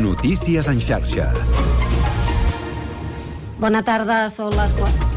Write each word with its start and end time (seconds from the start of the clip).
Notícies 0.00 0.64
en 0.72 0.78
xarxa. 0.80 1.26
Bona 3.60 3.82
tarda, 3.84 4.30
són 4.32 4.54
les 4.56 4.72
4. 4.78 5.10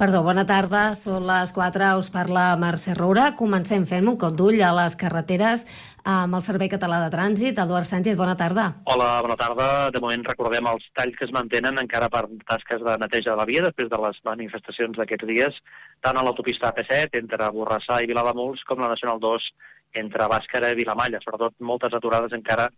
Perdó, 0.00 0.20
bona 0.24 0.44
tarda, 0.48 0.82
són 1.00 1.24
les 1.28 1.54
4, 1.56 1.94
us 1.96 2.10
parla 2.12 2.44
Mercè 2.60 2.92
Roura. 2.98 3.30
Comencem 3.40 3.86
fent 3.88 4.12
un 4.12 4.18
cop 4.20 4.36
d'ull 4.36 4.60
a 4.60 4.74
les 4.82 4.98
carreteres 5.00 5.64
amb 6.04 6.36
el 6.36 6.44
Servei 6.44 6.68
Català 6.72 7.00
de 7.06 7.08
Trànsit. 7.16 7.56
Eduard 7.64 7.88
Sánchez, 7.88 8.20
bona 8.20 8.36
tarda. 8.36 8.68
Hola, 8.92 9.08
bona 9.24 9.36
tarda. 9.40 9.88
De 9.96 10.04
moment 10.04 10.28
recordem 10.28 10.68
els 10.74 10.86
talls 10.92 11.16
que 11.16 11.24
es 11.24 11.32
mantenen 11.36 11.80
encara 11.80 12.12
per 12.12 12.26
tasques 12.52 12.84
de 12.84 13.00
neteja 13.00 13.32
de 13.32 13.40
la 13.40 13.48
via 13.48 13.64
després 13.64 13.88
de 13.88 14.04
les 14.04 14.20
manifestacions 14.28 15.00
d'aquests 15.00 15.32
dies, 15.32 15.60
tant 16.04 16.20
a 16.20 16.24
l'autopista 16.24 16.68
AP7 16.68 17.20
entre 17.24 17.52
Borrassà 17.56 18.02
i 18.04 18.12
Vilademuls 18.12 18.64
com 18.68 18.84
la 18.84 18.92
Nacional 18.92 19.20
2 19.24 19.52
entre 19.94 20.28
Bàscara 20.30 20.70
i 20.72 20.78
Vilamalla. 20.78 21.20
Sobretot 21.24 21.56
moltes 21.60 21.94
aturades 21.96 22.34
encara 22.36 22.68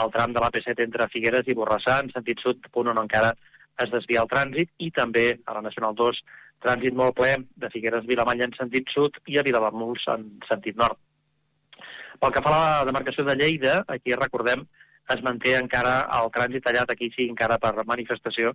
al 0.00 0.10
tram 0.14 0.34
de 0.34 0.42
l'AP7 0.42 0.84
entre 0.84 1.08
Figueres 1.12 1.48
i 1.48 1.56
Borrassà 1.58 2.00
en 2.02 2.10
sentit 2.14 2.42
sud, 2.42 2.66
punt 2.72 2.92
on 2.92 3.00
encara 3.02 3.32
es 3.80 3.90
desvia 3.90 4.22
el 4.22 4.30
trànsit, 4.30 4.70
i 4.78 4.90
també 4.90 5.26
a 5.46 5.56
la 5.56 5.64
Nacional 5.64 5.96
2 5.98 6.20
trànsit 6.64 6.96
molt 6.96 7.16
ple 7.16 7.32
de 7.56 7.70
Figueres 7.72 8.04
Vilamalla 8.08 8.46
en 8.46 8.56
sentit 8.56 8.90
sud 8.92 9.16
i 9.26 9.38
a 9.38 9.44
Vilademuls 9.46 10.04
en 10.12 10.26
sentit 10.48 10.76
nord. 10.76 10.98
Pel 12.20 12.34
que 12.34 12.42
fa 12.44 12.52
a 12.52 12.60
la 12.60 12.88
demarcació 12.90 13.24
de 13.24 13.36
Lleida, 13.40 13.80
aquí 13.88 14.12
recordem 14.12 14.66
es 15.14 15.22
manté 15.26 15.56
encara 15.58 15.94
el 16.18 16.28
trànsit 16.34 16.62
tallat 16.66 16.92
aquí 16.92 17.08
sí 17.14 17.26
encara 17.26 17.56
per 17.62 17.72
manifestació 17.88 18.52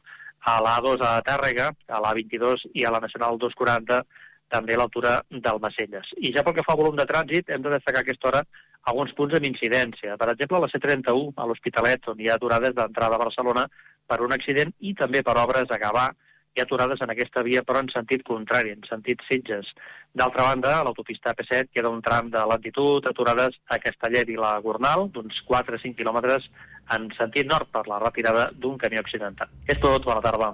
a 0.52 0.60
l'A2 0.64 1.02
a 1.04 1.16
Tàrrega, 1.26 1.72
a 1.90 2.02
l'A22 2.04 2.70
i 2.74 2.86
a 2.86 2.94
la 2.94 3.02
Nacional 3.04 3.40
240 3.42 4.04
també 4.52 4.76
a 4.76 4.82
l'altura 4.82 5.18
del 5.30 5.62
Macelles. 5.64 6.12
I 6.18 6.32
ja 6.36 6.44
pel 6.44 6.56
que 6.58 6.66
fa 6.66 6.76
al 6.76 6.82
volum 6.82 6.98
de 7.00 7.08
trànsit, 7.10 7.50
hem 7.50 7.64
de 7.66 7.74
destacar 7.74 8.04
a 8.04 8.06
aquesta 8.06 8.32
hora 8.32 8.44
alguns 8.92 9.16
punts 9.18 9.34
amb 9.38 9.48
incidència. 9.50 10.18
Per 10.22 10.30
exemple, 10.34 10.62
la 10.62 10.70
C31 10.70 11.34
a 11.36 11.48
l'Hospitalet, 11.50 12.12
on 12.12 12.22
hi 12.22 12.30
ha 12.30 12.38
aturades 12.38 12.76
d'entrada 12.78 13.18
a 13.18 13.24
Barcelona 13.24 13.66
per 14.06 14.22
un 14.22 14.36
accident 14.36 14.72
i 14.80 14.94
també 14.94 15.24
per 15.26 15.38
obres 15.42 15.72
a 15.72 15.82
Gavà 15.82 16.12
hi 16.56 16.62
ha 16.62 16.64
aturades 16.64 17.02
en 17.04 17.12
aquesta 17.12 17.42
via, 17.44 17.64
però 17.68 17.82
en 17.84 17.90
sentit 17.92 18.24
contrari, 18.24 18.72
en 18.72 18.86
sentit 18.88 19.20
Sitges. 19.28 19.74
D'altra 20.16 20.46
banda, 20.48 20.78
a 20.78 20.86
l'autopista 20.88 21.34
P7 21.36 21.68
queda 21.74 21.92
un 21.92 22.00
tram 22.06 22.30
de 22.32 22.46
latitud, 22.48 23.04
aturades 23.10 23.58
a 23.68 23.80
Castellet 23.84 24.32
i 24.32 24.38
la 24.40 24.54
Gornal, 24.64 25.10
d'uns 25.12 25.42
4-5 25.50 25.98
quilòmetres 26.00 26.48
en 26.96 27.10
sentit 27.18 27.52
nord 27.52 27.68
per 27.76 27.84
la 27.92 28.00
retirada 28.06 28.48
d'un 28.56 28.80
camió 28.80 29.04
accidentat. 29.04 29.52
És 29.68 29.84
tot, 29.84 30.08
bona 30.08 30.24
tarda. 30.24 30.54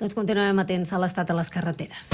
Doncs 0.00 0.16
continuem 0.16 0.64
atents 0.64 0.92
a 0.92 1.04
l'estat 1.04 1.28
de 1.28 1.36
les 1.36 1.52
carreteres. 1.52 2.08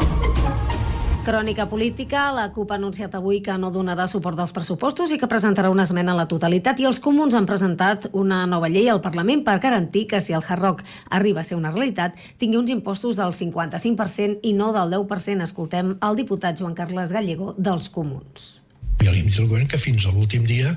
Crònica 1.22 1.68
política. 1.70 2.32
La 2.34 2.48
CUP 2.50 2.72
ha 2.72 2.76
anunciat 2.80 3.12
avui 3.14 3.36
que 3.46 3.54
no 3.54 3.68
donarà 3.70 4.08
suport 4.10 4.40
als 4.42 4.50
pressupostos 4.56 5.12
i 5.14 5.18
que 5.20 5.28
presentarà 5.30 5.68
una 5.70 5.84
esmena 5.86 6.16
a 6.16 6.18
la 6.18 6.24
totalitat 6.26 6.80
i 6.82 6.88
els 6.88 6.98
comuns 7.04 7.36
han 7.38 7.46
presentat 7.46 8.08
una 8.10 8.40
nova 8.50 8.66
llei 8.66 8.90
al 8.90 8.98
Parlament 9.04 9.44
per 9.46 9.60
garantir 9.62 10.08
que 10.10 10.20
si 10.20 10.34
el 10.34 10.42
Hard 10.42 10.62
Rock 10.66 10.82
arriba 11.10 11.44
a 11.44 11.46
ser 11.46 11.60
una 11.60 11.70
realitat 11.70 12.18
tingui 12.42 12.58
uns 12.58 12.74
impostos 12.74 13.20
del 13.22 13.36
55% 13.38 14.42
i 14.42 14.52
no 14.52 14.72
del 14.74 14.96
10%. 14.98 15.46
Escoltem 15.46 15.94
el 16.02 16.18
diputat 16.18 16.58
Joan 16.58 16.74
Carles 16.74 17.14
Gallego 17.14 17.54
dels 17.56 17.86
comuns. 17.88 18.61
Ja 19.02 19.10
li 19.10 19.22
hem 19.22 19.30
dit 19.30 19.38
al 19.40 19.48
govern 19.50 19.66
que 19.70 19.80
fins 19.80 20.04
a 20.06 20.12
l'últim 20.14 20.44
dia 20.46 20.70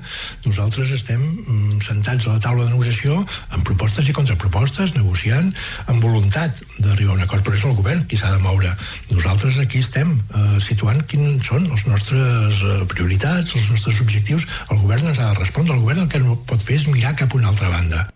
nosaltres 0.46 0.90
estem 0.96 1.20
mm, 1.20 1.82
sentats 1.84 2.26
a 2.26 2.34
la 2.34 2.42
taula 2.42 2.64
de 2.64 2.72
negociació 2.72 3.20
amb 3.54 3.66
propostes 3.68 4.08
i 4.08 4.14
contrapropostes, 4.16 4.96
negociant 4.96 5.52
amb 5.86 6.02
voluntat 6.02 6.62
d'arribar 6.78 7.14
a 7.14 7.18
un 7.20 7.26
acord, 7.26 7.44
però 7.46 7.58
és 7.58 7.66
el 7.68 7.76
govern 7.78 8.02
qui 8.08 8.18
s'ha 8.18 8.32
de 8.34 8.42
moure. 8.42 8.72
Nosaltres 9.12 9.60
aquí 9.62 9.84
estem 9.84 10.16
eh, 10.16 10.58
situant 10.64 11.04
quins 11.10 11.46
són 11.46 11.68
les 11.70 11.86
nostres 11.86 12.64
eh, 12.64 12.82
prioritats, 12.90 13.54
els 13.54 13.70
nostres 13.70 14.02
objectius. 14.02 14.48
El 14.70 14.82
govern 14.82 15.12
ens 15.12 15.22
ha 15.22 15.32
de 15.32 15.40
respondre. 15.40 15.76
El 15.76 15.86
govern 15.86 16.06
el 16.06 16.12
que 16.12 16.22
no 16.22 16.40
pot 16.50 16.62
fer 16.62 16.80
és 16.80 16.90
mirar 16.90 17.16
cap 17.18 17.34
a 17.34 17.42
una 17.42 17.52
altra 17.54 17.70
banda. 17.72 18.06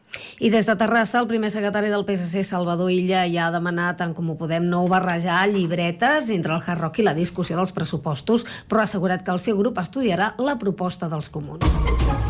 I 0.40 0.50
des 0.50 0.66
de 0.66 0.76
Terrassa, 0.78 1.20
el 1.20 1.28
primer 1.30 1.50
secretari 1.52 1.90
del 1.92 2.06
PSC, 2.08 2.44
Salvador 2.46 2.90
Illa, 2.92 3.26
ja 3.30 3.46
ha 3.46 3.54
demanat, 3.54 4.00
en 4.04 4.14
Comú 4.16 4.36
Podem, 4.40 4.66
no 4.70 4.86
barrejar 4.88 5.44
llibretes 5.52 6.30
entre 6.30 6.56
el 6.56 6.64
Hard 6.64 6.80
Rock 6.80 7.00
i 7.00 7.06
la 7.06 7.16
discussió 7.18 7.58
dels 7.58 7.74
pressupostos, 7.76 8.46
però 8.68 8.82
ha 8.82 8.88
assegurat 8.88 9.24
que 9.24 9.34
el 9.34 9.42
seu 9.42 9.58
grup 9.60 9.78
estudiarà 9.82 10.34
la 10.38 10.58
proposta 10.58 11.10
dels 11.12 11.30
comuns. 11.30 12.29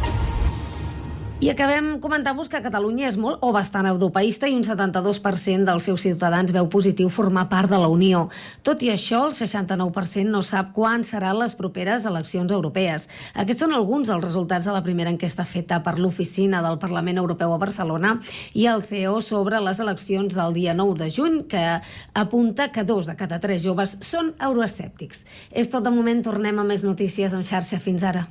I 1.40 1.48
acabem 1.48 1.94
comentant-vos 2.04 2.50
que 2.52 2.58
Catalunya 2.60 3.06
és 3.08 3.14
molt 3.16 3.40
o 3.40 3.48
bastant 3.56 3.86
europeista 3.88 4.44
i 4.44 4.52
un 4.52 4.60
72% 4.60 5.64
dels 5.64 5.86
seus 5.88 6.02
ciutadans 6.04 6.52
veu 6.52 6.66
positiu 6.68 7.08
formar 7.08 7.46
part 7.48 7.70
de 7.72 7.78
la 7.80 7.88
Unió. 7.88 8.26
Tot 8.60 8.82
i 8.84 8.90
això, 8.92 9.22
el 9.30 9.32
69% 9.32 10.28
no 10.28 10.42
sap 10.44 10.74
quan 10.76 11.00
seran 11.00 11.38
les 11.40 11.54
properes 11.56 12.04
eleccions 12.04 12.52
europees. 12.52 13.08
Aquests 13.32 13.64
són 13.64 13.72
alguns 13.72 14.10
dels 14.12 14.20
resultats 14.26 14.68
de 14.68 14.74
la 14.76 14.82
primera 14.84 15.08
enquesta 15.08 15.46
feta 15.48 15.78
per 15.80 15.96
l'Oficina 15.96 16.60
del 16.60 16.76
Parlament 16.82 17.22
Europeu 17.22 17.54
a 17.56 17.60
Barcelona 17.62 18.18
i 18.52 18.68
el 18.68 18.84
CEO 18.84 19.22
sobre 19.24 19.62
les 19.64 19.80
eleccions 19.80 20.36
del 20.36 20.52
dia 20.58 20.74
9 20.76 20.98
de 21.00 21.08
juny, 21.08 21.38
que 21.48 21.64
apunta 22.12 22.68
que 22.68 22.84
dos 22.84 23.08
de 23.08 23.16
cada 23.16 23.40
tres 23.40 23.64
joves 23.64 23.96
són 24.04 24.34
euroescèptics. 24.36 25.24
És 25.56 25.72
tot 25.72 25.88
de 25.88 25.94
moment, 25.96 26.20
tornem 26.20 26.60
a 26.60 26.68
més 26.68 26.84
notícies 26.84 27.32
en 27.32 27.48
xarxa. 27.48 27.80
Fins 27.80 28.04
ara. 28.04 28.28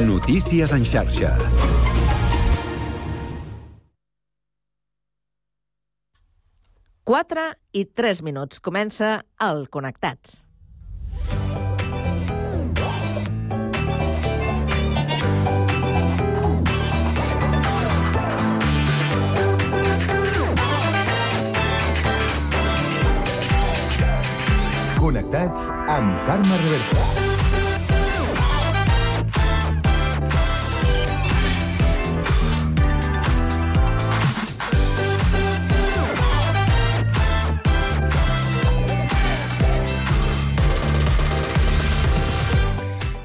Notícies 0.00 0.72
en 0.72 0.84
xarxa. 0.84 1.36
Quatre 7.04 7.44
i 7.76 7.84
tres 7.84 8.22
minuts. 8.24 8.62
Comença 8.64 9.18
el 9.44 9.66
Connectats. 9.68 10.40
Connectats 25.00 25.68
amb 25.88 26.22
Carme 26.28 26.62
Reversa. 26.64 27.29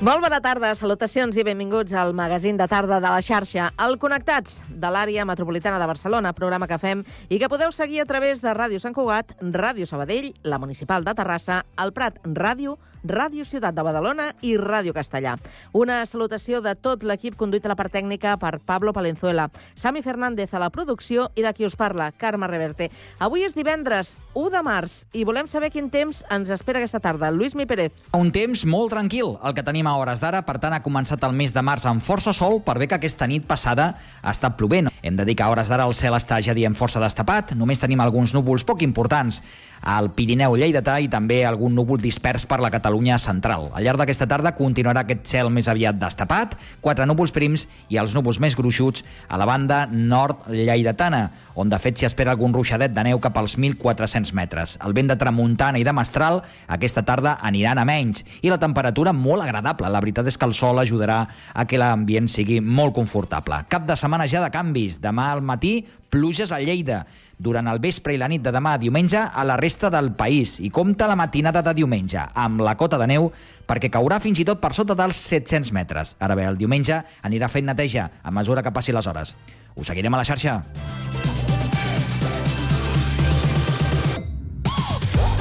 Molt 0.05 0.21
bona 0.21 0.37
tarda, 0.37 0.69
salutacions 0.77 1.33
i 1.33 1.41
benvinguts 1.41 1.95
al 1.97 2.11
magazín 2.13 2.59
de 2.59 2.67
tarda 2.69 2.99
de 3.01 3.09
la 3.09 3.23
xarxa, 3.25 3.71
el 3.87 3.97
Connectats 3.97 4.59
de 4.69 4.91
l'àrea 4.93 5.25
metropolitana 5.25 5.79
de 5.81 5.87
Barcelona, 5.89 6.35
programa 6.37 6.69
que 6.69 6.77
fem 6.77 7.01
i 7.25 7.39
que 7.41 7.49
podeu 7.49 7.73
seguir 7.73 8.03
a 8.03 8.05
través 8.05 8.45
de 8.45 8.53
Ràdio 8.53 8.77
Sant 8.83 8.93
Cugat, 8.93 9.33
Ràdio 9.41 9.89
Sabadell, 9.89 10.35
la 10.43 10.61
Municipal 10.61 11.07
de 11.07 11.15
Terrassa, 11.17 11.63
el 11.81 11.95
Prat 11.97 12.21
Ràdio, 12.21 12.77
Ràdio 13.05 13.45
Ciutat 13.45 13.75
de 13.77 13.83
Badalona 13.85 14.31
i 14.41 14.55
Ràdio 14.57 14.93
Castellà. 14.93 15.35
Una 15.77 15.99
salutació 16.09 16.61
de 16.65 16.73
tot 16.75 17.03
l'equip 17.05 17.37
conduït 17.37 17.65
a 17.65 17.71
la 17.71 17.77
part 17.77 17.93
tècnica 17.93 18.33
per 18.41 18.57
Pablo 18.65 18.93
Palenzuela, 18.93 19.49
Sami 19.77 20.01
Fernández 20.01 20.53
a 20.53 20.61
la 20.61 20.71
producció 20.73 21.29
i 21.35 21.45
de 21.45 21.53
qui 21.53 21.65
us 21.65 21.77
parla, 21.77 22.11
Carme 22.17 22.49
Reverte. 22.49 22.89
Avui 23.19 23.45
és 23.45 23.53
divendres 23.53 24.15
1 24.33 24.49
de 24.53 24.63
març 24.65 25.03
i 25.13 25.25
volem 25.25 25.47
saber 25.47 25.69
quin 25.73 25.91
temps 25.93 26.23
ens 26.33 26.49
espera 26.49 26.81
aquesta 26.81 27.01
tarda. 27.01 27.29
Lluís 27.31 27.55
Mi 27.55 27.67
Pérez. 27.69 27.93
Un 28.17 28.31
temps 28.33 28.65
molt 28.65 28.93
tranquil, 28.95 29.35
el 29.43 29.53
que 29.53 29.65
tenim 29.65 29.87
a 29.87 29.94
hores 29.99 30.21
d'ara, 30.23 30.41
per 30.45 30.57
tant 30.61 30.73
ha 30.75 30.81
començat 30.85 31.21
el 31.27 31.35
mes 31.35 31.53
de 31.53 31.61
març 31.65 31.85
amb 31.89 32.03
força 32.03 32.33
sol 32.33 32.59
per 32.65 32.77
bé 32.81 32.87
que 32.87 32.97
aquesta 32.97 33.27
nit 33.27 33.45
passada 33.47 33.91
ha 34.21 34.33
estat 34.33 34.57
plovent. 34.59 34.91
Hem 35.01 35.15
de 35.15 35.25
dir 35.25 35.35
que 35.35 35.45
a 35.45 35.49
hores 35.51 35.71
d'ara 35.71 35.85
el 35.87 35.95
cel 35.97 36.17
està, 36.17 36.41
ja 36.41 36.55
diem, 36.57 36.75
força 36.75 37.01
destapat, 37.03 37.55
només 37.55 37.81
tenim 37.81 38.01
alguns 38.03 38.33
núvols 38.35 38.65
poc 38.67 38.83
importants 38.85 39.41
al 39.85 40.09
Pirineu 40.17 40.57
lleidatà 40.57 40.97
i 40.99 41.07
també 41.11 41.43
algun 41.45 41.75
núvol 41.77 42.01
dispers 42.01 42.47
per 42.49 42.57
la 42.59 42.71
Catalunya 42.73 43.19
central. 43.21 43.69
Al 43.71 43.85
llarg 43.85 44.01
d'aquesta 44.01 44.25
tarda 44.27 44.55
continuarà 44.57 45.05
aquest 45.05 45.29
cel 45.29 45.51
més 45.53 45.69
aviat 45.69 45.99
destapat, 46.01 46.57
quatre 46.81 47.05
núvols 47.05 47.31
prims 47.35 47.67
i 47.93 47.99
els 48.01 48.15
núvols 48.17 48.41
més 48.41 48.57
gruixuts 48.57 49.05
a 49.29 49.37
la 49.37 49.45
banda 49.45 49.85
nord 49.85 50.49
lleidatana, 50.49 51.29
on 51.55 51.69
de 51.69 51.79
fet 51.79 52.01
s'hi 52.01 52.09
espera 52.09 52.33
algun 52.33 52.53
ruixadet 52.55 52.95
de 52.95 53.03
neu 53.05 53.21
cap 53.21 53.37
als 53.37 53.55
1.400 53.59 54.33
metres. 54.35 54.75
El 54.83 54.97
vent 54.97 55.13
de 55.13 55.19
tramuntana 55.21 55.79
i 55.79 55.85
de 55.85 55.93
mestral 55.95 56.41
aquesta 56.67 57.05
tarda 57.05 57.37
aniran 57.45 57.79
a 57.79 57.85
menys 57.85 58.25
i 58.41 58.49
la 58.49 58.59
temperatura 58.59 59.13
molt 59.13 59.45
agradable. 59.45 59.91
La 59.93 60.01
veritat 60.01 60.27
és 60.27 60.39
que 60.39 60.49
el 60.49 60.57
sol 60.57 60.81
ajudarà 60.81 61.21
a 61.53 61.67
que 61.69 61.79
l'ambient 61.79 62.27
sigui 62.31 62.59
molt 62.59 62.95
confortable. 62.97 63.61
Cap 63.69 63.85
de 63.85 63.95
setmana 63.95 64.25
ja 64.27 64.41
de 64.43 64.49
canvis. 64.51 64.97
Demà 65.03 65.29
al 65.31 65.45
matí, 65.45 65.77
pluges 66.09 66.51
a 66.51 66.59
Lleida 66.63 67.03
durant 67.37 67.67
el 67.67 67.81
vespre 67.83 68.15
i 68.15 68.19
la 68.21 68.29
nit 68.31 68.43
de 68.43 68.53
demà 68.53 68.75
a 68.75 68.81
diumenge 68.81 69.19
a 69.19 69.43
la 69.47 69.57
resta 69.59 69.89
del 69.93 70.11
país 70.15 70.57
i 70.59 70.71
compta 70.71 71.07
la 71.07 71.17
matinada 71.19 71.61
de 71.65 71.75
diumenge 71.75 72.23
amb 72.33 72.63
la 72.63 72.75
cota 72.79 72.99
de 73.01 73.09
neu 73.11 73.29
perquè 73.67 73.91
caurà 73.91 74.21
fins 74.23 74.39
i 74.39 74.47
tot 74.47 74.61
per 74.63 74.73
sota 74.73 74.95
dels 74.95 75.19
700 75.19 75.73
metres. 75.75 76.15
Ara 76.19 76.35
bé, 76.35 76.47
el 76.47 76.57
diumenge 76.57 77.01
anirà 77.23 77.51
fent 77.51 77.67
neteja 77.71 78.09
a 78.23 78.31
mesura 78.31 78.63
que 78.63 78.73
passi 78.73 78.95
les 78.95 79.07
hores. 79.07 79.35
Us 79.75 79.87
seguirem 79.91 80.13
a 80.13 80.23
la 80.23 80.27
xarxa. 80.27 80.61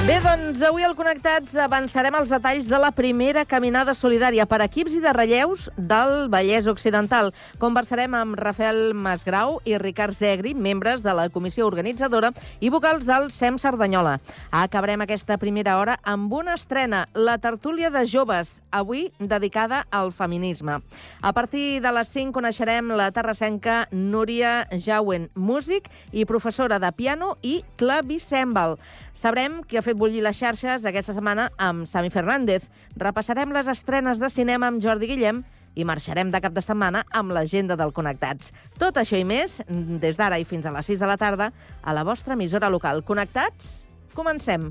Bé, 0.04 0.18
doncs 0.20 0.60
avui 0.60 0.84
al 0.84 0.92
Connectats 0.98 1.54
avançarem 1.64 2.12
els 2.18 2.28
detalls 2.28 2.66
de 2.68 2.76
la 2.76 2.90
primera 2.92 3.46
caminada 3.48 3.94
solidària 3.96 4.44
per 4.44 4.58
equips 4.60 4.92
i 4.92 5.00
de 5.00 5.12
relleus 5.16 5.62
del 5.78 6.26
Vallès 6.28 6.66
Occidental. 6.68 7.30
Conversarem 7.56 8.12
amb 8.18 8.36
Rafael 8.36 8.92
Masgrau 8.92 9.62
i 9.64 9.78
Ricard 9.80 10.12
Zegri, 10.12 10.52
membres 10.52 11.00
de 11.00 11.14
la 11.16 11.30
comissió 11.32 11.64
organitzadora 11.64 12.34
i 12.60 12.68
vocals 12.68 13.06
del 13.08 13.30
SEM 13.32 13.56
Cerdanyola. 13.56 14.18
Acabarem 14.52 15.00
aquesta 15.06 15.38
primera 15.40 15.78
hora 15.80 15.96
amb 16.04 16.36
una 16.36 16.58
estrena, 16.60 17.06
la 17.14 17.38
tertúlia 17.40 17.88
de 17.88 18.04
joves, 18.04 18.60
avui 18.76 19.06
dedicada 19.18 19.86
al 19.90 20.12
feminisme. 20.12 20.82
A 21.22 21.32
partir 21.32 21.80
de 21.80 21.94
les 21.96 22.12
5 22.12 22.36
coneixerem 22.36 22.92
la 22.92 23.08
terrassenca 23.08 23.86
Núria 23.90 24.68
Jauen, 24.76 25.30
músic 25.34 25.88
i 26.12 26.28
professora 26.28 26.76
de 26.76 26.92
piano 26.92 27.38
i 27.40 27.62
clavicèmbal. 27.80 28.76
Sabrem 29.14 29.62
qui 29.64 29.78
ha 29.78 29.84
fet 29.84 29.98
bullir 29.98 30.22
les 30.24 30.38
xarxes 30.38 30.84
aquesta 30.84 31.14
setmana 31.16 31.48
amb 31.56 31.88
Sami 31.90 32.10
Fernández. 32.10 32.66
Repassarem 32.96 33.52
les 33.54 33.70
estrenes 33.70 34.20
de 34.22 34.30
cinema 34.30 34.68
amb 34.68 34.82
Jordi 34.84 35.08
Guillem 35.10 35.44
i 35.74 35.86
marxarem 35.86 36.30
de 36.30 36.40
cap 36.42 36.54
de 36.54 36.62
setmana 36.62 37.04
amb 37.10 37.34
l'agenda 37.34 37.76
del 37.78 37.94
Connectats. 37.94 38.52
Tot 38.78 38.98
això 39.00 39.18
i 39.18 39.26
més, 39.26 39.60
des 39.68 40.18
d'ara 40.20 40.38
i 40.38 40.46
fins 40.48 40.66
a 40.66 40.74
les 40.74 40.92
6 40.92 41.02
de 41.02 41.10
la 41.10 41.18
tarda, 41.18 41.50
a 41.82 41.94
la 41.96 42.06
vostra 42.06 42.38
emissora 42.38 42.70
local. 42.70 43.02
Connectats? 43.06 43.88
Comencem. 44.14 44.70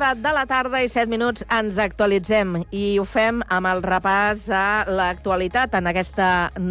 4 0.00 0.22
de 0.22 0.30
la 0.32 0.46
tarda 0.48 0.78
i 0.80 0.88
7 0.88 1.10
minuts 1.12 1.42
ens 1.52 1.76
actualitzem 1.76 2.54
i 2.72 2.84
ho 2.96 3.04
fem 3.04 3.42
amb 3.52 3.68
el 3.68 3.82
repàs 3.84 4.46
a 4.48 4.86
l'actualitat 4.88 5.76
en 5.76 5.90
aquesta 5.90 6.28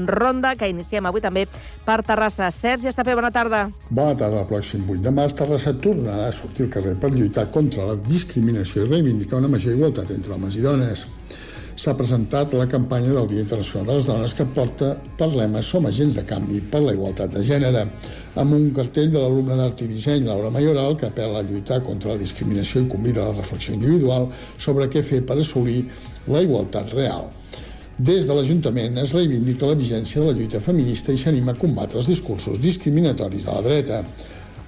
ronda 0.10 0.56
que 0.58 0.72
iniciem 0.72 1.06
avui 1.06 1.22
també 1.22 1.44
per 1.86 2.00
Terrassa. 2.08 2.50
Sergi 2.50 2.90
Estapé, 2.90 3.14
bona 3.14 3.30
tarda. 3.30 3.68
Bona 3.92 4.18
tarda. 4.18 4.42
El 4.42 4.50
pròxim 4.50 4.90
8 4.90 5.06
de 5.06 5.14
març, 5.14 5.38
Terrassa 5.38 5.76
tornarà 5.78 6.26
a 6.32 6.34
sortir 6.34 6.66
al 6.66 6.74
carrer 6.74 6.96
per 6.98 7.14
lluitar 7.14 7.46
contra 7.54 7.86
la 7.92 8.00
discriminació 8.02 8.88
i 8.88 8.90
reivindicar 8.96 9.44
una 9.44 9.54
major 9.54 9.78
igualtat 9.78 10.18
entre 10.18 10.34
homes 10.34 10.58
i 10.58 10.66
dones. 10.66 11.06
S'ha 11.80 11.94
presentat 11.96 12.52
la 12.60 12.66
campanya 12.68 13.14
del 13.16 13.28
Dia 13.32 13.44
Internacional 13.46 13.86
de 13.88 13.94
les 13.96 14.08
Dones 14.10 14.34
que 14.36 14.46
porta 14.56 14.90
per 15.20 15.30
lema 15.32 15.62
Som 15.64 15.86
agents 15.88 16.18
de 16.18 16.26
canvi 16.28 16.58
per 16.74 16.82
la 16.84 16.92
igualtat 16.92 17.32
de 17.32 17.44
gènere, 17.48 17.86
amb 18.42 18.56
un 18.58 18.66
cartell 18.76 19.08
de 19.14 19.22
l'alumne 19.22 19.56
d'Art 19.56 19.86
i 19.86 19.88
Disseny, 19.88 20.26
Laura 20.28 20.52
Mayoral, 20.52 20.98
que 21.00 21.08
apel·la 21.08 21.40
a 21.40 21.46
lluitar 21.48 21.80
contra 21.86 22.12
la 22.12 22.20
discriminació 22.20 22.84
i 22.84 22.90
convida 22.92 23.24
a 23.24 23.30
la 23.30 23.38
reflexió 23.38 23.78
individual 23.78 24.28
sobre 24.58 24.90
què 24.92 25.06
fer 25.08 25.22
per 25.24 25.38
assolir 25.40 25.86
la 26.28 26.44
igualtat 26.44 26.92
real. 26.98 27.30
Des 27.96 28.28
de 28.28 28.36
l'Ajuntament 28.36 29.00
es 29.00 29.16
reivindica 29.16 29.72
la 29.72 29.80
vigència 29.80 30.20
de 30.20 30.28
la 30.28 30.36
lluita 30.36 30.60
feminista 30.60 31.16
i 31.16 31.22
s'anima 31.24 31.56
a 31.56 31.62
combatre 31.64 32.04
els 32.04 32.12
discursos 32.12 32.60
discriminatoris 32.60 33.48
de 33.48 33.56
la 33.56 33.64
dreta. 33.64 34.04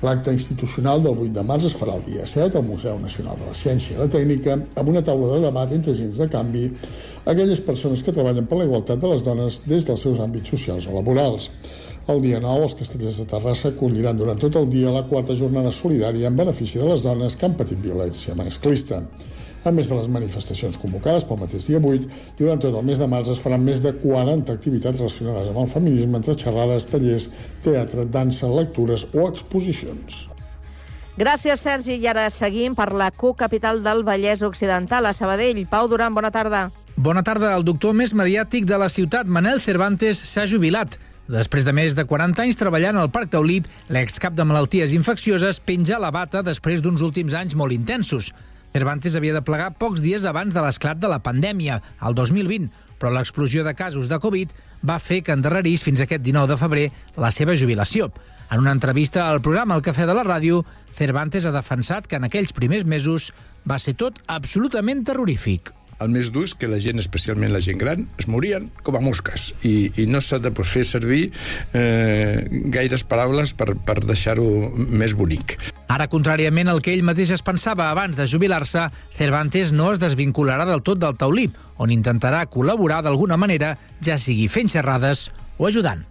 L'acte 0.02 0.32
institucional 0.34 1.02
del 1.04 1.14
8 1.14 1.36
de 1.36 1.42
març 1.46 1.68
es 1.68 1.76
farà 1.78 1.94
el 2.00 2.02
dia 2.08 2.24
7 2.26 2.58
al 2.58 2.66
Museu 2.66 2.98
Nacional 2.98 3.38
de 3.38 3.46
la 3.52 3.58
Ciència 3.58 3.94
i 3.94 4.00
la 4.00 4.08
Tècnica 4.10 4.56
amb 4.58 4.90
una 4.90 5.04
taula 5.06 5.36
de 5.36 5.44
debat 5.44 5.74
entre 5.76 5.94
agents 5.94 6.18
de 6.24 6.28
canvi, 6.36 6.64
aquelles 7.22 7.62
persones 7.68 8.02
que 8.02 8.14
treballen 8.16 8.48
per 8.50 8.58
la 8.58 8.66
igualtat 8.66 9.04
de 9.04 9.12
les 9.12 9.22
dones 9.28 9.60
des 9.68 9.86
dels 9.86 10.02
seus 10.08 10.18
àmbits 10.26 10.50
socials 10.56 10.90
o 10.90 10.96
laborals. 10.96 11.52
El 12.10 12.24
dia 12.26 12.40
9, 12.42 12.64
els 12.66 12.74
castellers 12.80 13.22
de 13.22 13.28
Terrassa 13.30 13.70
acolliran 13.70 14.18
durant 14.18 14.42
tot 14.42 14.58
el 14.58 14.66
dia 14.74 14.90
la 14.90 15.06
quarta 15.06 15.38
jornada 15.38 15.70
solidària 15.70 16.32
en 16.32 16.40
benefici 16.40 16.82
de 16.82 16.90
les 16.90 17.06
dones 17.06 17.38
que 17.38 17.46
han 17.46 17.54
patit 17.60 17.78
violència 17.86 18.34
masclista. 18.34 19.04
A 19.62 19.70
més 19.70 19.90
de 19.92 19.94
les 19.94 20.08
manifestacions 20.10 20.78
convocades 20.82 21.26
pel 21.30 21.38
mateix 21.38 21.68
dia 21.70 21.78
8, 21.78 22.08
durant 22.40 22.62
tot 22.64 22.74
el 22.74 22.86
mes 22.88 22.98
de 22.98 23.08
març 23.10 23.30
es 23.30 23.42
faran 23.44 23.62
més 23.62 23.84
de 23.84 23.92
40 24.02 24.50
activitats 24.50 24.98
relacionades 24.98 25.52
amb 25.52 25.62
el 25.62 25.70
feminisme 25.70 26.18
entre 26.18 26.34
xerrades, 26.34 26.88
tallers, 26.90 27.30
teatre, 27.62 28.08
dansa, 28.10 28.50
lectures 28.50 29.06
o 29.14 29.28
exposicions. 29.30 30.26
Gràcies, 31.22 31.62
Sergi. 31.62 32.00
I 32.02 32.08
ara 32.10 32.26
seguim 32.34 32.74
per 32.74 32.90
la 32.98 33.12
Q-capital 33.14 33.84
del 33.86 34.02
Vallès 34.08 34.42
Occidental, 34.42 35.06
a 35.06 35.14
Sabadell. 35.14 35.60
Pau 35.70 35.90
Duran, 35.92 36.16
bona 36.18 36.32
tarda. 36.34 36.70
Bona 36.96 37.22
tarda. 37.22 37.54
El 37.54 37.68
doctor 37.68 37.94
més 37.94 38.16
mediàtic 38.18 38.66
de 38.66 38.80
la 38.82 38.90
ciutat, 38.90 39.30
Manel 39.30 39.62
Cervantes, 39.62 40.18
s'ha 40.32 40.48
jubilat. 40.50 40.98
Després 41.30 41.68
de 41.68 41.74
més 41.76 41.94
de 41.96 42.04
40 42.08 42.42
anys 42.42 42.58
treballant 42.58 42.98
al 42.98 43.12
Parc 43.14 43.30
Taulip, 43.36 43.68
l'excap 43.94 44.34
de 44.34 44.44
malalties 44.48 44.96
infeccioses 44.98 45.62
penja 45.62 46.02
la 46.02 46.10
bata 46.12 46.42
després 46.42 46.82
d'uns 46.82 47.04
últims 47.06 47.38
anys 47.38 47.54
molt 47.56 47.76
intensos. 47.76 48.32
Cervantes 48.72 49.18
havia 49.20 49.36
de 49.36 49.44
plegar 49.44 49.74
pocs 49.76 50.00
dies 50.00 50.24
abans 50.30 50.54
de 50.56 50.62
l'esclat 50.64 51.00
de 51.00 51.10
la 51.12 51.20
pandèmia, 51.24 51.82
el 52.08 52.16
2020, 52.16 52.70
però 53.02 53.12
l'explosió 53.12 53.66
de 53.68 53.74
casos 53.76 54.08
de 54.08 54.20
Covid 54.24 54.54
va 54.88 55.00
fer 55.04 55.20
que 55.26 55.36
endarrerís 55.36 55.84
fins 55.84 56.00
aquest 56.00 56.24
19 56.24 56.54
de 56.54 56.60
febrer 56.62 56.86
la 57.20 57.34
seva 57.36 57.58
jubilació. 57.60 58.08
En 58.52 58.64
una 58.64 58.72
entrevista 58.76 59.28
al 59.28 59.42
programa 59.44 59.76
El 59.76 59.84
Cafè 59.84 60.08
de 60.08 60.16
la 60.16 60.24
Ràdio, 60.28 60.64
Cervantes 60.96 61.46
ha 61.46 61.56
defensat 61.56 62.08
que 62.08 62.20
en 62.20 62.28
aquells 62.28 62.56
primers 62.56 62.88
mesos 62.88 63.32
va 63.68 63.80
ser 63.80 63.96
tot 64.00 64.24
absolutament 64.28 65.04
terrorífic. 65.08 65.74
El 66.02 66.10
més 66.10 66.32
dur 66.34 66.48
és 66.48 66.56
que 66.58 66.70
la 66.70 66.80
gent, 66.82 66.98
especialment 66.98 67.52
la 67.54 67.62
gent 67.62 67.78
gran, 67.82 68.08
es 68.18 68.28
morien 68.32 68.70
com 68.86 68.98
a 68.98 69.02
mosques 69.04 69.52
i, 69.62 69.92
i 70.02 70.08
no 70.10 70.22
s'ha 70.24 70.40
de 70.42 70.50
pues, 70.50 70.72
fer 70.74 70.82
servir 70.88 71.28
eh, 71.78 72.42
gaires 72.74 73.04
paraules 73.06 73.54
per, 73.58 73.76
per 73.86 74.00
deixar-ho 74.02 74.48
més 74.74 75.14
bonic. 75.18 75.60
Ara, 75.92 76.08
contràriament 76.10 76.72
al 76.72 76.82
que 76.82 76.96
ell 76.96 77.06
mateix 77.06 77.36
es 77.36 77.46
pensava 77.46 77.92
abans 77.92 78.18
de 78.18 78.26
jubilar-se, 78.32 78.88
Cervantes 79.18 79.76
no 79.76 79.92
es 79.92 80.02
desvincularà 80.02 80.66
del 80.66 80.82
tot 80.82 81.02
del 81.04 81.20
taulí, 81.22 81.50
on 81.78 81.94
intentarà 81.94 82.48
col·laborar 82.50 83.04
d'alguna 83.06 83.38
manera, 83.38 83.76
ja 84.02 84.18
sigui 84.18 84.48
fent 84.50 84.72
xerrades 84.74 85.30
o 85.60 85.70
ajudant. 85.70 86.08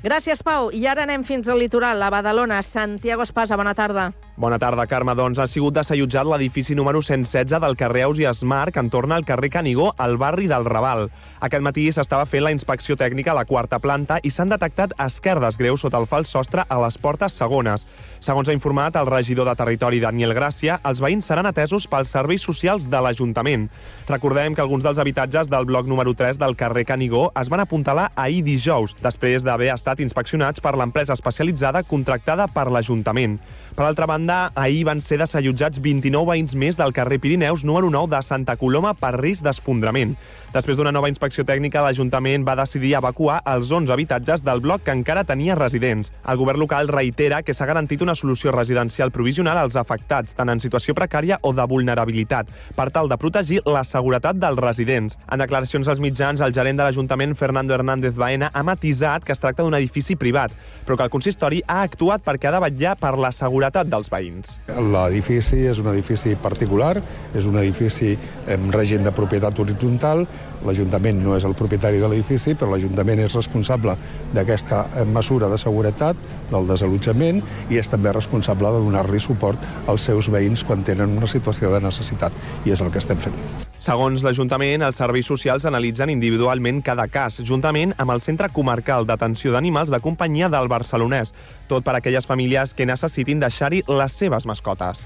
Gràcies, 0.00 0.40
Pau. 0.40 0.70
I 0.72 0.86
ara 0.88 1.02
anem 1.04 1.26
fins 1.28 1.48
al 1.50 1.58
litoral, 1.60 2.00
a 2.00 2.08
Badalona. 2.12 2.62
Santiago 2.64 3.26
Espasa, 3.26 3.58
bona 3.60 3.74
tarda. 3.76 4.06
Bona 4.40 4.56
tarda, 4.56 4.86
Carme. 4.88 5.12
Doncs 5.12 5.36
ha 5.36 5.44
sigut 5.44 5.74
desallotjat 5.76 6.24
l'edifici 6.24 6.72
número 6.72 7.02
116 7.04 7.60
del 7.60 7.74
carrer 7.76 8.06
Aus 8.06 8.22
i 8.22 8.24
Esmar, 8.24 8.70
que 8.72 8.80
entorna 8.80 9.18
al 9.20 9.26
carrer 9.28 9.50
Canigó, 9.52 9.90
al 9.98 10.16
barri 10.16 10.46
del 10.48 10.64
Raval. 10.64 11.10
Aquest 11.44 11.64
matí 11.66 11.84
s'estava 11.92 12.24
fent 12.24 12.46
la 12.46 12.52
inspecció 12.54 12.96
tècnica 12.96 13.34
a 13.34 13.36
la 13.36 13.44
quarta 13.44 13.76
planta 13.84 14.16
i 14.24 14.32
s'han 14.32 14.48
detectat 14.48 14.94
esquerdes 14.96 15.60
greus 15.60 15.84
sota 15.84 16.00
el 16.00 16.08
fals 16.08 16.32
sostre 16.32 16.64
a 16.64 16.78
les 16.80 16.96
portes 16.96 17.36
segones. 17.36 17.84
Segons 18.20 18.48
ha 18.48 18.56
informat 18.56 18.96
el 19.00 19.08
regidor 19.08 19.48
de 19.48 19.54
Territori, 19.56 20.00
Daniel 20.00 20.32
Gràcia, 20.36 20.78
els 20.88 21.00
veïns 21.04 21.28
seran 21.28 21.48
atesos 21.48 21.86
pels 21.88 22.12
serveis 22.12 22.44
socials 22.44 22.88
de 22.92 23.00
l'Ajuntament. 23.00 23.68
Recordem 24.08 24.56
que 24.56 24.64
alguns 24.64 24.84
dels 24.84 25.00
habitatges 25.00 25.48
del 25.52 25.68
bloc 25.68 25.88
número 25.88 26.12
3 26.16 26.40
del 26.40 26.56
carrer 26.56 26.86
Canigó 26.88 27.26
es 27.40 27.52
van 27.52 27.60
apuntalar 27.64 28.10
ahir 28.16 28.40
dijous, 28.44 28.96
després 29.04 29.44
d'haver 29.44 29.72
estat 29.72 30.00
inspeccionats 30.00 30.60
per 30.60 30.76
l'empresa 30.76 31.16
especialitzada 31.16 31.84
contractada 31.84 32.48
per 32.48 32.68
l'Ajuntament. 32.72 33.38
Per 33.76 33.86
altra 33.86 34.04
banda, 34.04 34.29
banda, 34.30 34.52
ahir 34.54 34.84
van 34.86 35.00
ser 35.02 35.18
desallotjats 35.18 35.80
29 35.82 36.28
veïns 36.28 36.54
més 36.54 36.76
del 36.78 36.92
carrer 36.94 37.18
Pirineus 37.18 37.64
número 37.66 37.90
9 37.90 38.14
de 38.14 38.20
Santa 38.22 38.54
Coloma 38.56 38.92
per 38.94 39.16
risc 39.18 39.42
d'esfondrament. 39.42 40.14
Després 40.54 40.76
d'una 40.78 40.92
nova 40.94 41.08
inspecció 41.10 41.44
tècnica, 41.46 41.82
l'Ajuntament 41.82 42.44
va 42.46 42.56
decidir 42.58 42.92
evacuar 42.98 43.40
els 43.50 43.70
11 43.70 43.92
habitatges 43.94 44.42
del 44.46 44.60
bloc 44.62 44.84
que 44.86 44.94
encara 44.94 45.24
tenia 45.24 45.56
residents. 45.58 46.12
El 46.26 46.38
govern 46.38 46.60
local 46.62 46.90
reitera 46.90 47.42
que 47.42 47.54
s'ha 47.54 47.66
garantit 47.66 48.02
una 48.02 48.14
solució 48.14 48.52
residencial 48.54 49.10
provisional 49.10 49.58
als 49.58 49.78
afectats, 49.78 50.34
tant 50.34 50.50
en 50.50 50.62
situació 50.62 50.94
precària 50.94 51.38
o 51.42 51.52
de 51.54 51.66
vulnerabilitat, 51.70 52.50
per 52.76 52.90
tal 52.90 53.10
de 53.10 53.18
protegir 53.18 53.60
la 53.66 53.84
seguretat 53.84 54.38
dels 54.42 54.58
residents. 54.62 55.18
En 55.30 55.42
declaracions 55.42 55.88
als 55.88 56.02
mitjans, 56.02 56.42
el 56.42 56.54
gerent 56.54 56.78
de 56.78 56.86
l'Ajuntament, 56.86 57.34
Fernando 57.38 57.74
Hernández 57.74 58.14
Baena, 58.14 58.50
ha 58.52 58.62
matisat 58.66 59.24
que 59.24 59.34
es 59.34 59.42
tracta 59.42 59.62
d'un 59.62 59.78
edifici 59.78 60.18
privat, 60.18 60.54
però 60.86 60.98
que 60.98 61.06
el 61.06 61.14
consistori 61.14 61.62
ha 61.66 61.82
actuat 61.82 62.26
perquè 62.26 62.50
ha 62.50 62.56
de 62.58 62.64
vetllar 62.66 62.96
per 62.98 63.16
la 63.18 63.30
seguretat 63.34 63.90
dels 63.90 64.09
veïns. 64.10 64.58
L'edifici 64.68 65.62
és 65.70 65.80
un 65.82 65.90
edifici 65.92 66.34
particular, 66.40 66.96
és 67.36 67.46
un 67.46 67.58
edifici 67.60 68.16
amb 68.50 68.74
règim 68.74 69.04
de 69.06 69.14
propietat 69.14 69.58
horitzontal, 69.62 70.26
l'Ajuntament 70.66 71.22
no 71.24 71.36
és 71.38 71.46
el 71.48 71.56
propietari 71.56 72.02
de 72.02 72.10
l'edifici, 72.10 72.54
però 72.54 72.74
l'Ajuntament 72.74 73.24
és 73.24 73.38
responsable 73.38 73.96
d'aquesta 74.34 74.84
mesura 75.08 75.48
de 75.48 75.58
seguretat, 75.58 76.28
del 76.50 76.68
desallotjament, 76.68 77.42
i 77.70 77.80
és 77.80 77.88
també 77.88 78.12
responsable 78.12 78.74
de 78.74 78.84
donar-li 78.84 79.22
suport 79.22 79.66
als 79.86 80.10
seus 80.10 80.30
veïns 80.32 80.66
quan 80.66 80.84
tenen 80.84 81.16
una 81.16 81.30
situació 81.30 81.72
de 81.74 81.84
necessitat, 81.86 82.32
i 82.64 82.76
és 82.76 82.80
el 82.80 82.92
que 82.92 83.02
estem 83.02 83.20
fent. 83.20 83.69
Segons 83.80 84.20
l'Ajuntament, 84.20 84.82
els 84.84 84.98
serveis 85.00 85.24
socials 85.30 85.64
analitzen 85.64 86.10
individualment 86.12 86.82
cada 86.84 87.06
cas, 87.08 87.38
juntament 87.48 87.94
amb 87.96 88.12
el 88.12 88.20
Centre 88.20 88.50
Comarcal 88.52 89.06
d'Atenció 89.08 89.54
d'Animals 89.54 89.88
de 89.88 90.02
Companyia 90.04 90.50
del 90.52 90.68
Barcelonès, 90.68 91.32
tot 91.66 91.86
per 91.86 91.94
a 91.94 92.02
aquelles 92.02 92.28
famílies 92.28 92.74
que 92.76 92.84
necessitin 92.84 93.40
deixar-hi 93.40 93.80
les 93.88 94.18
seves 94.20 94.44
mascotes. 94.44 95.00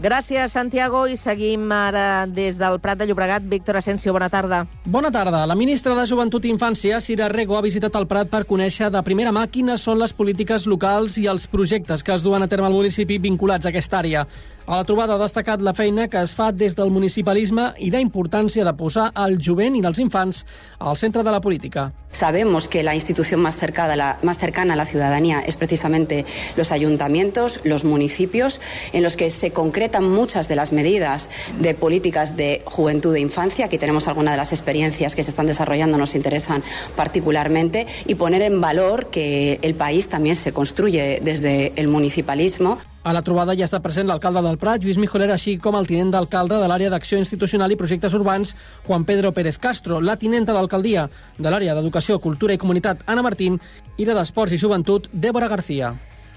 Gràcies, 0.00 0.52
Santiago, 0.52 1.06
i 1.08 1.16
seguim 1.20 1.70
ara 1.72 2.24
des 2.24 2.56
del 2.56 2.80
Prat 2.80 2.98
de 3.00 3.06
Llobregat. 3.08 3.44
Víctor 3.48 3.78
Asensio, 3.82 4.12
bona 4.12 4.28
tarda. 4.32 4.64
Bona 4.84 5.12
tarda. 5.12 5.44
La 5.48 5.54
ministra 5.56 5.94
de 5.96 6.08
Joventut 6.08 6.44
i 6.44 6.52
Infància, 6.52 7.00
Cira 7.00 7.28
Rego, 7.28 7.56
ha 7.56 7.64
visitat 7.64 7.96
el 7.96 8.08
Prat 8.08 8.32
per 8.32 8.44
conèixer 8.48 8.90
de 8.92 9.00
primera 9.04 9.32
mà 9.32 9.46
quines 9.48 9.80
són 9.80 10.00
les 10.00 10.12
polítiques 10.16 10.66
locals 10.68 11.16
i 11.20 11.28
els 11.32 11.46
projectes 11.48 12.04
que 12.04 12.12
es 12.16 12.24
duen 12.24 12.44
a 12.44 12.48
terme 12.48 12.68
al 12.68 12.76
municipi 12.76 13.16
vinculats 13.16 13.64
a 13.64 13.72
aquesta 13.72 14.00
àrea. 14.00 14.26
A 14.66 14.80
la 14.80 14.84
trobada 14.84 15.14
ha 15.14 15.20
destacat 15.20 15.60
la 15.62 15.76
feina 15.78 16.08
que 16.10 16.18
es 16.18 16.32
fa 16.34 16.48
des 16.50 16.74
del 16.74 16.88
municipalisme 16.90 17.68
i 17.78 17.92
la 17.94 18.00
importància 18.02 18.64
de 18.66 18.72
posar 18.74 19.12
el 19.22 19.36
jovent 19.38 19.76
i 19.78 19.82
els 19.86 20.00
infants 20.02 20.40
al 20.82 20.98
centre 20.98 21.22
de 21.22 21.30
la 21.30 21.38
política. 21.40 21.92
Sabemos 22.10 22.66
que 22.66 22.82
la 22.82 22.96
institución 22.96 23.38
más, 23.40 23.56
cercana, 23.58 23.94
la, 23.94 24.18
más 24.24 24.38
cercana 24.38 24.74
a 24.74 24.76
la 24.76 24.84
ciudadanía 24.84 25.38
es 25.38 25.54
precisamente 25.54 26.24
los 26.56 26.72
ayuntamientos, 26.72 27.60
los 27.62 27.84
municipios, 27.84 28.60
en 28.92 29.04
los 29.04 29.14
que 29.14 29.30
se 29.30 29.52
concretan 29.52 30.10
muchas 30.10 30.48
de 30.48 30.56
las 30.56 30.72
medidas 30.72 31.30
de 31.60 31.74
políticas 31.74 32.36
de 32.36 32.62
juventud 32.64 33.14
e 33.14 33.20
infancia. 33.20 33.66
Aquí 33.66 33.78
tenemos 33.78 34.08
algunas 34.08 34.32
de 34.32 34.38
las 34.38 34.52
experiencias 34.52 35.14
que 35.14 35.22
se 35.22 35.30
están 35.30 35.46
desarrollando, 35.46 35.96
nos 35.96 36.16
interesan 36.16 36.64
particularmente, 36.96 37.86
y 38.04 38.16
poner 38.16 38.42
en 38.42 38.60
valor 38.60 39.10
que 39.10 39.60
el 39.62 39.76
país 39.76 40.08
también 40.08 40.34
se 40.34 40.52
construye 40.52 41.20
desde 41.22 41.72
el 41.76 41.86
municipalismo. 41.86 42.78
A 43.06 43.12
la 43.14 43.20
trobada 43.22 43.54
ja 43.54 43.68
està 43.68 43.78
present 43.78 44.08
l'alcalde 44.08 44.40
del 44.42 44.56
Prat, 44.58 44.82
Lluís 44.82 44.96
Mijoler, 44.98 45.28
així 45.30 45.52
com 45.62 45.76
el 45.78 45.86
tinent 45.86 46.08
d'alcalde 46.10 46.56
de 46.58 46.66
l'àrea 46.66 46.90
d'acció 46.90 47.20
institucional 47.20 47.70
i 47.70 47.78
projectes 47.78 48.16
urbans, 48.18 48.56
Juan 48.88 49.06
Pedro 49.06 49.30
Pérez 49.36 49.60
Castro, 49.62 50.00
la 50.02 50.18
tinenta 50.18 50.56
d'alcaldia 50.56 51.06
de 51.38 51.46
l'àrea 51.46 51.78
d'educació, 51.78 52.18
cultura 52.18 52.58
i 52.58 52.58
comunitat, 52.58 53.06
Anna 53.06 53.22
Martín, 53.22 53.60
i 53.94 54.10
la 54.10 54.18
d'esports 54.18 54.58
i 54.58 54.58
joventut, 54.58 55.06
Débora 55.12 55.46
García. 55.54 55.94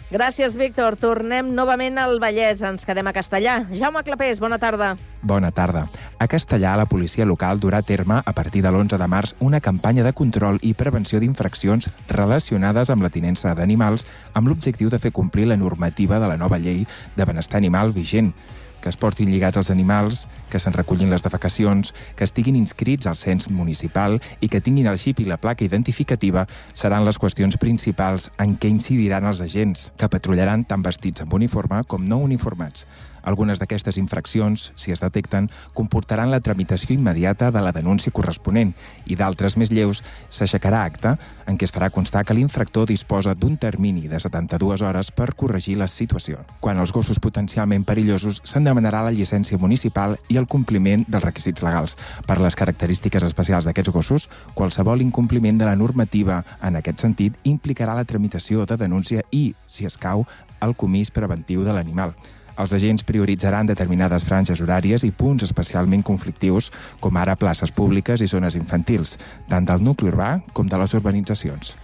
Gràcies, 0.09 0.55
Víctor. 0.57 0.95
Tornem 0.97 1.51
novament 1.53 1.99
al 2.01 2.15
Vallès. 2.17 2.63
Ens 2.65 2.81
quedem 2.81 3.05
a 3.05 3.13
Castellà. 3.13 3.59
Jaume 3.69 4.01
Clapés, 4.01 4.39
bona 4.41 4.57
tarda. 4.57 4.95
Bona 5.21 5.51
tarda. 5.53 5.83
A 6.17 6.25
Castellà, 6.27 6.71
la 6.79 6.87
policia 6.89 7.27
local 7.29 7.59
durà 7.61 7.83
a 7.83 7.85
terme, 7.85 8.17
a 8.25 8.33
partir 8.33 8.63
de 8.65 8.71
l'11 8.71 8.97
de 8.97 9.07
març, 9.07 9.35
una 9.39 9.61
campanya 9.61 10.01
de 10.03 10.13
control 10.17 10.57
i 10.65 10.73
prevenció 10.73 11.21
d'infraccions 11.21 11.91
relacionades 12.09 12.89
amb 12.89 13.05
la 13.05 13.13
tinença 13.13 13.53
d'animals 13.53 14.07
amb 14.33 14.49
l'objectiu 14.49 14.89
de 14.89 14.97
fer 14.97 15.13
complir 15.13 15.45
la 15.45 15.57
normativa 15.61 16.17
de 16.17 16.31
la 16.31 16.37
nova 16.41 16.57
llei 16.57 16.87
de 17.15 17.29
benestar 17.29 17.61
animal 17.61 17.93
vigent 17.93 18.33
que 18.81 18.89
es 18.89 18.97
portin 18.97 19.31
lligats 19.31 19.59
als 19.59 19.71
animals, 19.73 20.27
que 20.49 20.59
se'n 20.59 20.75
recullin 20.75 21.11
les 21.11 21.23
defecacions, 21.25 21.93
que 22.15 22.25
estiguin 22.27 22.57
inscrits 22.59 23.07
al 23.07 23.17
cens 23.19 23.49
municipal 23.49 24.19
i 24.39 24.49
que 24.49 24.61
tinguin 24.61 24.89
el 24.91 24.99
xip 25.01 25.19
i 25.19 25.27
la 25.29 25.37
placa 25.37 25.65
identificativa 25.65 26.45
seran 26.73 27.05
les 27.05 27.19
qüestions 27.19 27.59
principals 27.61 28.31
en 28.37 28.57
què 28.57 28.71
incidiran 28.71 29.27
els 29.29 29.43
agents, 29.45 29.91
que 29.97 30.09
patrullaran 30.09 30.65
tant 30.65 30.83
vestits 30.85 31.25
amb 31.25 31.33
uniforme 31.33 31.83
com 31.87 32.05
no 32.07 32.21
uniformats. 32.23 32.87
Algunes 33.29 33.59
d'aquestes 33.61 33.99
infraccions, 34.01 34.71
si 34.73 34.89
es 34.89 35.01
detecten, 35.03 35.51
comportaran 35.77 36.31
la 36.33 36.39
tramitació 36.41 36.95
immediata 36.95 37.51
de 37.53 37.61
la 37.61 37.73
denúncia 37.75 38.13
corresponent 38.15 38.71
i 39.05 39.17
d'altres 39.19 39.53
més 39.61 39.69
lleus 39.69 40.01
s'aixecarà 40.33 40.79
acte 40.87 41.11
en 41.45 41.59
què 41.59 41.67
es 41.67 41.73
farà 41.75 41.91
constar 41.93 42.23
que 42.25 42.33
l'infractor 42.33 42.87
disposa 42.89 43.35
d'un 43.37 43.59
termini 43.61 44.07
de 44.09 44.17
72 44.19 44.81
hores 44.81 45.11
per 45.13 45.35
corregir 45.37 45.77
la 45.77 45.87
situació. 45.87 46.41
Quan 46.59 46.81
els 46.81 46.93
gossos 46.95 47.21
potencialment 47.21 47.85
perillosos 47.85 48.41
se'n 48.49 48.65
demanarà 48.65 49.03
la 49.05 49.13
llicència 49.13 49.61
municipal 49.61 50.17
i 50.29 50.41
el 50.41 50.49
compliment 50.49 51.05
dels 51.07 51.27
requisits 51.27 51.65
legals. 51.65 51.99
Per 52.25 52.39
les 52.41 52.57
característiques 52.57 53.27
especials 53.29 53.69
d'aquests 53.69 53.93
gossos, 53.93 54.29
qualsevol 54.57 55.05
incompliment 55.05 55.61
de 55.61 55.69
la 55.69 55.77
normativa 55.77 56.41
en 56.65 56.81
aquest 56.81 57.05
sentit 57.05 57.37
implicarà 57.45 57.93
la 57.93 58.09
tramitació 58.09 58.65
de 58.65 58.81
denúncia 58.81 59.21
i, 59.29 59.53
si 59.69 59.85
escau, 59.85 60.25
el 60.65 60.73
comís 60.75 61.13
preventiu 61.13 61.61
de 61.63 61.77
l'animal. 61.77 62.17
Els 62.59 62.73
agents 62.75 63.05
prioritzaran 63.07 63.69
determinades 63.69 64.25
franges 64.27 64.59
horàries 64.59 65.05
i 65.07 65.13
punts 65.15 65.45
especialment 65.47 66.03
conflictius, 66.03 66.67
com 66.99 67.15
ara 67.15 67.37
places 67.39 67.71
públiques 67.71 68.19
i 68.19 68.27
zones 68.27 68.57
infantils, 68.59 69.15
tant 69.47 69.65
del 69.65 69.83
nucli 69.83 70.11
urbà 70.11 70.33
com 70.53 70.67
de 70.67 70.79
les 70.81 70.95
urbanitzacions. 70.99 71.77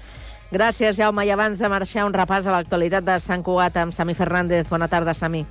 Gràcies, 0.51 0.97
Jaume. 0.99 1.23
I 1.25 1.31
abans 1.31 1.59
de 1.59 1.69
marxar, 1.71 2.05
un 2.05 2.13
repàs 2.13 2.45
a 2.45 2.53
l'actualitat 2.53 3.07
de 3.07 3.19
Sant 3.23 3.43
Cugat 3.43 3.77
amb 3.81 3.95
Sami 3.95 4.13
Fernández. 4.13 4.67
Bona 4.69 4.87
tarda, 4.91 5.15
Sami. 5.15 5.45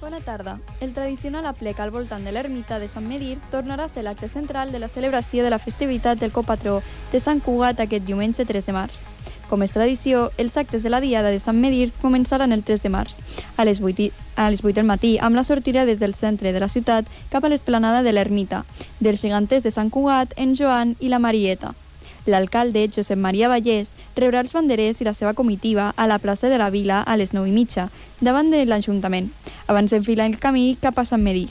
Bona 0.00 0.20
tarda. 0.22 0.60
El 0.80 0.94
tradicional 0.94 1.46
aplec 1.50 1.80
al 1.82 1.90
voltant 1.90 2.24
de 2.24 2.32
l'ermita 2.32 2.78
de 2.78 2.86
Sant 2.88 3.06
Medir 3.06 3.40
tornarà 3.50 3.88
a 3.88 3.92
ser 3.92 4.04
l'acte 4.06 4.28
central 4.30 4.70
de 4.70 4.78
la 4.78 4.88
celebració 4.88 5.42
de 5.42 5.50
la 5.50 5.58
festivitat 5.58 6.22
del 6.22 6.30
copatró 6.30 6.78
de 7.12 7.20
Sant 7.20 7.42
Cugat 7.42 7.82
aquest 7.82 8.06
diumenge 8.06 8.46
3 8.46 8.66
de 8.70 8.76
març. 8.76 9.02
Com 9.48 9.62
és 9.64 9.72
tradició, 9.72 10.26
els 10.36 10.56
actes 10.60 10.82
de 10.84 10.90
la 10.92 11.00
Diada 11.00 11.30
de 11.32 11.40
Sant 11.40 11.56
Medir 11.56 11.88
començaran 12.02 12.52
el 12.52 12.62
3 12.68 12.82
de 12.84 12.90
març, 12.92 13.16
a 13.56 13.64
les 13.64 13.80
8, 13.80 14.10
a 14.36 14.50
les 14.52 14.60
8 14.60 14.74
del 14.76 14.84
matí, 14.84 15.16
amb 15.16 15.40
la 15.40 15.44
sortida 15.44 15.86
des 15.88 16.02
del 16.04 16.14
centre 16.14 16.52
de 16.52 16.60
la 16.60 16.68
ciutat 16.68 17.08
cap 17.32 17.44
a 17.44 17.48
l'esplanada 17.48 18.02
de 18.04 18.12
l'Ermita, 18.12 18.66
dels 19.00 19.22
geganters 19.24 19.64
de 19.64 19.72
Sant 19.72 19.88
Cugat, 19.88 20.34
en 20.36 20.52
Joan 20.54 20.96
i 21.00 21.08
la 21.08 21.18
Marieta. 21.18 21.72
L'alcalde, 22.28 22.90
Josep 22.92 23.16
Maria 23.16 23.48
Vallès, 23.48 23.94
rebrà 24.14 24.42
els 24.44 24.52
banderers 24.52 25.00
i 25.00 25.08
la 25.08 25.14
seva 25.16 25.32
comitiva 25.32 25.94
a 25.96 26.06
la 26.06 26.18
plaça 26.20 26.52
de 26.52 26.58
la 26.60 26.68
Vila 26.68 27.00
a 27.00 27.16
les 27.16 27.32
9 27.32 27.48
i 27.48 27.56
mitja, 27.56 27.88
davant 28.20 28.52
de 28.52 28.60
l'Ajuntament, 28.68 29.32
abans 29.66 29.96
d'enfilar 29.96 30.28
el 30.28 30.36
camí 30.36 30.76
cap 30.82 31.00
a 31.00 31.06
Sant 31.08 31.24
Medir. 31.24 31.48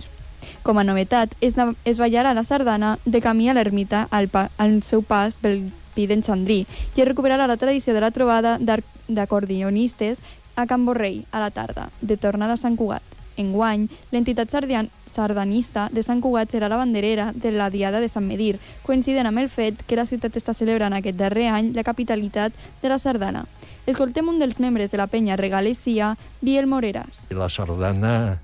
Com 0.61 0.77
a 0.77 0.85
novetat, 0.85 1.33
es, 1.41 1.57
es 1.83 1.97
ballarà 1.97 2.35
la 2.37 2.45
sardana 2.45 2.99
de 3.05 3.25
camí 3.25 3.49
a 3.49 3.57
l'ermita 3.57 4.05
al, 4.11 4.29
al 4.61 4.83
seu 4.83 5.01
pas 5.01 5.41
pel 5.41 5.63
Pi 5.97 6.05
d'en 6.05 6.21
Xandrí 6.21 6.61
i 6.61 7.01
es 7.01 7.09
recuperarà 7.09 7.49
la 7.49 7.57
tradició 7.57 7.97
de 7.97 8.03
la 8.05 8.13
trobada 8.13 8.57
d'acordionistes 8.61 10.21
a 10.55 10.65
Can 10.69 10.85
Borrell 10.85 11.23
a 11.31 11.41
la 11.41 11.51
tarda, 11.51 11.89
de 12.01 12.17
tornada 12.17 12.53
a 12.53 12.61
Sant 12.61 12.77
Cugat. 12.77 13.01
Enguany, 13.37 13.85
l'entitat 14.11 14.49
sardanista 14.49 15.87
de 15.93 16.01
Sant 16.01 16.21
Cugat 16.21 16.53
serà 16.53 16.69
la 16.69 16.79
banderera 16.79 17.29
de 17.35 17.51
la 17.53 17.69
Diada 17.69 18.01
de 18.01 18.09
Sant 18.09 18.25
Medir, 18.25 18.57
coincident 18.85 19.29
amb 19.29 19.41
el 19.41 19.49
fet 19.53 19.83
que 19.85 19.97
la 19.99 20.07
ciutat 20.09 20.37
està 20.37 20.55
celebrant 20.57 20.97
aquest 20.97 21.17
darrer 21.19 21.47
any 21.53 21.71
la 21.77 21.85
capitalitat 21.85 22.53
de 22.81 22.89
la 22.89 22.97
sardana. 22.97 23.45
Escoltem 23.85 24.27
un 24.27 24.41
dels 24.41 24.59
membres 24.59 24.91
de 24.91 24.97
la 24.97 25.07
penya 25.07 25.37
Regalesia, 25.37 26.15
Biel 26.41 26.65
Moreras. 26.67 27.27
La 27.29 27.47
sardana 27.49 28.39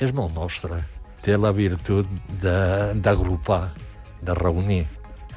és 0.00 0.14
molt 0.16 0.34
nostra. 0.34 0.80
Té 1.22 1.36
la 1.36 1.52
virtut 1.52 2.08
d'agrupar, 2.40 3.66
de, 3.68 4.24
de 4.24 4.34
reunir. 4.38 4.86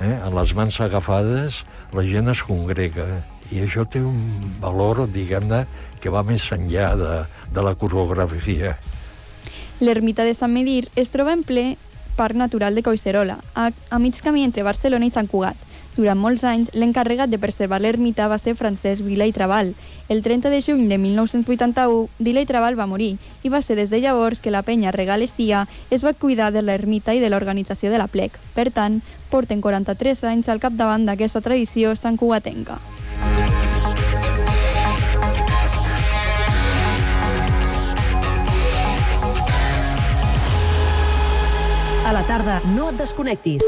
Eh? 0.02 0.16
En 0.26 0.34
les 0.36 0.56
mans 0.58 0.80
agafades 0.82 1.62
la 1.94 2.04
gent 2.08 2.32
es 2.32 2.42
congrega 2.48 3.22
i 3.52 3.62
això 3.66 3.84
té 3.86 4.00
un 4.00 4.18
valor, 4.64 5.04
diguem-ne, 5.12 5.66
que 6.02 6.12
va 6.14 6.24
més 6.24 6.46
enllà 6.56 6.94
de, 6.98 7.16
de 7.54 7.64
la 7.66 7.76
coreografia. 7.76 8.78
L'ermita 9.82 10.24
de 10.24 10.34
Sant 10.38 10.54
Medir 10.54 10.86
es 10.96 11.12
troba 11.12 11.36
en 11.36 11.44
ple 11.44 11.76
Parc 12.16 12.38
Natural 12.38 12.76
de 12.76 12.84
Coixerola, 12.86 13.40
a, 13.56 13.72
a 13.90 14.00
mig 14.00 14.20
camí 14.24 14.46
entre 14.48 14.64
Barcelona 14.64 15.08
i 15.08 15.14
Sant 15.14 15.28
Cugat. 15.32 15.58
Durant 15.96 16.16
molts 16.16 16.46
anys, 16.48 16.70
l'encarregat 16.72 17.28
de 17.28 17.40
preservar 17.40 17.82
l'ermita 17.84 18.30
va 18.32 18.38
ser 18.40 18.56
Francesc 18.56 19.04
Vila 19.04 19.26
i 19.28 19.34
Trabal. 19.36 19.74
El 20.08 20.24
30 20.24 20.50
de 20.50 20.62
juny 20.64 20.88
de 20.88 20.98
1981, 20.98 22.08
Vila 22.20 22.42
i 22.42 22.48
Trabal 22.48 22.80
va 22.80 22.88
morir 22.88 23.18
i 23.44 23.52
va 23.52 23.62
ser 23.62 23.76
des 23.76 23.92
de 23.92 24.00
llavors 24.00 24.40
que 24.40 24.56
la 24.56 24.64
penya 24.64 24.96
Regalesia 24.96 25.68
es 25.90 26.06
va 26.06 26.14
cuidar 26.14 26.52
de 26.56 26.64
l'ermita 26.64 27.14
i 27.14 27.20
de 27.20 27.30
l'organització 27.30 27.92
de 27.92 28.00
la 28.00 28.08
plec. 28.08 28.40
Per 28.56 28.72
tant, 28.72 29.02
porten 29.30 29.60
43 29.60 30.24
anys 30.32 30.48
al 30.48 30.64
capdavant 30.64 31.06
d'aquesta 31.06 31.44
tradició 31.44 31.96
santcugatenca. 31.96 32.80
A 42.08 42.14
la 42.14 42.24
tarda, 42.28 42.62
no 42.76 42.90
et 42.92 42.98
desconnectis. 43.00 43.68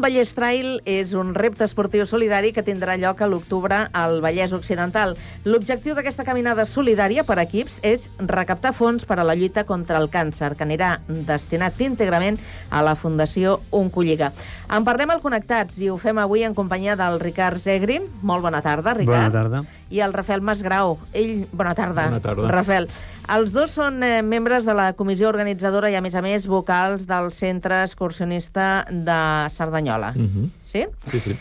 Vallès 0.00 0.32
Trail 0.36 0.80
és 0.88 1.12
un 1.16 1.34
repte 1.36 1.64
esportiu 1.66 2.06
solidari 2.08 2.50
que 2.56 2.64
tindrà 2.66 2.96
lloc 3.00 3.20
a 3.20 3.28
l'octubre 3.28 3.82
al 3.92 4.20
Vallès 4.24 4.54
Occidental. 4.56 5.16
L'objectiu 5.44 5.96
d'aquesta 5.96 6.24
caminada 6.24 6.64
solidària 6.68 7.24
per 7.28 7.38
equips 7.42 7.80
és 7.86 8.08
recaptar 8.18 8.72
fons 8.76 9.04
per 9.08 9.18
a 9.20 9.26
la 9.26 9.36
lluita 9.38 9.64
contra 9.68 10.00
el 10.00 10.10
càncer, 10.12 10.54
que 10.56 10.64
anirà 10.66 10.96
destinat 11.08 11.80
íntegrament 11.80 12.40
a 12.70 12.84
la 12.86 12.96
Fundació 12.96 13.58
Oncolliga. 13.70 14.32
En 14.70 14.86
parlem 14.86 15.10
al 15.10 15.22
Connectats 15.24 15.78
i 15.80 15.90
ho 15.90 15.98
fem 16.00 16.18
avui 16.22 16.44
en 16.46 16.54
companyia 16.54 16.96
del 16.96 17.20
Ricard 17.20 17.60
Zegri. 17.60 18.00
Molt 18.22 18.46
bona 18.46 18.62
tarda, 18.64 18.96
Ricard. 18.96 19.30
Bona 19.30 19.36
tarda. 19.36 19.79
I 19.90 20.00
el 20.00 20.12
Rafael 20.14 20.40
Masgrau. 20.40 20.98
Ell, 21.12 21.46
bona 21.52 21.74
tarda. 21.74 22.06
Bona 22.08 22.22
tarda. 22.22 22.50
Rafael. 22.54 22.88
Els 23.30 23.52
dos 23.54 23.74
són 23.74 24.02
eh, 24.02 24.22
membres 24.26 24.64
de 24.66 24.74
la 24.74 24.92
comissió 24.98 25.28
organitzadora 25.28 25.90
i, 25.90 25.96
a 25.98 26.02
més 26.02 26.14
a 26.18 26.22
més, 26.22 26.46
vocals 26.50 27.06
del 27.10 27.30
Centre 27.34 27.82
Excursionista 27.84 28.86
de 28.90 29.20
Cerdanyola. 29.54 30.12
Mhm. 30.16 30.50
Sí? 30.70 30.86
Sí, 31.10 31.20
sí. 31.20 31.36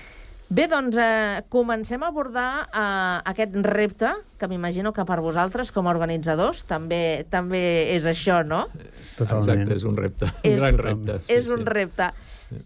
Bé, 0.50 0.66
doncs 0.66 0.98
eh, 0.98 1.44
comencem 1.54 2.02
a 2.02 2.08
abordar 2.10 2.66
eh, 2.74 3.20
aquest 3.30 3.54
repte, 3.62 4.10
que 4.42 4.48
m'imagino 4.50 4.90
que 4.96 5.04
per 5.06 5.20
vosaltres, 5.22 5.70
com 5.76 5.86
a 5.86 5.92
organitzadors, 5.94 6.64
també 6.66 7.24
també 7.30 7.62
és 7.94 8.08
això, 8.10 8.40
no? 8.48 8.64
Exacte, 9.20 9.76
és 9.78 9.86
un 9.86 9.98
repte. 10.00 10.26
És- 10.42 10.56
un 10.56 10.60
gran 10.64 10.80
repte. 10.82 11.20
és 11.36 11.48
un 11.54 11.66
repte. 11.70 12.10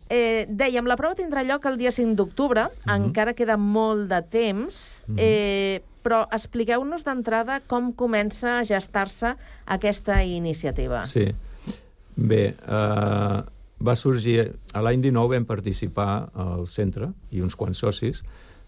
Eh, 0.07 0.45
dèiem, 0.47 0.87
la 0.87 0.95
prova 0.95 1.17
tindrà 1.19 1.43
lloc 1.43 1.65
el 1.67 1.75
dia 1.77 1.91
5 1.91 2.15
d'octubre, 2.15 2.69
encara 2.87 3.33
queda 3.35 3.57
molt 3.59 4.07
de 4.07 4.21
temps, 4.31 4.79
eh, 5.17 5.81
però 6.03 6.21
expliqueu-nos 6.31 7.03
d'entrada 7.03 7.59
com 7.67 7.91
comença 7.91 8.59
a 8.59 8.63
gestar-se 8.63 9.35
aquesta 9.65 10.21
iniciativa. 10.23 11.03
Sí. 11.07 11.27
Bé, 12.15 12.55
eh, 12.55 13.41
va 13.83 13.95
sorgir... 13.99 14.53
A 14.73 14.81
l'any 14.81 15.03
19 15.03 15.35
vam 15.35 15.45
participar 15.45 16.09
al 16.39 16.67
centre, 16.71 17.11
i 17.31 17.43
uns 17.43 17.57
quants 17.59 17.83
socis, 17.83 18.23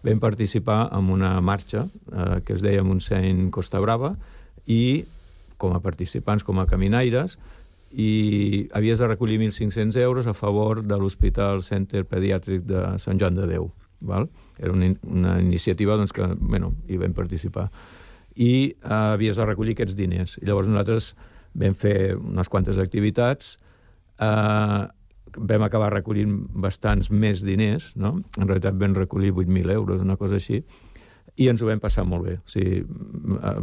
vam 0.06 0.20
participar 0.22 0.86
en 0.94 1.10
una 1.10 1.34
marxa 1.40 1.86
eh, 1.86 2.40
que 2.46 2.54
es 2.54 2.62
deia 2.62 2.84
Montseny 2.84 3.48
Costa 3.54 3.80
Brava, 3.82 4.14
i 4.66 5.06
com 5.56 5.72
a 5.72 5.80
participants, 5.80 6.44
com 6.44 6.60
a 6.60 6.66
caminaires, 6.68 7.38
i 7.96 8.68
havies 8.76 9.00
de 9.00 9.08
recollir 9.08 9.38
1.500 9.40 9.96
euros 10.02 10.26
a 10.26 10.34
favor 10.34 10.82
de 10.84 10.98
l'Hospital 11.00 11.62
Center 11.64 12.04
Pediàtric 12.04 12.66
de 12.68 12.82
Sant 13.00 13.20
Joan 13.20 13.38
de 13.38 13.46
Déu. 13.48 13.70
Val? 14.00 14.28
Era 14.58 14.72
una, 14.72 14.90
una 15.08 15.38
iniciativa 15.40 15.96
doncs, 15.96 16.12
que 16.12 16.26
bueno, 16.36 16.74
hi 16.88 16.98
vam 17.00 17.14
participar. 17.16 17.70
I 18.36 18.52
eh, 18.68 18.92
havies 18.92 19.40
de 19.40 19.46
recollir 19.48 19.76
aquests 19.76 19.96
diners. 19.96 20.36
I 20.42 20.50
llavors 20.50 20.68
nosaltres 20.68 21.14
vam 21.56 21.74
fer 21.78 22.16
unes 22.18 22.50
quantes 22.52 22.76
activitats, 22.82 23.56
eh, 24.20 24.84
vam 25.36 25.64
acabar 25.66 25.92
recollint 25.92 26.36
bastants 26.54 27.10
més 27.10 27.42
diners, 27.44 27.92
no? 27.96 28.16
en 28.38 28.46
realitat 28.46 28.76
vam 28.78 28.94
recollir 28.96 29.32
8.000 29.34 29.72
euros, 29.74 30.02
una 30.02 30.16
cosa 30.16 30.38
així, 30.40 30.62
i 31.36 31.50
ens 31.50 31.60
ho 31.60 31.68
vam 31.68 31.80
passar 31.82 32.06
molt 32.08 32.24
bé. 32.24 32.38
O 32.38 32.50
sigui, 32.50 32.80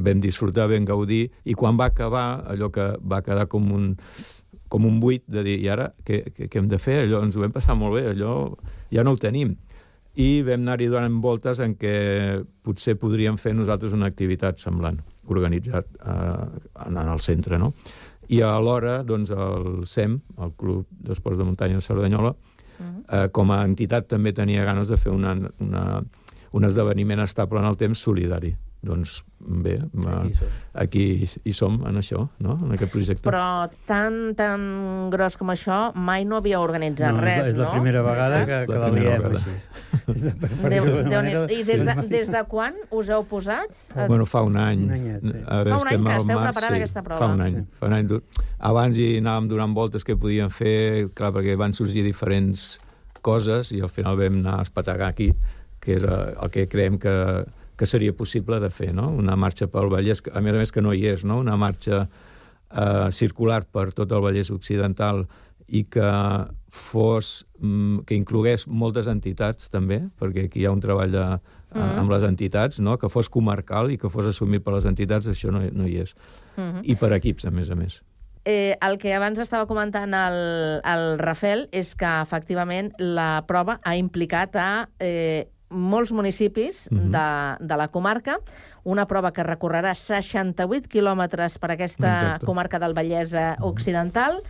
vam 0.06 0.22
disfrutar, 0.22 0.68
vam 0.70 0.86
gaudir, 0.86 1.26
i 1.46 1.56
quan 1.58 1.80
va 1.80 1.90
acabar, 1.90 2.44
allò 2.54 2.70
que 2.74 2.92
va 3.02 3.24
quedar 3.26 3.48
com 3.50 3.72
un, 3.74 3.92
com 4.70 4.86
un 4.90 5.00
buit 5.02 5.26
de 5.30 5.44
dir, 5.46 5.58
i 5.64 5.70
ara 5.74 5.90
què, 6.06 6.24
què, 6.34 6.50
què 6.52 6.62
hem 6.62 6.70
de 6.70 6.82
fer? 6.82 7.04
Allò, 7.08 7.24
ens 7.26 7.38
ho 7.38 7.44
vam 7.44 7.54
passar 7.56 7.78
molt 7.80 7.98
bé, 7.98 8.08
allò 8.14 8.36
ja 8.94 9.06
no 9.06 9.16
ho 9.16 9.22
tenim. 9.22 9.56
I 10.14 10.44
vam 10.46 10.62
anar-hi 10.62 10.92
donant 10.94 11.18
voltes 11.24 11.62
en 11.64 11.74
què 11.80 11.96
potser 12.62 12.94
podríem 13.02 13.40
fer 13.42 13.56
nosaltres 13.58 13.96
una 13.98 14.12
activitat 14.12 14.62
semblant, 14.62 15.00
organitzat 15.34 15.90
eh, 15.98 16.48
en 16.86 17.00
el 17.02 17.24
centre, 17.26 17.58
no? 17.58 17.72
I 18.30 18.42
alhora, 18.42 19.02
doncs, 19.04 19.32
el 19.32 19.86
SEM, 19.88 20.20
el 20.40 20.54
Club 20.60 20.88
d'Esports 20.90 21.40
de 21.40 21.48
Muntanya 21.48 21.80
de 21.80 21.86
Cerdanyola, 21.86 22.34
eh, 22.84 23.28
com 23.32 23.52
a 23.52 23.64
entitat 23.66 24.08
també 24.12 24.34
tenia 24.34 24.66
ganes 24.66 24.88
de 24.88 24.98
fer 24.98 25.12
una, 25.12 25.36
una, 25.60 26.04
un 26.52 26.66
esdeveniment 26.66 27.24
estable 27.24 27.60
en 27.60 27.66
el 27.66 27.78
temps 27.78 28.00
solidari. 28.00 28.56
Doncs 28.84 29.22
bé, 29.40 29.78
aquí, 30.12 30.34
aquí 30.76 31.04
hi 31.48 31.54
som 31.56 31.78
en 31.88 31.96
això, 32.02 32.26
no? 32.44 32.58
en 32.66 32.74
aquest 32.76 32.92
projecte. 32.92 33.24
Però 33.24 33.70
tan, 33.88 34.34
tan 34.36 34.66
gros 35.14 35.38
com 35.40 35.54
això 35.54 35.94
mai 35.96 36.26
no 36.28 36.36
havia 36.42 36.60
organitzat 36.60 37.14
No, 37.16 37.22
és 37.22 37.24
la- 37.24 37.30
res, 37.30 37.48
és 37.54 37.58
la 37.62 37.64
no? 37.70 37.72
primera 37.78 38.02
vegada 38.04 38.42
que- 38.44 38.52
La 38.52 38.66
que 38.68 38.80
la 38.82 38.90
primera 38.92 39.14
liem 39.14 39.24
vegada. 39.24 39.46
Per 40.64 40.70
Déu, 40.74 40.84
Déu 40.84 41.08
manera, 41.16 41.46
I 41.48 41.64
des 41.64 41.86
de, 41.88 41.96
des 42.12 42.28
de 42.34 42.44
quan 42.52 42.76
us 42.92 43.08
heu 43.10 43.24
posat? 43.24 43.72
Eh, 43.96 44.08
Bueno, 44.12 44.26
fa 44.28 44.42
un 44.44 44.58
any. 44.60 44.84
Un 44.84 44.92
anyet, 44.98 45.24
sí. 45.24 45.38
A 45.48 45.62
veure, 45.64 45.70
Fa 45.72 45.80
un 45.80 45.88
any 45.88 46.04
que 46.04 46.18
esteu 46.20 46.36
març, 46.42 46.52
preparant 46.52 46.76
sí, 46.76 46.82
aquesta 46.84 47.04
prova. 47.08 47.20
Fa 47.24 47.32
un 47.34 47.42
any. 47.48 47.56
Sí. 47.56 47.66
Fa 47.80 47.88
un 47.88 47.94
any. 48.02 48.12
Abans 48.60 48.98
hi 49.00 49.10
anàvem 49.24 49.48
donant 49.56 49.74
voltes 49.80 50.04
que 50.04 50.18
podíem 50.20 50.52
fer, 50.52 51.08
clar, 51.16 51.32
perquè 51.32 51.56
van 51.56 51.72
sorgir 51.74 52.04
diferents 52.04 52.80
coses 53.24 53.72
i 53.72 53.80
al 53.80 53.88
final 53.90 54.20
vam 54.20 54.42
anar 54.44 54.60
a 54.60 54.68
espetegar 54.68 55.08
aquí, 55.08 55.32
que 55.80 55.96
és 55.96 56.04
eh, 56.04 56.22
el 56.44 56.52
que 56.52 56.68
creiem 56.68 57.00
que, 57.00 57.16
que 57.84 57.88
seria 57.92 58.16
possible 58.16 58.62
de 58.64 58.70
fer, 58.72 58.94
no? 58.96 59.10
Una 59.12 59.36
marxa 59.36 59.68
pel 59.68 59.90
Vallès, 59.92 60.22
a 60.32 60.40
més 60.40 60.56
a 60.56 60.62
més 60.62 60.72
que 60.72 60.82
no 60.82 60.94
hi 60.96 61.02
és, 61.12 61.26
no? 61.28 61.42
Una 61.44 61.58
marxa 61.60 62.06
eh, 62.06 63.10
circular 63.12 63.66
per 63.68 63.90
tot 63.92 64.14
el 64.16 64.22
Vallès 64.24 64.52
Occidental 64.56 65.26
i 65.68 65.82
que 65.92 66.12
fos, 66.72 67.46
mm, 67.60 68.06
que 68.08 68.16
inclogués 68.16 68.64
moltes 68.72 69.10
entitats 69.12 69.68
també, 69.74 70.00
perquè 70.20 70.46
aquí 70.48 70.64
hi 70.64 70.66
ha 70.70 70.72
un 70.72 70.80
treball 70.80 71.12
de, 71.12 71.26
eh, 71.36 71.76
Mhm. 71.76 72.00
amb 72.00 72.12
les 72.16 72.24
entitats, 72.24 72.80
no? 72.80 72.98
que 72.98 73.10
fos 73.10 73.28
comarcal 73.28 73.92
i 73.92 73.98
que 73.98 74.10
fos 74.10 74.26
assumit 74.32 74.64
per 74.64 74.74
les 74.74 74.86
entitats, 74.86 75.28
això 75.28 75.52
no, 75.52 75.60
no 75.60 75.86
hi 75.86 75.98
és. 75.98 76.16
Mhm. 76.56 76.82
I 76.84 76.96
per 76.96 77.12
equips, 77.12 77.46
a 77.46 77.52
més 77.52 77.70
a 77.70 77.76
més. 77.76 78.02
Eh, 78.46 78.78
el 78.82 78.98
que 78.98 79.14
abans 79.14 79.40
estava 79.40 79.68
comentant 79.68 80.14
el, 80.14 80.82
el 80.84 81.20
Rafel 81.20 81.68
és 81.72 81.96
que, 81.96 82.22
efectivament, 82.22 82.94
la 82.98 83.44
prova 83.46 83.80
ha 83.84 83.98
implicat 83.98 84.56
a 84.56 84.88
eh, 85.00 85.50
molts 85.74 86.12
municipis 86.14 86.88
Mhm. 86.92 87.12
de, 87.12 87.66
de 87.68 87.78
la 87.78 87.88
comarca, 87.90 88.38
una 88.84 89.06
prova 89.08 89.32
que 89.34 89.44
recorrerà 89.44 89.94
68 89.96 90.88
quilòmetres 90.90 91.58
per 91.60 91.72
aquesta 91.72 92.12
Exacte. 92.14 92.46
comarca 92.46 92.80
del 92.80 92.94
Vallès 92.94 93.34
eh, 93.34 93.56
Occidental, 93.62 94.42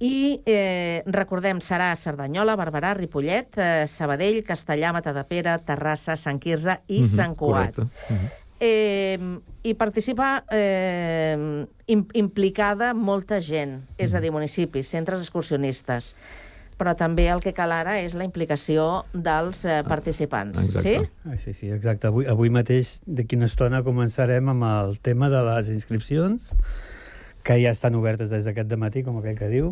i 0.00 0.40
eh, 0.46 1.02
recordem, 1.06 1.58
serà 1.60 1.96
Cerdanyola, 1.96 2.54
Barberà, 2.56 2.92
Ripollet, 2.94 3.56
eh, 3.58 3.86
Sabadell, 3.90 4.44
Castellà, 4.46 4.92
Matadepera, 4.94 5.56
Terrassa, 5.58 6.14
Sant 6.16 6.38
Quirze 6.38 6.80
i 6.86 7.00
Mhm, 7.00 7.08
Sant 7.16 7.34
Cugat. 7.34 7.74
correcte. 7.74 8.14
Mhm. 8.14 8.28
Eh, 8.60 9.18
hi 9.62 9.74
participa 9.74 10.44
eh, 10.50 11.66
im 11.86 12.06
implicada 12.14 12.92
molta 12.94 13.40
gent, 13.40 13.82
és 13.96 14.14
a 14.14 14.20
dir, 14.20 14.32
municipis, 14.32 14.88
centres 14.88 15.20
excursionistes, 15.20 16.14
però 16.78 16.94
també 16.98 17.26
el 17.32 17.42
que 17.42 17.52
cal 17.56 17.74
ara 17.74 17.96
és 18.00 18.14
la 18.14 18.24
implicació 18.26 19.04
dels 19.12 19.64
eh, 19.66 19.80
participants. 19.88 20.60
Sí? 20.78 20.94
Ah, 21.26 21.36
sí, 21.42 21.52
sí, 21.52 21.72
exacte. 21.74 22.08
Avui, 22.12 22.28
avui 22.30 22.52
mateix, 22.54 22.98
d'aquí 23.06 23.36
una 23.36 23.50
estona, 23.50 23.82
començarem 23.86 24.52
amb 24.54 24.66
el 24.68 24.96
tema 25.02 25.28
de 25.32 25.42
les 25.50 25.72
inscripcions, 25.74 26.52
que 27.48 27.56
ja 27.62 27.70
estan 27.72 27.94
obertes 27.96 28.28
des 28.28 28.42
d'aquest 28.44 28.74
matí, 28.76 29.00
com 29.06 29.16
aquell 29.22 29.38
que 29.38 29.46
diu, 29.48 29.70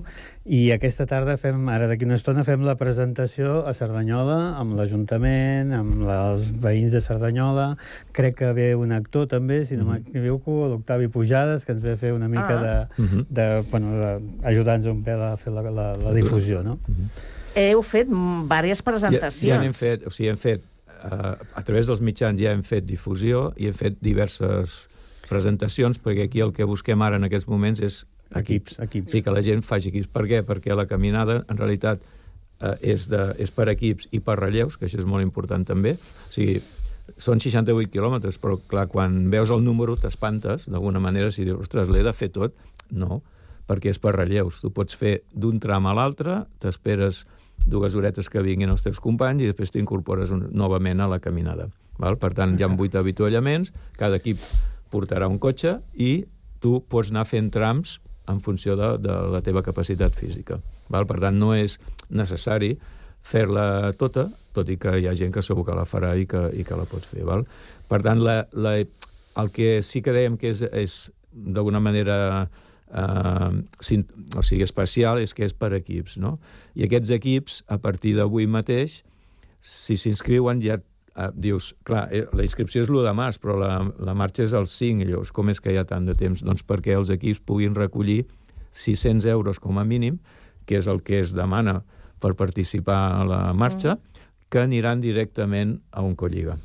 i 0.48 0.70
aquesta 0.72 1.04
tarda 1.04 1.34
fem, 1.36 1.66
ara 1.68 1.84
d'aquí 1.90 2.06
una 2.08 2.16
estona, 2.16 2.40
fem 2.46 2.62
la 2.64 2.72
presentació 2.80 3.66
a 3.68 3.74
Cerdanyola, 3.76 4.38
amb 4.56 4.78
l'Ajuntament, 4.78 5.74
amb 5.76 6.06
els 6.08 6.46
veïns 6.62 6.94
de 6.96 7.02
Cerdanyola, 7.04 7.66
crec 8.16 8.38
que 8.40 8.52
ve 8.56 8.70
un 8.80 8.92
actor 8.96 9.26
també, 9.28 9.60
si 9.68 9.76
no 9.76 9.84
m'equivoco, 9.90 10.70
l'Octavi 10.72 11.10
Pujades, 11.12 11.66
que 11.68 11.76
ens 11.76 11.82
ve 11.84 11.92
a 11.98 12.00
fer 12.00 12.14
una 12.16 12.28
mica 12.32 12.48
Ah. 12.48 12.62
de, 12.96 13.02
Mhm. 13.02 13.26
de, 13.28 13.46
bueno, 13.70 13.92
de, 13.92 14.12
ajudar-nos 14.48 14.86
un 14.94 15.04
pèl 15.04 15.20
a 15.20 15.36
fer 15.36 15.52
la, 15.52 15.62
la, 15.70 15.96
la 15.96 16.12
difusió, 16.16 16.62
no? 16.64 16.78
Heu 17.56 17.82
fet 17.82 18.08
mm, 18.08 18.48
diverses 18.48 18.78
Ja, 18.78 18.84
presentacions. 18.90 19.42
ja 19.42 19.58
n'hem 19.60 19.72
fet, 19.76 20.06
o 20.06 20.10
sigui, 20.10 20.30
hem 20.30 20.36
fet, 20.40 20.62
uh, 21.04 21.36
a 21.54 21.62
través 21.62 21.86
dels 21.86 22.00
mitjans 22.00 22.40
ja 22.40 22.52
hem 22.52 22.62
fet 22.62 22.84
difusió 22.88 23.52
i 23.56 23.66
hem 23.68 23.74
fet 23.74 23.96
diverses 24.00 24.88
presentacions, 25.28 25.98
perquè 26.02 26.26
aquí 26.26 26.42
el 26.44 26.52
que 26.56 26.66
busquem 26.68 27.02
ara 27.02 27.20
en 27.20 27.26
aquests 27.28 27.48
moments 27.50 27.82
és 27.84 28.04
equips. 28.34 28.78
equips. 28.82 29.12
Sí, 29.12 29.22
que 29.22 29.34
la 29.34 29.42
gent 29.42 29.62
faci 29.62 29.92
equips. 29.92 30.10
Per 30.12 30.24
què? 30.26 30.42
Perquè 30.46 30.74
la 30.76 30.86
caminada, 30.90 31.42
en 31.48 31.60
realitat, 31.60 32.02
uh, 32.60 32.74
és, 32.80 33.08
de, 33.12 33.28
és 33.42 33.52
per 33.54 33.68
equips 33.72 34.08
i 34.12 34.20
per 34.20 34.38
relleus, 34.40 34.76
que 34.76 34.88
això 34.88 35.00
és 35.02 35.08
molt 35.08 35.24
important 35.24 35.66
també. 35.66 35.96
O 36.28 36.34
sigui, 36.34 36.60
són 37.16 37.40
68 37.42 37.92
quilòmetres, 37.92 38.40
però 38.42 38.58
clar, 38.70 38.88
quan 38.90 39.26
veus 39.30 39.52
el 39.54 39.64
número 39.64 39.96
t'espantes, 40.00 40.66
d'alguna 40.66 41.02
manera, 41.02 41.30
si 41.30 41.46
dius, 41.46 41.66
ostres, 41.66 41.90
l'he 41.92 42.02
de 42.06 42.14
fer 42.16 42.32
tot. 42.34 42.54
No, 42.90 43.22
perquè 43.66 43.90
és 43.90 43.98
per 44.02 44.14
relleus. 44.16 44.60
Tu 44.62 44.70
pots 44.74 44.94
fer 44.94 45.20
d'un 45.34 45.58
tram 45.62 45.88
a 45.90 45.94
l'altre, 45.96 46.44
t'esperes 46.62 47.24
dues 47.66 47.96
horetes 47.98 48.28
que 48.30 48.42
vinguin 48.44 48.70
els 48.70 48.84
teus 48.84 49.00
companys 49.02 49.42
i 49.42 49.50
després 49.50 49.72
t'incorpores 49.74 50.30
novament 50.30 51.02
a 51.02 51.10
la 51.10 51.18
caminada. 51.22 51.66
Val? 51.98 52.18
Per 52.20 52.32
tant, 52.36 52.54
hi 52.54 52.62
ha 52.62 52.70
vuit 52.70 52.94
avituallaments, 52.94 53.72
cada 53.98 54.20
equip 54.20 54.42
portarà 54.92 55.28
un 55.30 55.38
cotxe 55.42 55.78
i 55.92 56.26
tu 56.62 56.80
pots 56.90 57.12
anar 57.12 57.26
fent 57.28 57.50
trams 57.54 57.98
en 58.30 58.40
funció 58.42 58.76
de, 58.76 58.96
de 58.98 59.16
la 59.32 59.42
teva 59.46 59.62
capacitat 59.62 60.14
física. 60.18 60.58
Val? 60.90 61.06
Per 61.06 61.18
tant, 61.22 61.38
no 61.38 61.52
és 61.54 61.78
necessari 62.10 62.74
fer-la 63.26 63.92
tota, 63.98 64.28
tot 64.54 64.70
i 64.70 64.76
que 64.78 64.94
hi 65.00 65.08
ha 65.08 65.14
gent 65.18 65.34
que 65.34 65.42
segur 65.42 65.66
que 65.66 65.74
la 65.74 65.86
farà 65.88 66.14
i 66.18 66.26
que, 66.30 66.46
i 66.54 66.64
que 66.66 66.78
la 66.78 66.86
pot 66.90 67.06
fer. 67.06 67.24
Val? 67.26 67.46
Per 67.90 68.00
tant, 68.02 68.22
la, 68.22 68.40
la, 68.54 68.76
el 69.42 69.52
que 69.54 69.80
sí 69.86 70.02
que 70.02 70.14
dèiem 70.14 70.38
que 70.40 70.52
és, 70.54 70.62
és 70.70 70.96
d'alguna 71.32 71.82
manera 71.82 72.16
eh, 72.46 73.50
o 74.38 74.42
sigui, 74.46 74.62
especial 74.64 75.20
és 75.22 75.34
que 75.34 75.46
és 75.46 75.54
per 75.54 75.72
equips, 75.76 76.16
no? 76.22 76.36
I 76.74 76.86
aquests 76.86 77.12
equips, 77.18 77.62
a 77.68 77.78
partir 77.82 78.16
d'avui 78.16 78.46
mateix, 78.50 79.02
si 79.60 79.98
s'inscriuen 79.98 80.62
ja 80.62 80.78
eh, 81.16 81.30
dius, 81.34 81.72
clar, 81.84 82.06
eh, 82.12 82.24
la 82.36 82.44
inscripció 82.46 82.84
és 82.84 82.90
l'1 82.90 83.04
de 83.06 83.14
març, 83.16 83.40
però 83.42 83.56
la, 83.60 83.72
la 83.98 84.14
marxa 84.14 84.44
és 84.46 84.54
el 84.56 84.68
5, 84.70 85.02
i 85.02 85.10
llavors 85.10 85.32
com 85.34 85.50
és 85.52 85.60
que 85.62 85.72
hi 85.72 85.80
ha 85.80 85.86
tant 85.88 86.06
de 86.08 86.16
temps? 86.18 86.44
Doncs 86.44 86.64
perquè 86.66 86.96
els 86.96 87.10
equips 87.14 87.42
puguin 87.46 87.76
recollir 87.78 88.24
600 88.76 89.26
euros 89.32 89.60
com 89.62 89.80
a 89.80 89.84
mínim, 89.84 90.20
que 90.66 90.78
és 90.80 90.86
el 90.90 91.02
que 91.02 91.20
es 91.22 91.34
demana 91.34 91.80
per 92.20 92.34
participar 92.36 93.00
a 93.20 93.26
la 93.28 93.42
marxa, 93.54 93.98
que 94.50 94.62
aniran 94.62 95.00
directament 95.02 95.80
a 95.90 96.02
un 96.06 96.14
colliga. 96.16 96.56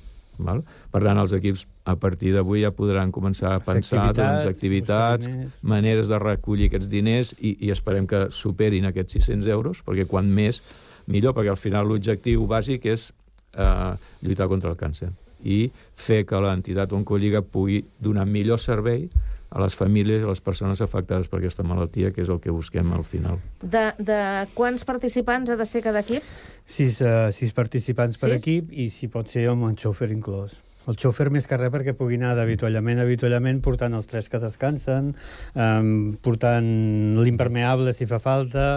Val? 0.42 0.62
Per 0.90 1.02
tant, 1.04 1.20
els 1.22 1.34
equips 1.38 1.66
a 1.86 1.96
partir 2.02 2.32
d'avui 2.34 2.64
ja 2.64 2.72
podran 2.74 3.12
començar 3.14 3.56
a 3.56 3.62
pensar 3.62 4.08
activitats, 4.08 4.44
doncs, 4.44 4.50
activitats, 4.50 5.58
maneres 5.62 6.10
de 6.10 6.18
recollir 6.22 6.70
aquests 6.70 6.90
diners 6.90 7.34
i, 7.40 7.56
i 7.68 7.72
esperem 7.74 8.08
que 8.10 8.28
superin 8.34 8.88
aquests 8.90 9.20
600 9.20 9.52
euros, 9.54 9.84
perquè 9.86 10.08
quan 10.10 10.30
més, 10.34 10.62
millor, 11.08 11.36
perquè 11.38 11.54
al 11.54 11.62
final 11.62 11.90
l'objectiu 11.90 12.48
bàsic 12.50 12.88
és 12.90 13.12
eh, 13.54 13.92
lluitar 14.22 14.48
contra 14.52 14.72
el 14.72 14.80
càncer 14.80 15.12
i 15.42 15.66
fer 15.98 16.24
que 16.30 16.40
l'entitat 16.42 16.92
Oncolliga 16.94 17.42
pugui 17.42 17.82
donar 18.00 18.28
millor 18.30 18.62
servei 18.62 19.08
a 19.52 19.60
les 19.60 19.76
famílies 19.76 20.22
i 20.22 20.26
a 20.26 20.30
les 20.30 20.40
persones 20.40 20.80
afectades 20.82 21.28
per 21.28 21.42
aquesta 21.42 21.64
malaltia, 21.68 22.14
que 22.16 22.24
és 22.24 22.30
el 22.32 22.40
que 22.40 22.54
busquem 22.56 22.88
al 22.96 23.04
final. 23.04 23.42
De, 23.60 23.90
de 24.00 24.20
quants 24.56 24.86
participants 24.88 25.52
ha 25.52 25.58
de 25.60 25.68
ser 25.68 25.82
cada 25.84 26.06
equip? 26.06 26.24
Sis, 26.64 27.02
uh, 27.04 27.28
sis 27.36 27.52
participants 27.52 28.20
per 28.22 28.32
Sis? 28.32 28.40
equip 28.40 28.72
i 28.72 28.88
si 28.94 29.12
pot 29.12 29.28
ser 29.28 29.50
amb 29.52 29.68
un 29.68 29.76
xòfer 29.76 30.08
inclòs. 30.16 30.56
El 30.90 30.96
xòfer 30.98 31.28
més 31.30 31.46
que 31.46 31.60
res 31.60 31.70
perquè 31.74 31.94
pugui 31.98 32.18
anar 32.18 32.32
d'avituallament 32.40 33.02
a 33.02 33.06
avituallament 33.06 33.60
portant 33.62 33.94
els 33.94 34.08
tres 34.10 34.32
que 34.32 34.40
descansen, 34.42 35.12
um, 35.54 35.92
portant 36.24 36.72
l'impermeable 37.20 37.98
si 37.98 38.08
fa 38.08 38.24
falta... 38.24 38.68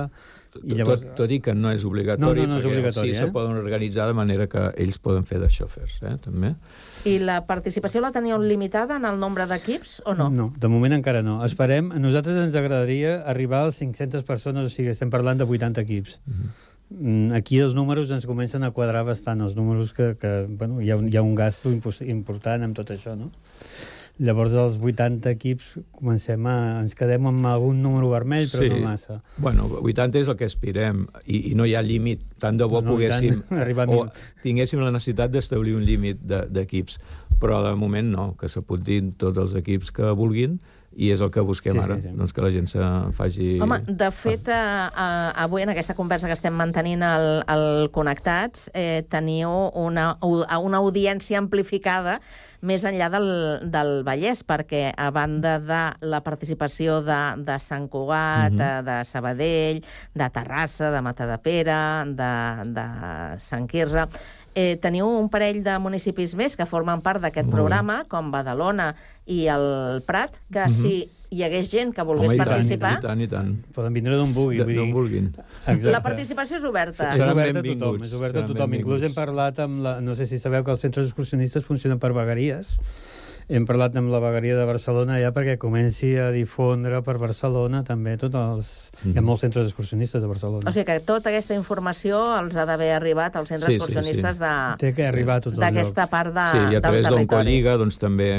I 0.63 0.79
llavors... 0.79 1.03
Tot, 1.03 1.15
tot 1.19 1.33
i 1.35 1.41
que 1.43 1.55
no 1.57 1.73
és 1.75 1.85
obligatori, 1.87 2.45
No, 2.45 2.47
no, 2.47 2.55
no 2.55 2.59
és 2.61 2.65
perquè 2.65 2.73
obligatori, 2.73 3.13
sí 3.13 3.17
eh? 3.17 3.27
se 3.27 3.33
poden 3.35 3.59
organitzar 3.59 4.07
de 4.11 4.17
manera 4.17 4.47
que 4.51 4.67
ells 4.85 4.99
poden 5.03 5.27
fer 5.29 5.41
de 5.43 5.49
xòfers, 5.53 5.97
eh, 6.05 6.15
també. 6.23 6.55
I 7.11 7.17
la 7.23 7.41
participació 7.49 8.03
la 8.05 8.13
teníeu 8.15 8.39
limitada 8.43 8.99
en 9.01 9.09
el 9.09 9.19
nombre 9.21 9.49
d'equips 9.51 10.01
o 10.07 10.15
no? 10.19 10.29
No, 10.31 10.51
de 10.61 10.71
moment 10.71 10.95
encara 10.97 11.25
no. 11.27 11.41
Esperem, 11.47 11.91
a 11.93 12.03
nosaltres 12.03 12.39
ens 12.45 12.55
agradaria 12.61 13.19
arribar 13.31 13.65
a 13.65 13.73
les 13.73 13.81
500 13.83 14.23
persones, 14.29 14.71
o 14.71 14.73
sigui, 14.75 14.93
estem 14.95 15.11
parlant 15.13 15.41
de 15.41 15.49
80 15.49 15.83
equips. 15.85 16.21
Mm, 16.95 17.33
Aquí 17.35 17.59
els 17.59 17.75
números 17.75 18.13
ens 18.15 18.27
comencen 18.29 18.63
a 18.63 18.71
quadrar 18.77 19.05
bastant, 19.09 19.41
els 19.43 19.57
números 19.57 19.93
que, 19.97 20.15
que 20.21 20.47
bueno, 20.49 20.81
hi, 20.85 20.93
ha 20.93 20.97
un, 21.01 21.09
hi 21.11 21.17
ha 21.17 21.23
un 21.25 21.35
gasto 21.35 21.73
important 21.73 22.63
amb 22.63 22.77
tot 22.77 22.93
això, 22.95 23.17
no? 23.19 23.33
Llavors, 24.23 24.53
dels 24.55 24.77
80 24.79 25.27
equips, 25.35 25.73
comencem 25.91 26.45
a... 26.47 26.55
ens 26.85 26.95
quedem 26.95 27.25
amb 27.27 27.49
algun 27.51 27.81
número 27.83 28.13
vermell, 28.13 28.47
però 28.47 28.69
no 28.71 28.79
massa. 28.85 29.17
Bueno, 29.43 29.67
80 29.81 30.21
és 30.23 30.31
el 30.31 30.37
que 30.39 30.47
aspirem 30.47 31.01
i, 31.27 31.51
i 31.51 31.55
no 31.59 31.67
hi 31.67 31.75
ha 31.75 31.83
límit. 31.83 32.23
Tant 32.39 32.61
de 32.61 32.69
bo 32.71 32.79
No, 32.79 32.95
no, 32.95 33.09
tant, 33.11 33.43
poguéssim... 33.51 33.83
a 33.83 33.89
o 33.91 34.05
tinguéssim 34.45 34.85
la 34.85 34.93
necessitat 34.95 35.35
d'establir 35.35 35.75
un 35.75 35.83
límit 35.89 36.23
de- 36.23 36.45
d'equips. 36.47 37.01
Però 37.43 37.59
de 37.67 37.75
moment 37.75 38.07
no, 38.15 38.29
que 38.39 38.47
s'apuntin 38.49 39.11
tots 39.19 39.43
els 39.43 39.59
equips 39.59 39.91
que 39.91 40.15
vulguin 40.15 40.61
i 40.97 41.11
és 41.15 41.21
el 41.25 41.31
que 41.35 41.41
busquem 41.45 41.75
Sí, 41.75 41.79
sí, 41.79 41.85
ara, 41.85 41.99
sí. 42.01 42.09
doncs 42.15 42.33
que 42.33 42.43
la 42.45 42.51
gent 42.55 42.69
se 42.71 42.87
faci... 43.17 43.49
Home, 43.65 43.81
de 43.87 44.11
fet, 44.15 44.49
eh, 44.49 44.55
eh, 44.55 45.45
avui 45.45 45.63
en 45.65 45.73
aquesta 45.75 45.95
conversa 45.99 46.27
que 46.31 46.37
estem 46.39 46.55
mantenint 46.55 47.03
al, 47.03 47.29
al 47.51 47.91
Connectats, 47.95 48.69
eh, 48.75 49.05
teniu 49.11 49.51
una, 49.75 50.17
una 50.23 50.79
audiència 50.83 51.39
amplificada 51.39 52.21
més 52.65 52.81
enllà 52.89 53.11
del, 53.13 53.27
del 53.69 53.91
Vallès, 54.07 54.41
perquè 54.49 54.87
a 54.97 55.11
banda 55.13 55.59
de 55.61 55.81
la 56.09 56.23
participació 56.25 57.03
de, 57.05 57.19
de 57.45 57.59
Sant 57.61 57.91
Cugat, 57.93 58.55
Mhm. 58.55 58.57
de, 58.57 58.71
de 58.87 58.95
Sabadell, 59.05 59.83
de 60.15 60.31
Terrassa, 60.33 60.89
de 60.91 61.03
Matadepera, 61.05 61.83
de, 62.09 62.31
de 62.73 62.87
Sant 63.45 63.69
Quirze, 63.69 64.07
eh, 64.55 64.77
teniu 64.81 65.09
un 65.09 65.29
parell 65.29 65.63
de 65.65 65.79
municipis 65.79 66.35
més 66.39 66.55
que 66.57 66.67
formen 66.67 67.01
part 67.03 67.21
d'aquest 67.21 67.51
programa, 67.51 68.05
com 68.09 68.31
Badalona 68.31 68.95
i 69.27 69.47
el 69.49 70.03
Prat, 70.07 70.37
que 70.53 70.65
Mhm. 70.67 70.71
si 70.83 71.09
hi 71.31 71.43
hagués 71.43 71.69
gent 71.71 71.93
que 71.95 72.03
volgués 72.03 72.29
Home, 72.31 72.37
i 72.37 72.39
tant, 72.39 72.49
participar... 72.49 72.93
I 72.99 73.03
tant, 73.03 73.21
i 73.21 73.27
tant. 73.27 73.57
Poden 73.75 73.93
vindre 73.93 74.15
d'on 74.17 74.33
vulguin. 74.33 74.63
Vull 74.65 74.75
d'on 74.77 74.85
dir- 74.87 74.95
vulguin. 74.95 75.27
Exacte. 75.67 75.91
La 75.91 76.03
participació 76.03 76.57
és 76.59 76.65
oberta. 76.65 77.09
És 77.11 77.19
oberta 77.21 77.59
a 77.59 77.63
tothom, 77.63 78.03
és 78.05 78.13
oberta 78.13 78.45
a 78.45 78.47
tothom. 78.47 78.75
Inclús 78.75 79.03
hem 79.03 79.15
parlat 79.15 79.59
amb 79.59 79.81
la... 79.83 80.01
No 80.01 80.15
sé 80.15 80.27
si 80.27 80.39
sabeu 80.39 80.63
que 80.63 80.71
els 80.71 80.81
centres 80.81 81.07
excursionistes 81.09 81.65
funcionen 81.65 81.99
per 81.99 82.13
vegueries. 82.13 82.79
Hem 83.49 83.67
parlat 83.69 83.93
amb 84.01 84.09
la 84.09 84.21
vegueria 84.25 84.55
de 84.57 84.65
Barcelona 84.65 85.19
ja 85.21 85.29
perquè 85.37 85.59
comenci 85.61 86.15
a 86.17 86.31
difondre 86.33 87.03
per 87.05 87.19
Barcelona 87.21 87.83
també 87.85 88.15
tots 88.17 88.39
els... 88.41 88.71
Hi 89.05 89.11
ha 89.13 89.21
Mhm. 89.21 89.25
molts 89.29 89.43
centres 89.45 89.67
excursionistes 89.69 90.25
a 90.25 90.27
Barcelona. 90.31 90.65
O 90.69 90.73
sigui 90.73 90.87
que 90.89 91.01
tota 91.05 91.29
aquesta 91.29 91.53
informació 91.55 92.23
els 92.41 92.57
ha 92.57 92.65
d'haver 92.65 92.93
arribat 92.97 93.37
als 93.37 93.51
centres 93.53 93.69
Sí, 93.69 93.75
sí, 93.79 93.83
excursionistes 93.85 94.37
sí. 94.37 94.41
Té 94.79 94.95
que 94.95 95.07
arribar 95.07 95.37
a 95.37 95.41
tots 95.43 95.59
els 95.59 95.61
d'aquesta 95.61 96.03
llocs. 96.07 96.11
part 96.11 96.33
de, 96.35 96.45
sí, 96.53 96.57
i 96.57 96.61
a 96.65 96.71
del 96.71 96.81
través 96.81 97.03
territori. 97.03 97.27
d'Oncolliga, 97.27 97.77
doncs 97.77 97.99
també 97.99 98.31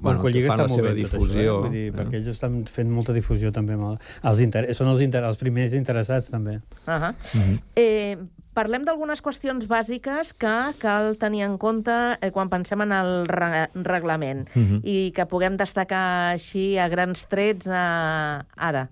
Bueno, 0.00 0.20
Colliga 0.20 0.48
fan 0.48 0.60
està 0.60 0.62
la 0.62 0.68
seva 0.74 0.88
movent 0.88 1.02
tot 1.02 1.12
difusió. 1.20 1.40
Això, 1.40 1.56
eh? 1.58 1.62
Vull 1.62 1.72
dir, 1.72 1.92
perquè 1.92 2.16
ells 2.16 2.28
estan 2.28 2.64
fent 2.66 2.90
molta 2.90 3.12
difusió 3.12 3.52
també. 3.52 3.74
Amb 3.74 3.90
el, 3.92 3.98
els 4.30 4.40
inter... 4.40 4.74
Són 4.74 4.88
els, 4.88 5.00
inter... 5.04 5.22
els 5.24 5.36
primers 5.36 5.72
interessats 5.74 6.30
també. 6.30 6.60
Uh 6.86 6.92
-huh. 6.94 7.14
Mhm. 7.34 7.58
eh, 7.76 8.16
parlem 8.54 8.84
d'algunes 8.84 9.22
qüestions 9.22 9.66
bàsiques 9.66 10.32
que 10.36 10.72
cal 10.78 11.16
tenir 11.16 11.42
en 11.44 11.56
compte 11.58 11.90
eh, 12.20 12.30
quan 12.30 12.48
pensem 12.50 12.80
en 12.82 12.92
el 12.92 13.26
re 13.28 13.68
reglament 13.74 14.48
Mhm. 14.54 14.80
i 14.84 15.12
que 15.14 15.26
puguem 15.26 15.56
destacar 15.56 16.32
així 16.32 16.78
a 16.78 16.88
grans 16.88 17.26
trets 17.28 17.66
eh, 17.66 17.70
ara. 18.56 18.88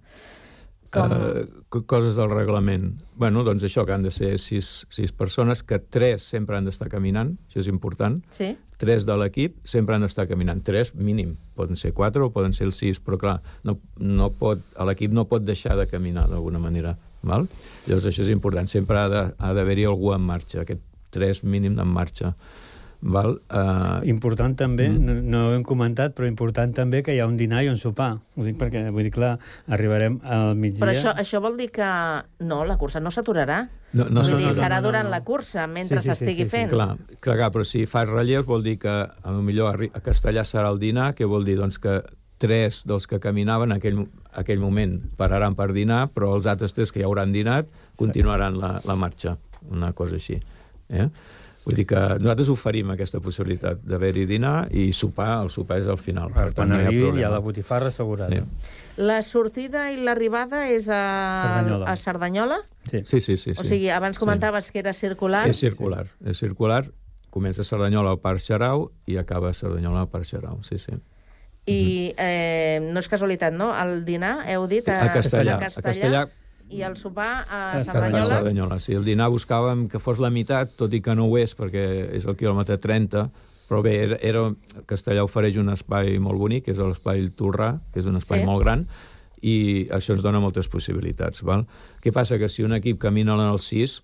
Com... 0.90 1.12
Eh, 1.12 1.46
co- 1.68 1.84
coses 1.86 2.16
del 2.16 2.30
reglament. 2.30 2.94
Bueno, 3.14 3.44
doncs 3.44 3.62
això, 3.62 3.84
que 3.86 3.92
han 3.92 4.02
de 4.02 4.10
ser 4.10 4.38
sis, 4.38 4.86
sis 4.90 5.12
persones, 5.12 5.62
que 5.62 5.78
tres 5.78 6.22
sempre 6.22 6.56
han 6.56 6.64
d'estar 6.64 6.88
caminant, 6.88 7.36
això 7.48 7.60
és 7.60 7.66
important. 7.68 8.22
Sí? 8.30 8.56
Tres 8.80 9.04
de 9.04 9.12
l'equip 9.20 9.58
sempre 9.68 9.94
han 9.94 10.04
d'estar 10.06 10.24
caminant. 10.30 10.62
Tres, 10.64 10.94
mínim. 10.96 11.34
Poden 11.58 11.76
ser 11.76 11.92
quatre 11.92 12.22
o 12.24 12.30
poden 12.32 12.54
ser 12.56 12.64
els 12.70 12.78
sis, 12.80 12.96
però 13.04 13.18
clar, 13.20 13.36
no, 13.68 13.76
no 14.00 14.30
pot, 14.32 14.62
l'equip 14.88 15.12
no 15.12 15.26
pot 15.28 15.44
deixar 15.44 15.76
de 15.76 15.84
caminar 15.90 16.24
d'alguna 16.30 16.58
manera. 16.62 16.96
Val? 17.22 17.44
Llavors 17.84 18.06
això 18.08 18.24
és 18.24 18.32
important. 18.32 18.70
Sempre 18.72 18.96
ha 19.02 19.52
d'haver-hi 19.52 19.84
algú 19.84 20.14
en 20.16 20.24
marxa, 20.24 20.62
aquest 20.64 20.80
tres 21.12 21.42
mínim 21.44 21.76
en 21.82 21.88
marxa. 21.92 22.32
Val? 23.02 23.38
Uh, 23.48 24.00
Important 24.08 24.56
també, 24.56 24.88
Mm. 24.88 25.04
no, 25.04 25.14
no 25.24 25.42
ho 25.48 25.52
hem 25.56 25.62
comentat, 25.64 26.14
però 26.16 26.28
important 26.28 26.72
també 26.76 27.02
que 27.02 27.14
hi 27.14 27.20
ha 27.20 27.26
un 27.26 27.36
dinar 27.36 27.62
i 27.64 27.68
un 27.68 27.76
sopar. 27.80 28.14
Ho 28.36 28.44
dic 28.44 28.56
perquè, 28.60 28.86
vull 28.92 29.04
dir, 29.08 29.12
clar, 29.12 29.38
arribarem 29.68 30.18
al 30.24 30.54
migdia... 30.54 30.80
Però 30.84 30.92
això, 30.92 31.14
això 31.16 31.40
vol 31.40 31.56
dir 31.60 31.70
que 31.72 31.88
no, 32.44 32.64
la 32.68 32.76
cursa 32.80 33.00
no 33.00 33.10
s'aturarà. 33.12 33.66
No, 33.92 34.04
no, 34.06 34.22
Vull 34.22 34.36
no, 34.36 34.38
dir, 34.38 34.46
no, 34.46 34.52
no, 34.52 34.54
serà 34.54 34.76
no, 34.76 34.82
no, 34.84 34.86
durant 34.86 35.08
no. 35.08 35.10
la 35.10 35.20
cursa, 35.26 35.66
mentre 35.66 35.98
s'estigui 36.04 36.46
fent. 36.50 36.70
Clar, 36.70 36.94
clar, 37.18 37.36
clar, 37.40 37.50
però 37.50 37.66
si 37.66 37.82
fas 37.90 38.06
relleus 38.10 38.46
vol 38.46 38.62
dir 38.62 38.76
que 38.82 38.90
a 38.90 39.34
lo 39.34 39.42
millor 39.42 39.82
a 39.90 40.02
Castellà 40.04 40.44
serà 40.46 40.70
el 40.70 40.78
dinar, 40.78 41.10
que 41.18 41.26
vol 41.26 41.46
dir 41.48 41.56
doncs, 41.58 41.80
que 41.82 41.98
tres 42.40 42.84
dels 42.88 43.08
que 43.10 43.18
caminaven 43.20 43.74
en 43.74 43.80
aquell, 43.80 43.98
aquell 44.40 44.62
moment 44.62 44.96
pararan 45.18 45.58
per 45.58 45.72
dinar, 45.76 46.06
però 46.14 46.32
els 46.38 46.48
altres 46.48 46.72
tres 46.76 46.94
que 46.94 47.02
ja 47.02 47.10
hauran 47.10 47.34
dinat 47.34 47.68
continuaran 47.98 48.56
la, 48.62 48.76
la 48.86 48.96
marxa, 48.96 49.36
una 49.68 49.92
cosa 49.92 50.16
així. 50.16 50.38
Eh? 50.88 51.10
Vull 51.70 51.78
dir 51.78 51.86
que 51.86 52.00
nosaltres 52.18 52.48
oferim 52.52 52.90
aquesta 52.90 53.20
possibilitat 53.22 53.80
d'haver-hi 53.86 54.26
dinar 54.26 54.68
i 54.74 54.88
sopar, 54.96 55.36
el 55.44 55.50
sopar 55.54 55.78
és 55.80 55.86
al 55.90 55.98
final. 56.02 56.32
Per 56.34 56.48
quan 56.56 56.68
no 56.72 56.76
hi 56.76 56.82
ha 56.84 56.88
arribi 56.90 57.04
problema. 57.06 57.20
hi 57.20 57.24
ha 57.28 57.30
la 57.30 57.38
botifarra 57.44 57.88
assegurada. 57.94 58.30
Sí. 58.40 58.76
La 59.00 59.22
sortida 59.22 59.86
i 59.94 60.00
l'arribada 60.02 60.64
és 60.68 60.88
a 60.90 61.00
Cerdanyola. 61.44 61.86
a 61.86 61.96
Cerdanyola? 61.96 62.58
Sí, 62.90 63.02
sí, 63.06 63.20
sí. 63.20 63.36
sí, 63.38 63.54
O 63.56 63.62
sigui, 63.64 63.88
abans 63.94 64.18
comentaves 64.18 64.70
que 64.74 64.80
era 64.82 64.92
circular. 64.92 65.46
És 65.48 65.60
circular, 65.62 66.06
és 66.26 66.36
circular. 66.42 66.82
Comença 67.30 67.62
a 67.62 67.64
Cerdanyola 67.64 68.10
al 68.10 68.18
Parc 68.18 68.42
Xarau 68.42 68.90
i 69.06 69.16
acaba 69.16 69.50
a 69.50 69.54
Cerdanyola 69.54 70.00
al 70.02 70.08
Parc 70.10 70.26
Xarau, 70.26 70.64
sí, 70.66 70.78
sí. 70.82 70.98
I 71.70 72.14
eh, 72.18 72.80
no 72.82 72.98
és 72.98 73.08
casualitat, 73.08 73.54
no? 73.54 73.70
El 73.76 74.00
dinar, 74.04 74.40
heu 74.50 74.66
dit, 74.66 74.88
a, 74.90 74.96
A 75.06 75.12
Castellà, 75.14 75.60
a 75.60 75.68
a 75.70 75.82
Castellà. 75.84 76.24
I 76.70 76.82
el 76.86 76.96
sopar 76.96 77.44
a, 77.48 77.60
A 77.78 77.84
Cerdanyola. 77.84 78.36
Cerdanyola, 78.38 78.80
sí. 78.80 78.94
El 78.94 79.04
dinar 79.04 79.28
buscàvem 79.32 79.88
que 79.90 79.98
fos 79.98 80.20
la 80.22 80.30
meitat, 80.30 80.76
tot 80.78 80.92
i 80.94 81.00
que 81.02 81.14
no 81.18 81.26
ho 81.26 81.38
és, 81.40 81.54
perquè 81.58 81.84
és 82.16 82.26
el 82.30 82.36
quilòmetre 82.38 82.78
30, 82.78 83.24
però 83.70 83.82
bé, 83.82 83.96
era, 84.04 84.18
era... 84.22 84.44
Castellà 84.90 85.22
ofereix 85.26 85.56
un 85.60 85.70
espai 85.70 86.18
molt 86.22 86.38
bonic, 86.38 86.64
que 86.66 86.74
és 86.74 86.78
l'espai 86.82 87.28
Torrà, 87.38 87.72
que 87.92 88.00
és 88.02 88.06
un 88.06 88.16
espai 88.18 88.40
Sí. 88.40 88.46
molt 88.46 88.62
gran, 88.64 88.86
i 89.42 89.88
això 89.90 90.12
ens 90.14 90.22
dona 90.22 90.40
moltes 90.42 90.68
possibilitats. 90.68 91.42
Val? 91.42 91.66
Què 92.02 92.12
passa? 92.12 92.38
Que 92.38 92.48
si 92.48 92.62
un 92.62 92.74
equip 92.76 92.98
camina 93.00 93.34
en 93.34 93.46
el 93.46 93.58
6 93.58 94.02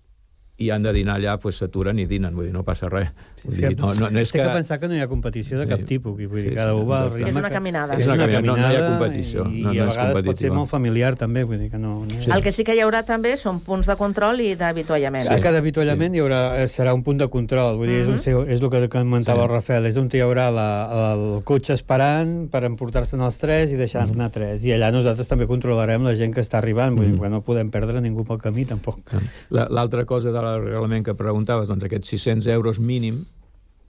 i 0.57 0.71
han 0.73 0.81
de 0.81 0.91
dinar 0.93 1.19
allà, 1.19 1.35
doncs 1.37 1.59
s'aturen 1.61 1.99
i 1.99 2.07
dinen, 2.09 2.33
vull 2.33 2.45
dir, 2.49 2.53
no 2.53 2.63
passa 2.65 2.89
res. 2.89 3.11
Vull 3.47 3.55
És 3.55 3.69
dir, 3.69 3.77
no, 3.79 3.93
no, 3.95 4.09
no 4.11 4.19
és 4.19 4.31
té 4.31 4.39
que... 4.39 4.45
que 4.45 4.53
pensar 4.53 4.77
que 4.79 4.87
no 4.91 4.95
hi 4.97 4.99
ha 4.99 5.07
competició 5.07 5.57
de 5.57 5.63
Sí. 5.65 5.69
cap 5.71 5.85
tipus. 5.87 6.13
Vull 6.17 6.27
dir, 6.41 6.49
Sí, 6.49 6.55
cada 6.55 6.73
sí, 6.73 6.79
un 6.81 6.89
va 6.91 6.97
al 7.03 7.11
ritme... 7.13 7.29
És 7.29 7.35
una 7.39 7.49
caminada. 7.49 7.93
És 7.95 8.05
una 8.07 8.17
caminada, 8.17 8.41
no- 8.45 8.57
no 8.57 8.71
hi 8.71 8.75
ha 8.75 8.87
competició, 8.89 9.45
I, 9.47 9.61
no- 9.63 9.71
i 9.73 9.77
no 9.77 9.83
a 9.83 9.87
és 9.87 9.95
vegades 9.95 10.25
pot 10.27 10.37
ser 10.43 10.51
molt 10.51 10.69
familiar, 10.69 11.15
també. 11.15 11.43
Vull 11.47 11.59
dir 11.59 11.69
que 11.71 11.77
no... 11.79 11.93
no... 12.05 12.35
El 12.35 12.43
que 12.43 12.51
sí 12.51 12.63
que 12.67 12.75
hi 12.75 12.81
haurà 12.83 13.05
també 13.07 13.37
són 13.37 13.61
punts 13.63 13.87
de 13.87 13.95
control 13.95 14.41
i 14.43 14.49
d'avituallament. 14.59 15.29
A 15.31 15.39
cada 15.39 15.59
avituallament 15.63 16.13
hi 16.15 16.19
haurà, 16.19 16.41
eh, 16.61 16.67
serà 16.67 16.93
un 16.93 17.03
punt 17.03 17.17
de 17.23 17.29
control, 17.31 17.77
vull 17.79 17.87
dir, 17.87 18.01
és, 18.03 18.07
un, 18.11 18.15
Mhm. 18.19 18.51
és 18.51 18.61
el 18.61 18.69
que 18.69 18.89
comentava 18.89 19.39
Sí. 19.39 19.45
el 19.47 19.49
Rafael, 19.55 19.85
és 19.85 19.97
on 19.97 20.09
hi 20.11 20.19
haurà 20.19 20.49
la, 20.51 20.67
el 21.13 21.43
cotxe 21.43 21.73
esperant 21.73 22.49
per 22.51 22.63
emportar-se'n 22.65 23.21
els 23.21 23.37
tres 23.37 23.71
i 23.71 23.75
deixar-ne 23.79 24.29
tres. 24.29 24.65
I 24.65 24.71
allà 24.75 24.91
nosaltres 24.91 25.27
també 25.27 25.47
controlarem 25.47 26.03
la 26.03 26.15
gent 26.15 26.33
que 26.33 26.41
està 26.41 26.57
arribant, 26.59 26.95
vull 26.95 27.11
dir, 27.13 27.19
que 27.21 27.29
no 27.29 27.41
podem 27.41 27.69
perdre 27.71 28.01
ningú 28.01 28.25
pel 28.25 28.37
camí, 28.39 28.65
tampoc. 28.65 28.99
La- 29.49 29.67
L'altra 29.69 30.05
cosa 30.05 30.31
de 30.31 30.41
reglament 30.41 31.05
que 31.05 31.13
preguntaves, 31.15 31.67
doncs 31.69 31.83
aquests 31.83 32.07
600 32.09 32.47
euros 32.47 32.79
mínim 32.79 33.25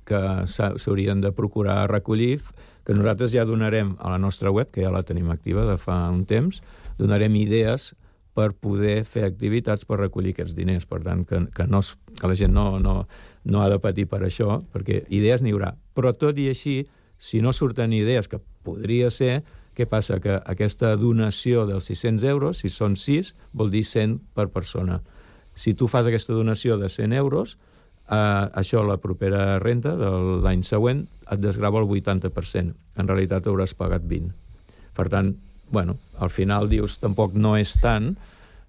que 0.09 0.21
s'ha- 0.49 0.75
s'haurien 0.81 1.21
de 1.21 1.33
procurar 1.37 1.83
recollir, 1.91 2.41
que 2.87 2.97
nosaltres 2.97 3.35
ja 3.37 3.45
donarem 3.45 3.95
a 4.01 4.09
la 4.15 4.19
nostra 4.19 4.51
web, 4.51 4.71
que 4.73 4.83
ja 4.87 4.91
la 4.95 5.03
tenim 5.05 5.29
activa 5.31 5.67
de 5.69 5.77
fa 5.77 6.07
un 6.11 6.25
temps, 6.25 6.63
donarem 6.99 7.35
idees 7.37 7.91
per 8.39 8.53
poder 8.55 9.03
fer 9.05 9.25
activitats 9.27 9.85
per 9.85 9.99
recollir 10.01 10.33
aquests 10.33 10.55
diners. 10.57 10.87
Per 10.87 11.03
tant, 11.05 11.27
que, 11.29 11.43
que, 11.53 11.67
no, 11.69 11.83
que 12.21 12.31
la 12.31 12.37
gent 12.39 12.55
no, 12.55 12.79
no, 12.81 13.03
no 13.45 13.61
ha 13.63 13.69
de 13.69 13.79
patir 13.83 14.07
per 14.09 14.23
això, 14.25 14.63
perquè 14.73 15.03
idees 15.11 15.43
n'hi 15.43 15.53
haurà. 15.53 15.75
Però 15.95 16.15
tot 16.17 16.39
i 16.39 16.49
així, 16.49 16.87
si 17.19 17.43
no 17.43 17.53
surten 17.53 17.93
idees, 17.93 18.29
que 18.31 18.41
podria 18.65 19.11
ser, 19.11 19.43
què 19.77 19.87
passa? 19.91 20.17
Que 20.23 20.39
aquesta 20.47 20.95
donació 20.97 21.67
dels 21.67 21.91
600 21.91 22.25
euros, 22.31 22.63
si 22.63 22.71
són 22.71 22.97
6, 22.97 23.35
vol 23.53 23.71
dir 23.75 23.85
100 23.85 24.17
per 24.35 24.49
persona. 24.55 25.03
Si 25.59 25.75
tu 25.75 25.89
fas 25.91 26.07
aquesta 26.07 26.33
donació 26.33 26.79
de 26.79 26.89
100 26.89 27.13
euros, 27.19 27.59
eh, 28.11 28.45
això 28.61 28.83
la 28.87 28.99
propera 29.03 29.59
renta 29.63 29.95
de 29.99 30.11
l'any 30.45 30.65
següent 30.67 31.05
et 31.29 31.41
desgrava 31.43 31.81
el 31.83 31.89
80%. 31.89 32.75
En 32.99 33.09
realitat 33.11 33.47
hauràs 33.47 33.75
pagat 33.79 34.07
20. 34.09 34.33
Per 34.97 35.07
tant, 35.13 35.35
bueno, 35.71 35.99
al 36.19 36.33
final 36.35 36.69
dius, 36.69 36.99
tampoc 37.03 37.37
no 37.39 37.57
és 37.57 37.77
tant, 37.83 38.15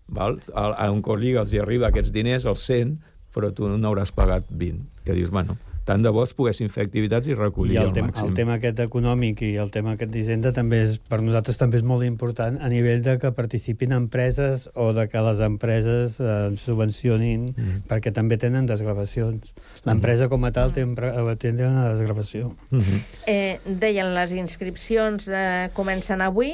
val? 0.08 0.39
A, 0.54 0.69
a 0.86 0.91
un 0.91 1.02
Corliga 1.06 1.43
els 1.43 1.54
hi 1.54 1.62
arriba 1.63 1.89
aquests 1.89 2.13
diners, 2.13 2.45
els 2.49 2.65
100, 2.67 2.97
però 3.34 3.52
tu 3.56 3.69
n'hauràs 3.69 4.12
pagat 4.15 4.49
20. 4.49 4.84
Que 5.06 5.15
dius, 5.17 5.32
bueno, 5.34 5.58
tant 5.89 6.04
de 6.06 6.12
bo 6.13 6.21
es 6.28 6.36
poguessin 6.38 6.69
fer 6.69 6.84
activitats 6.86 7.25
i 7.28 7.34
recollir 7.38 7.80
I 7.80 7.82
el, 7.82 7.88
el 7.89 7.93
tema, 7.97 8.12
màxim. 8.12 8.28
el 8.30 8.36
tema 8.38 8.58
aquest 8.60 8.80
econòmic 8.84 9.41
i 9.47 9.56
el 9.62 9.71
tema 9.73 9.95
aquest 9.97 10.12
d'Hisenda 10.13 10.52
també 10.54 10.84
és, 10.86 10.97
per 11.10 11.17
nosaltres 11.25 11.58
també 11.58 11.80
és 11.82 11.86
molt 11.88 12.06
important 12.06 12.60
a 12.62 12.69
nivell 12.69 13.02
de 13.06 13.17
que 13.21 13.32
participin 13.34 13.95
empreses 13.97 14.67
o 14.75 14.91
de 14.93 15.08
que 15.10 15.23
les 15.25 15.41
empreses 15.45 16.19
eh, 16.21 16.52
subvencionin, 16.62 17.49
Mm. 17.49 17.82
perquè 17.89 18.12
també 18.13 18.38
tenen 18.38 18.67
desgravacions. 18.69 19.54
L'empresa 19.88 20.28
com 20.30 20.43
a 20.45 20.52
tal 20.54 20.71
té, 20.75 20.84
eh, 20.84 21.36
té 21.39 21.52
una 21.56 21.89
desgravació. 21.95 22.54
Mm-hmm. 22.71 22.99
Eh, 23.28 23.60
deien, 23.65 24.13
les 24.15 24.32
inscripcions 24.32 25.28
eh, 25.28 25.69
comencen 25.73 26.21
avui, 26.21 26.54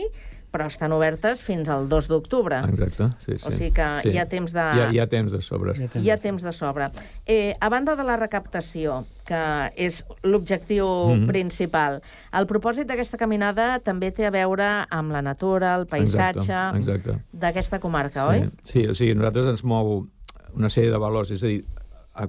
però 0.56 0.70
estan 0.72 0.94
obertes 0.96 1.42
fins 1.44 1.68
al 1.72 1.90
2 1.92 2.08
d'octubre. 2.08 2.62
Exacte, 2.70 3.10
sí, 3.20 3.34
sí. 3.36 3.44
O 3.44 3.52
sigui 3.52 3.74
que 3.76 3.88
hi 4.14 4.18
ha 4.22 4.26
temps 4.32 4.54
de- 4.56 4.64
Hi 4.64 4.84
ha, 4.86 4.88
hi 4.94 5.00
ha 5.04 5.08
temps 5.12 5.34
de 5.36 5.42
sobre. 5.44 5.74
Hi 6.00 6.10
ha 6.14 6.18
temps 6.18 6.44
de 6.44 6.54
sobre. 6.56 6.88
Eh, 7.26 7.56
a 7.60 7.68
banda 7.70 7.96
de 8.00 8.06
la 8.08 8.16
recaptació, 8.16 9.02
que 9.28 9.42
és 9.76 10.04
l'objectiu 10.24 10.88
Mhm. 10.88 11.28
principal, 11.28 12.02
el 12.32 12.48
propòsit 12.48 12.88
d'aquesta 12.88 13.18
caminada 13.18 13.80
també 13.80 14.12
té 14.12 14.26
a 14.26 14.32
veure 14.32 14.86
amb 14.90 15.12
la 15.12 15.22
natura, 15.22 15.76
el 15.76 15.88
paisatge 15.88 16.40
Exacte, 16.46 16.78
exacte. 16.80 17.20
d'aquesta 17.34 17.80
comarca, 17.80 18.22
sí. 18.32 18.40
oi? 18.40 18.50
Sí, 18.64 18.88
o 18.88 18.94
sigui, 18.94 19.16
nosaltres 19.16 19.48
ens 19.48 19.64
mou 19.64 20.06
una 20.54 20.70
sèrie 20.70 20.92
de 20.92 20.98
valors, 20.98 21.32
és 21.32 21.44
a 21.44 21.48
dir, 21.48 21.66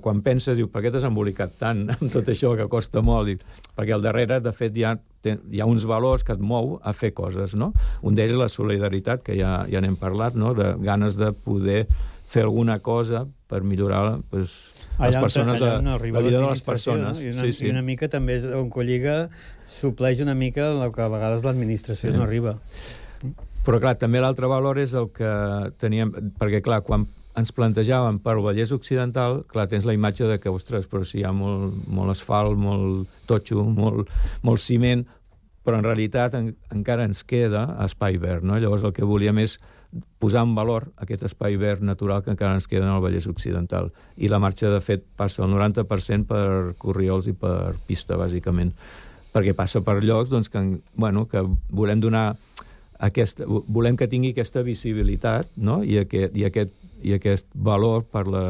quan 0.03 0.19
penses, 0.27 0.57
diu, 0.59 0.67
per 0.73 0.83
què 0.83 0.91
t'has 0.91 1.05
embolicat 1.07 1.53
tant 1.61 1.85
amb 1.95 2.11
tot 2.13 2.27
això 2.33 2.55
que 2.59 2.67
costa 2.73 3.03
molt? 3.07 3.29
Dic, 3.31 3.45
perquè 3.77 3.95
al 3.95 4.03
darrere, 4.03 4.41
de 4.43 4.53
fet, 4.53 4.75
hi 4.77 4.83
ha, 4.85 4.97
hi 5.27 5.61
ha 5.63 5.67
uns 5.71 5.85
valors 5.87 6.25
que 6.27 6.35
et 6.35 6.43
mou 6.43 6.77
a 6.83 6.93
fer 6.93 7.13
coses, 7.15 7.55
no? 7.55 7.73
Un 8.03 8.15
d'ells 8.19 8.35
és 8.35 8.41
la 8.41 8.49
solidaritat, 8.51 9.23
que 9.27 9.39
ja, 9.39 9.61
ja 9.71 9.81
n'hem 9.85 9.97
parlat, 10.01 10.35
no? 10.35 10.53
De 10.59 10.73
ganes 10.83 11.17
de 11.21 11.31
poder 11.33 11.85
fer 12.27 12.43
alguna 12.43 12.81
cosa 12.83 13.25
per 13.47 13.61
millorar 13.63 14.19
pues, 14.31 14.57
les 14.99 15.15
on- 15.15 15.23
persones, 15.23 15.61
allà 15.63 15.77
la, 15.79 15.95
la 15.95 16.21
vida 16.25 16.41
de 16.41 16.47
les 16.51 16.63
persones. 16.67 17.21
No? 17.21 17.23
I, 17.23 17.31
una, 17.31 17.45
sí, 17.47 17.53
sí. 17.61 17.67
I 17.69 17.71
una 17.71 17.83
mica 17.87 18.09
també 18.11 18.35
és 18.41 18.47
on 18.51 18.67
Colliga 18.75 19.29
supleix 19.79 20.19
una 20.25 20.35
mica 20.35 20.73
el 20.75 20.91
que 20.93 21.05
a 21.05 21.09
vegades 21.13 21.45
l'administració 21.47 22.11
Sí. 22.11 22.17
no 22.19 22.25
arriba. 22.27 22.57
Però, 23.67 23.79
clar, 23.83 23.97
també 23.99 24.21
l'altre 24.23 24.47
valor 24.51 24.79
és 24.79 24.93
el 24.95 25.09
que 25.15 25.31
teníem... 25.83 26.11
Perquè, 26.39 26.61
clar, 26.63 26.83
quan 26.87 27.07
ens 27.37 27.53
plantejàvem 27.53 28.19
per 28.25 28.39
Vallès 28.41 28.73
Occidental, 28.73 29.43
clar, 29.51 29.67
tens 29.69 29.85
la 29.85 29.95
imatge 29.97 30.29
de 30.29 30.39
que, 30.41 30.53
ostres, 30.53 30.89
però 30.89 31.05
si 31.05 31.21
hi 31.21 31.27
ha 31.29 31.35
molt, 31.37 31.77
molt 31.93 32.15
asfalt, 32.15 32.57
molt 32.57 33.13
totxo, 33.29 33.65
molt, 33.77 34.13
molt 34.47 34.63
ciment, 34.63 35.05
però 35.67 35.81
en 35.81 35.87
realitat 35.87 36.37
en, 36.39 36.53
encara 36.73 37.05
ens 37.05 37.25
queda 37.27 37.67
espai 37.85 38.21
verd, 38.23 38.47
no? 38.47 38.59
Llavors 38.63 38.87
el 38.87 38.95
que 38.97 39.05
volíem 39.05 39.43
és 39.43 39.59
posar 40.23 40.45
en 40.47 40.55
valor 40.57 40.89
aquest 41.03 41.25
espai 41.29 41.57
verd 41.61 41.83
natural 41.85 42.23
que 42.25 42.33
encara 42.33 42.57
ens 42.57 42.69
queda 42.71 42.87
en 42.87 42.95
el 42.95 43.03
Vallès 43.05 43.27
Occidental. 43.31 43.91
I 44.17 44.31
la 44.33 44.41
marxa, 44.43 44.71
de 44.73 44.81
fet, 44.85 45.05
passa 45.19 45.45
el 45.45 45.53
90% 45.53 46.29
per 46.31 46.47
corriols 46.81 47.29
i 47.31 47.35
per 47.37 47.75
pista, 47.89 48.19
bàsicament, 48.21 48.73
perquè 49.35 49.53
passa 49.57 49.83
per 49.85 49.99
llocs 50.03 50.31
doncs, 50.33 50.49
que, 50.49 50.63
bueno, 50.97 51.27
que 51.29 51.45
volem 51.69 52.01
donar 52.01 52.31
aquesta, 52.99 53.45
volem 53.47 53.97
que 53.97 54.09
tingui 54.09 54.33
aquesta 54.33 54.63
visibilitat 54.67 55.49
no? 55.57 55.83
I, 55.85 55.99
aquest, 56.05 56.37
i, 56.37 56.45
aquest, 56.49 56.73
i 57.03 57.15
aquest 57.17 57.47
valor 57.55 58.05
per 58.09 58.27
la, 58.27 58.45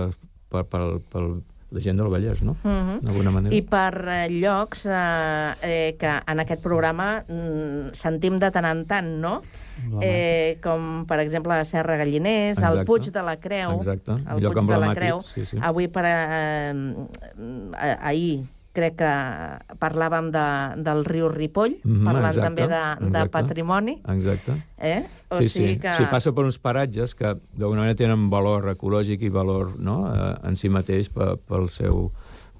per, 0.52 0.64
per, 0.70 0.82
per 1.12 1.26
la 1.74 1.82
gent 1.82 1.98
del 1.98 2.09
Vallès, 2.12 2.42
no? 2.46 2.54
Mhm. 2.62 3.00
D'alguna 3.02 3.32
manera. 3.35 3.54
I 3.54 3.62
per 3.66 3.92
eh, 4.06 4.28
llocs 4.30 4.87
eh, 4.87 5.54
eh, 5.66 5.96
que 5.98 6.12
en 6.30 6.40
aquest 6.40 6.62
programa 6.62 7.24
mm, 7.26 7.92
sentim 7.98 8.38
de 8.38 8.50
tant 8.54 8.68
en 8.70 8.85
tant, 8.87 9.11
no? 9.20 9.40
Eh, 10.00 10.56
com, 10.64 11.04
per 11.04 11.18
exemple, 11.20 11.52
la 11.52 11.66
Serra 11.68 11.98
Galliners, 12.00 12.56
el 12.56 12.64
Exacte. 12.64 12.87
Puig 12.88 13.11
de 13.12 13.22
la 13.22 13.37
Creu. 13.37 13.74
Exacte, 13.76 14.12
el 14.12 14.40
lloc 14.40 14.54
Puig 14.54 14.70
de 14.70 14.78
la 14.80 14.94
Creu. 14.94 15.22
sí, 15.35 15.44
sí. 15.44 15.59
Avui, 15.61 15.88
per, 15.92 16.04
eh, 16.06 16.72
eh, 17.35 17.96
ahir, 18.00 18.44
crec 18.76 18.98
que 19.00 19.12
parlàvem 19.80 20.28
de, 20.34 20.44
del 20.84 21.02
riu 21.08 21.30
Ripoll, 21.32 21.78
Mhm, 21.82 22.04
parlant 22.04 22.28
exacte, 22.30 22.46
també 22.46 22.66
de, 22.68 22.82
de 23.00 23.08
exacte. 23.08 23.32
patrimoni. 23.38 23.96
Exacte. 24.14 24.58
Eh? 24.78 25.00
O 25.30 25.40
sí, 25.40 25.48
sigui 25.48 25.74
sí. 25.74 25.80
que... 25.82 25.94
sí, 25.96 26.06
passa 26.12 26.32
per 26.36 26.44
uns 26.44 26.60
paratges 26.62 27.16
que 27.16 27.34
d'alguna 27.56 27.86
manera 27.86 27.98
tenen 27.98 28.28
valor 28.30 28.68
ecològic 28.76 29.24
i 29.26 29.32
valor 29.32 29.74
no? 29.80 30.02
eh, 30.12 30.32
en 30.48 30.56
si 30.60 30.68
mateix 30.70 31.08
per, 31.12 31.34
pel 31.48 31.70
seu, 31.74 32.10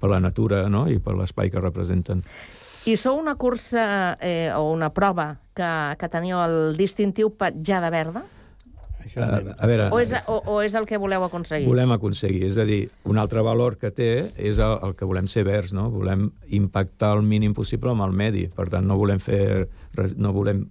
per 0.01 0.09
la 0.11 0.19
natura 0.23 0.65
no? 0.69 0.87
i 0.89 0.99
per 0.99 1.15
l'espai 1.17 1.53
que 1.53 1.61
representen. 1.63 2.23
I 2.87 2.95
sou 2.95 3.17
una 3.19 3.35
cursa 3.35 4.15
eh, 4.23 4.49
o 4.55 4.71
una 4.71 4.89
prova 4.95 5.33
que, 5.57 5.71
que 5.99 6.07
teniu 6.09 6.39
el 6.39 6.77
distintiu 6.79 7.33
petjada 7.35 7.89
verda? 7.91 8.23
A, 9.15 9.41
a 9.57 9.67
veure, 9.69 9.89
O 9.93 9.99
és, 9.99 10.11
o, 10.27 10.41
o 10.45 10.61
és 10.61 10.73
el 10.75 10.85
que 10.85 10.97
voleu 10.97 11.23
aconseguir? 11.23 11.67
volem 11.67 11.91
aconseguir. 11.95 12.43
És 12.49 12.57
a 12.57 12.65
dir, 12.67 12.89
un 13.05 13.17
altre 13.17 13.41
valor 13.41 13.77
que 13.77 13.91
té 13.91 14.31
és 14.35 14.59
el, 14.59 14.77
el 14.83 14.95
que 14.99 15.05
volem 15.05 15.27
ser 15.31 15.45
verds, 15.47 15.73
no? 15.73 15.89
Volem 15.93 16.31
impactar 16.49 17.15
el 17.17 17.23
mínim 17.23 17.53
possible 17.53 17.91
amb 17.91 18.03
el 18.03 18.11
medi. 18.11 18.47
Per 18.53 18.67
tant, 18.69 18.87
no 18.87 18.97
volem 18.97 19.19
fer... 19.23 19.67
No 20.17 20.33
volem 20.35 20.67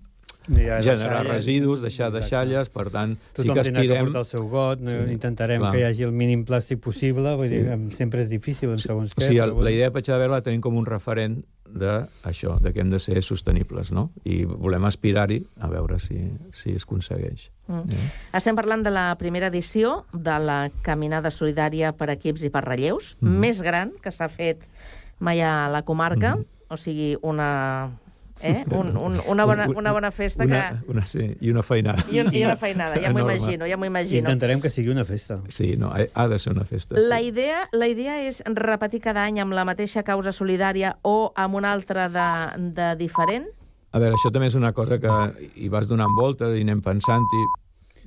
Ja, 0.49 0.81
generar 0.81 1.23
deixalles. 1.25 1.33
residus, 1.33 1.81
deixar 1.83 2.13
deixalles, 2.13 2.69
per 2.69 2.91
tant, 2.91 3.17
sí 3.17 3.43
Tothom 3.43 3.55
que 3.55 3.63
tindrà 3.63 3.81
que 3.83 3.89
aspirem... 3.89 4.05
portar 4.07 4.21
el 4.21 4.27
seu 4.27 4.49
got, 4.49 4.81
no? 4.81 4.91
Sí, 4.91 5.13
intentarem 5.13 5.61
clar. 5.61 5.73
que 5.73 5.81
hi 5.81 5.85
hagi 5.85 6.03
el 6.07 6.13
mínim 6.13 6.45
plàstic 6.47 6.79
possible, 6.81 7.35
vull 7.37 7.49
Sí. 7.49 7.57
dir, 7.57 7.67
em- 7.73 7.91
sempre 7.91 8.23
és 8.23 8.29
difícil 8.31 8.71
en 8.71 8.79
segons 8.79 9.13
O 9.13 9.15
què. 9.21 9.27
sigui, 9.27 9.41
però 9.41 9.63
la 9.63 9.71
idea 9.71 9.87
de 9.91 9.93
Patxa 9.93 10.13
de 10.15 10.19
Verd 10.21 10.31
la 10.33 10.41
tenim 10.43 10.61
com 10.61 10.77
un 10.77 10.87
referent 10.87 11.45
d'això, 11.67 12.61
de 12.63 12.73
que 12.73 12.81
hem 12.81 12.91
de 12.91 12.99
ser 13.03 13.21
sostenibles, 13.23 13.91
no? 13.93 14.11
I 14.25 14.45
volem 14.45 14.85
aspirar-hi 14.87 15.41
a 15.61 15.69
veure 15.69 15.99
si, 15.99 16.31
si 16.53 16.71
es 16.79 16.85
aconsegueix. 16.85 17.51
Mm. 17.67 17.91
Eh? 17.91 18.11
Estem 18.39 18.55
parlant 18.55 18.85
de 18.87 18.91
la 18.95 19.09
primera 19.19 19.49
edició 19.49 20.05
de 20.13 20.39
la 20.39 20.71
Caminada 20.83 21.31
Solidària 21.35 21.91
per 21.93 22.09
equips 22.15 22.45
i 22.47 22.51
per 22.51 22.63
relleus, 22.65 23.17
Mhm. 23.21 23.39
més 23.41 23.61
gran 23.61 23.93
que 24.03 24.13
s'ha 24.13 24.29
fet 24.29 24.63
mai 25.19 25.41
a 25.43 25.69
la 25.69 25.83
comarca, 25.83 26.37
Mhm. 26.37 26.45
o 26.71 26.77
sigui, 26.77 27.17
una, 27.23 27.91
eh? 28.41 28.65
un, 28.71 28.97
un, 28.97 29.21
una, 29.27 29.45
bona, 29.45 29.69
una 29.69 29.93
bona 29.93 30.11
festa 30.11 30.45
una, 30.45 30.81
que... 30.85 30.91
Una, 30.91 31.05
sí, 31.07 31.37
i 31.41 31.51
una 31.51 31.63
feinada. 31.63 32.05
I, 32.11 32.21
un, 32.21 32.35
I 32.35 32.45
una 32.45 32.57
feinada, 32.65 33.01
ja 33.01 33.13
m'ho 33.13 33.21
imagino, 33.25 33.67
ja 33.67 33.77
m'ho 33.77 33.89
imagino. 33.89 34.25
Intentarem 34.25 34.61
que 34.61 34.71
sigui 34.71 34.91
una 34.93 35.05
festa. 35.05 35.41
Sí, 35.49 35.77
no, 35.77 35.91
ha, 35.93 36.07
ha 36.15 36.29
de 36.29 36.39
ser 36.39 36.53
una 36.53 36.65
festa. 36.65 36.99
La 36.99 37.21
idea, 37.23 37.67
la 37.73 37.89
idea 37.89 38.19
és 38.27 38.43
repetir 38.47 39.03
cada 39.05 39.27
any 39.27 39.41
amb 39.43 39.57
la 39.57 39.67
mateixa 39.69 40.05
causa 40.07 40.35
solidària 40.37 40.97
o 41.03 41.33
amb 41.35 41.61
una 41.61 41.73
altra 41.73 42.09
de, 42.13 42.29
de 42.77 42.91
diferent? 43.01 43.49
A 43.93 44.03
veure, 44.03 44.17
això 44.19 44.33
també 44.33 44.51
és 44.51 44.59
una 44.59 44.75
cosa 44.77 44.99
que 45.01 45.15
hi 45.57 45.71
vas 45.73 45.89
donant 45.89 46.13
voltes 46.17 46.57
i 46.57 46.67
anem 46.67 46.83
pensant-hi. 46.85 47.47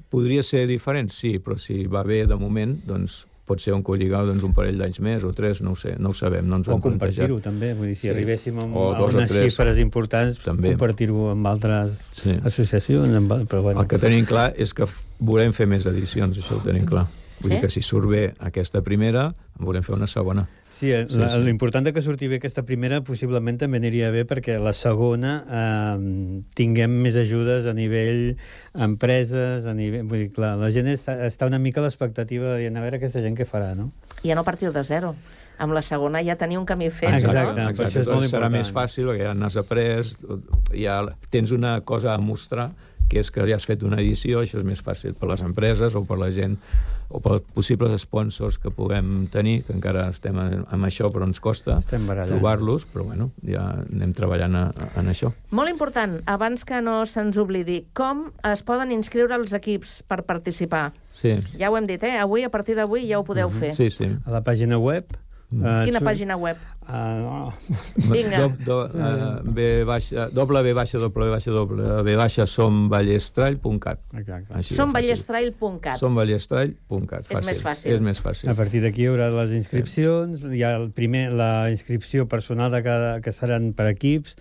Podria 0.10 0.44
ser 0.46 0.65
diferent? 0.70 1.10
Sí, 1.13 1.38
però 1.42 1.58
si 1.58 1.84
va 1.89 2.04
bé 2.06 2.24
de 2.30 2.38
moment, 2.38 2.76
doncs 2.86 3.24
pot 3.50 3.60
ser 3.64 3.74
un 3.74 3.82
colligau 3.86 4.28
doncs, 4.30 4.44
un 4.46 4.54
parell 4.54 4.78
d'anys 4.78 5.00
més 5.02 5.24
o 5.26 5.32
tres, 5.34 5.64
no 5.66 5.74
ho 5.74 5.80
sé, 5.80 5.96
no 5.98 6.12
ho 6.14 6.18
sabem, 6.18 6.46
no 6.48 6.60
ens 6.60 6.68
ho 6.70 6.76
O 6.76 6.76
hem 6.78 6.82
plantejat. 6.86 7.26
compartir-ho, 7.28 7.40
també. 7.42 7.74
Vull 7.74 7.88
dir, 7.90 7.96
si 7.98 8.08
Sí. 8.08 8.14
arribéssim 8.14 8.60
O 8.62 8.92
a 8.94 8.98
dos 9.00 9.14
o 9.14 9.18
unes 9.18 9.30
tres. 9.32 9.50
xifres 9.54 9.80
importants, 9.82 10.40
compartir-ho 10.46 11.32
amb 11.32 11.48
altres 11.48 12.12
Sí. 12.22 12.38
associacions, 12.44 13.16
amb, 13.16 13.32
però 13.50 13.62
bueno. 13.64 13.82
El 13.82 13.88
que 13.88 13.98
tenim 13.98 14.26
clar 14.26 14.54
és 14.58 14.74
que 14.74 14.86
volem 15.20 15.52
fer 15.54 15.68
més 15.68 15.86
edicions, 15.90 16.38
això 16.38 16.58
ho 16.58 16.64
tenim 16.64 16.86
clar. 16.86 17.08
Vull 17.42 17.52
Sí? 17.52 17.56
dir 17.56 17.62
que 17.62 17.70
si 17.70 17.82
surt 17.82 18.08
bé 18.10 18.34
aquesta 18.40 18.82
primera, 18.82 19.34
en 19.60 19.66
volem 19.66 19.82
fer 19.82 19.96
una 19.96 20.08
segona. 20.08 20.48
Sí, 20.80 20.94
Sí, 21.12 21.18
sí. 21.20 21.39
l'important 21.44 21.89
que 21.92 22.02
surti 22.02 22.30
bé 22.32 22.38
aquesta 22.39 22.63
primera 22.63 23.02
possiblement 23.04 23.58
també 23.60 23.82
aniria 23.82 24.12
bé 24.15 24.22
perquè 24.28 24.56
la 24.63 24.72
segona 24.72 25.34
eh, 25.44 26.44
tinguem 26.56 26.94
més 27.04 27.18
ajudes 27.20 27.68
a 27.68 27.74
nivell 27.76 28.38
empreses, 28.76 29.65
a 29.68 29.74
nivell... 29.76 30.06
Vull 30.08 30.24
dir, 30.26 30.30
clar, 30.36 30.54
la 30.62 30.70
gent 30.72 30.88
està, 30.92 31.18
està 31.28 31.50
una 31.50 31.60
mica 31.60 31.82
a 31.82 31.88
l'expectativa 31.88 32.56
de 32.56 32.70
a 32.70 32.82
veure 32.86 33.00
aquesta 33.02 33.20
gent 33.26 33.36
què 33.36 33.48
farà, 33.50 33.74
no? 33.76 33.89
Ja 34.24 34.38
no 34.39 34.46
partiu 34.48 34.72
de 34.72 34.84
zero. 34.88 35.15
Amb 35.60 35.76
la 35.76 35.82
segona 35.84 36.22
ja 36.24 36.38
teniu 36.39 36.62
un 36.62 36.65
camí 36.65 36.88
fet, 36.89 37.12
Exacte, 37.18 37.60
no? 37.60 37.74
per 37.76 37.89
això 37.89 38.00
és 38.00 38.08
molt 38.08 38.24
serà 38.30 38.48
important. 38.48 38.54
més 38.56 38.70
fàcil 38.72 39.10
perquè 39.10 39.26
ja 39.28 39.34
n'has 39.36 39.58
après, 39.60 40.13
ja 40.72 41.02
tens 41.30 41.52
una 41.52 41.82
cosa 41.84 42.13
a 42.13 42.22
mostrar, 42.24 42.70
que 43.10 43.19
és 43.24 43.32
que 43.34 43.41
ja 43.50 43.56
has 43.58 43.65
fet 43.65 43.82
una 43.84 43.98
edició, 44.00 44.43
això 44.43 44.60
és 44.62 44.65
més 44.67 44.84
fàcil 44.86 45.15
per 45.17 45.28
les 45.32 45.41
empreses 45.41 45.95
o 45.98 46.04
per 46.06 46.19
la 46.22 46.30
gent 46.32 46.56
o 47.10 47.17
pels 47.26 47.41
possibles 47.56 47.95
sponsors 48.04 48.60
que 48.62 48.69
puguem 48.69 49.26
tenir, 49.34 49.63
que 49.65 49.74
encara 49.74 50.04
estem 50.13 50.38
en- 50.38 50.65
amb 50.69 50.86
això, 50.86 51.10
però 51.10 51.26
ens 51.26 51.39
costa 51.41 51.80
trobar-los, 52.30 52.86
però 52.93 53.04
bueno, 53.08 53.32
ja 53.41 53.63
anem 53.82 54.13
treballant 54.13 54.56
a, 54.56 54.63
a, 54.69 54.89
en 55.02 55.10
això. 55.10 55.32
Molt 55.50 55.72
important, 55.74 56.19
abans 56.30 56.63
que 56.69 56.82
no 56.86 57.00
se'ns 57.10 57.38
oblidi, 57.41 57.88
com 57.98 58.28
es 58.45 58.62
poden 58.62 58.91
inscriure 58.93 59.34
els 59.39 59.54
equips 59.58 60.04
per 60.08 60.22
participar? 60.30 60.91
Sí. 61.12 61.34
Ja 61.58 61.72
ho 61.72 61.78
hem 61.80 61.88
dit, 61.89 62.04
eh? 62.06 62.19
Avui, 62.22 62.43
a 62.45 62.54
partir 62.54 62.78
d'avui, 62.78 63.08
ja 63.10 63.17
ho 63.19 63.26
podeu 63.26 63.50
fer. 63.50 63.74
Sí, 63.76 63.89
sí. 63.89 64.12
A 64.26 64.32
la 64.38 64.43
pàgina 64.45 64.78
web... 64.78 65.10
eh, 65.54 65.86
Quina 65.88 66.02
pàgina 66.06 66.38
web? 66.40 66.60
Uh, 66.90 67.52
Vinga. 68.10 68.48
Do, 68.48 68.54
do, 68.66 68.78
uh, 68.98 69.42
B 69.46 69.84
baixa, 69.86 70.26
doble 70.34 70.64
B 70.66 70.74
baixa, 70.74 70.98
doble 70.98 71.28
B 71.28 71.34
baixa, 71.36 71.52
doble 71.54 72.04
B 72.06 72.16
baixa, 72.18 72.48
somballestrall.cat. 72.50 74.08
Exacte. 74.18 74.64
Somballestrail.cat. 74.74 76.00
Somballestrall.cat. 76.02 77.30
És 77.30 77.46
més 77.46 77.62
fàcil. 77.62 77.94
És 77.94 78.02
més 78.02 78.22
fàcil. 78.26 78.50
A 78.50 78.58
partir 78.58 78.82
d'aquí 78.82 79.06
hi 79.06 79.12
haurà 79.12 79.30
les 79.36 79.54
inscripcions, 79.58 80.48
hi 80.50 80.64
ha 80.66 80.74
el 80.80 80.90
primer, 80.98 81.28
la 81.38 81.70
inscripció 81.70 82.26
personal 82.32 82.74
de 82.74 82.82
cada, 82.86 83.14
que 83.22 83.34
seran 83.36 83.70
per 83.78 83.92
equips, 83.94 84.38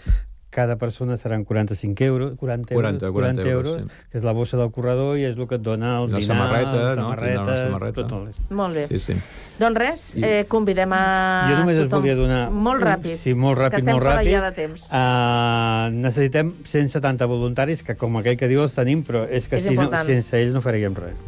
cada 0.50 0.76
persona 0.76 1.16
seran 1.18 1.44
45 1.44 2.04
euros, 2.04 2.32
40 2.38 2.72
euros, 2.74 2.82
40, 3.00 3.12
40 3.12 3.48
euros, 3.50 3.82
sí. 3.82 3.88
que 4.10 4.18
és 4.18 4.24
la 4.24 4.32
bossa 4.32 4.56
del 4.56 4.70
corredor 4.72 5.18
i 5.18 5.24
és 5.28 5.36
el 5.36 5.46
que 5.46 5.56
et 5.58 5.62
dona 5.62 5.98
el 6.00 6.10
La 6.10 6.18
dinar, 6.18 6.22
samarreta, 6.22 6.72
les 6.72 6.96
no? 6.96 7.02
Samarretes, 7.04 7.60
samarreta. 7.60 8.06
tot 8.08 8.12
el... 8.16 8.56
Molt 8.56 8.74
bé. 8.74 8.86
Sí, 8.88 8.98
sí. 8.98 9.16
Doncs 9.58 9.76
res, 9.78 10.06
I- 10.16 10.24
eh, 10.24 10.44
convidem 10.48 10.92
a 10.96 11.02
Jo 11.50 11.58
només 11.60 11.76
es 11.76 11.84
tothom. 11.88 12.00
volia 12.00 12.14
donar... 12.16 12.40
Molt 12.50 12.82
ràpid. 12.82 13.16
Sí, 13.20 13.34
molt 13.34 13.58
ràpid, 13.58 13.70
que 13.76 13.82
estem 13.84 13.92
molt 13.94 14.06
fora 14.06 14.16
ràpid. 14.22 14.32
ja 14.32 14.42
de 14.46 14.52
temps. 14.56 14.86
Uh, 14.88 15.92
necessitem 16.00 16.54
170 16.64 17.26
voluntaris, 17.28 17.82
que 17.82 17.94
com 17.94 18.16
aquell 18.16 18.38
que 18.40 18.48
diu 18.48 18.62
els 18.64 18.72
tenim, 18.74 19.04
però 19.04 19.26
és 19.28 19.48
que 19.48 19.56
És 19.60 19.62
si 19.68 19.74
no, 19.74 19.82
important. 19.82 20.06
sense 20.06 20.40
ells 20.40 20.54
no 20.56 20.62
faríem 20.64 20.94
res. 20.96 21.20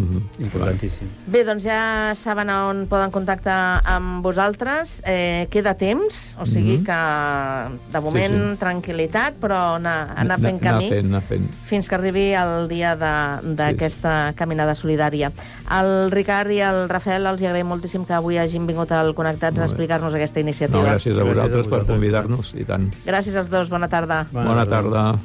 Mm 0.00 0.08
-hmm. 0.16 0.42
Importantíssim. 0.44 1.08
Bé, 1.26 1.44
doncs 1.44 1.62
ja 1.62 2.14
saben 2.14 2.48
a 2.48 2.68
on 2.68 2.86
poden 2.88 3.10
contactar 3.10 3.82
amb 3.84 4.22
vosaltres. 4.22 5.02
Eh, 5.04 5.46
queda 5.50 5.74
temps, 5.74 6.36
o 6.40 6.46
sigui 6.46 6.78
Mhm. 6.78 6.84
que 6.84 7.92
de 7.92 8.00
moment 8.00 8.34
Sí, 8.34 8.50
sí. 8.52 8.56
tranquil·litat, 8.58 9.32
però 9.40 9.74
anar, 9.76 10.14
anar 10.16 10.38
fent 10.40 10.60
Anar 10.62 10.72
camí 10.72 10.88
fent, 10.88 11.06
anar 11.08 11.22
fent. 11.22 11.50
fins 11.66 11.88
que 11.88 11.94
arribi 11.94 12.32
el 12.34 12.68
dia 12.68 12.96
de- 12.96 13.54
d'aquesta 13.54 14.32
caminada 14.36 14.74
solidària. 14.74 15.32
Al 15.66 16.10
Ricard 16.10 16.50
i 16.50 16.60
al 16.62 16.88
Rafael 16.88 17.26
els 17.26 17.40
hi 17.40 17.46
agraïm 17.46 17.66
moltíssim 17.66 18.04
que 18.06 18.14
avui 18.14 18.38
hagin 18.38 18.66
vingut 18.66 18.90
al 18.92 19.14
Connectats 19.14 19.58
a 19.58 19.64
explicar-nos 19.64 20.14
aquesta 20.14 20.40
No, 20.40 20.46
iniciativa. 20.48 20.82
gràcies 20.96 21.18
a 21.18 21.24
vosaltres 21.24 21.66
per 21.68 21.84
convidar-nos, 21.86 22.54
i 22.54 22.64
tant. 22.64 22.90
Gràcies 23.04 23.36
als 23.36 23.50
dos, 23.50 23.68
bona 23.68 23.88
tarda. 23.88 24.26
Bona 24.32 24.64
tarda. 24.66 25.18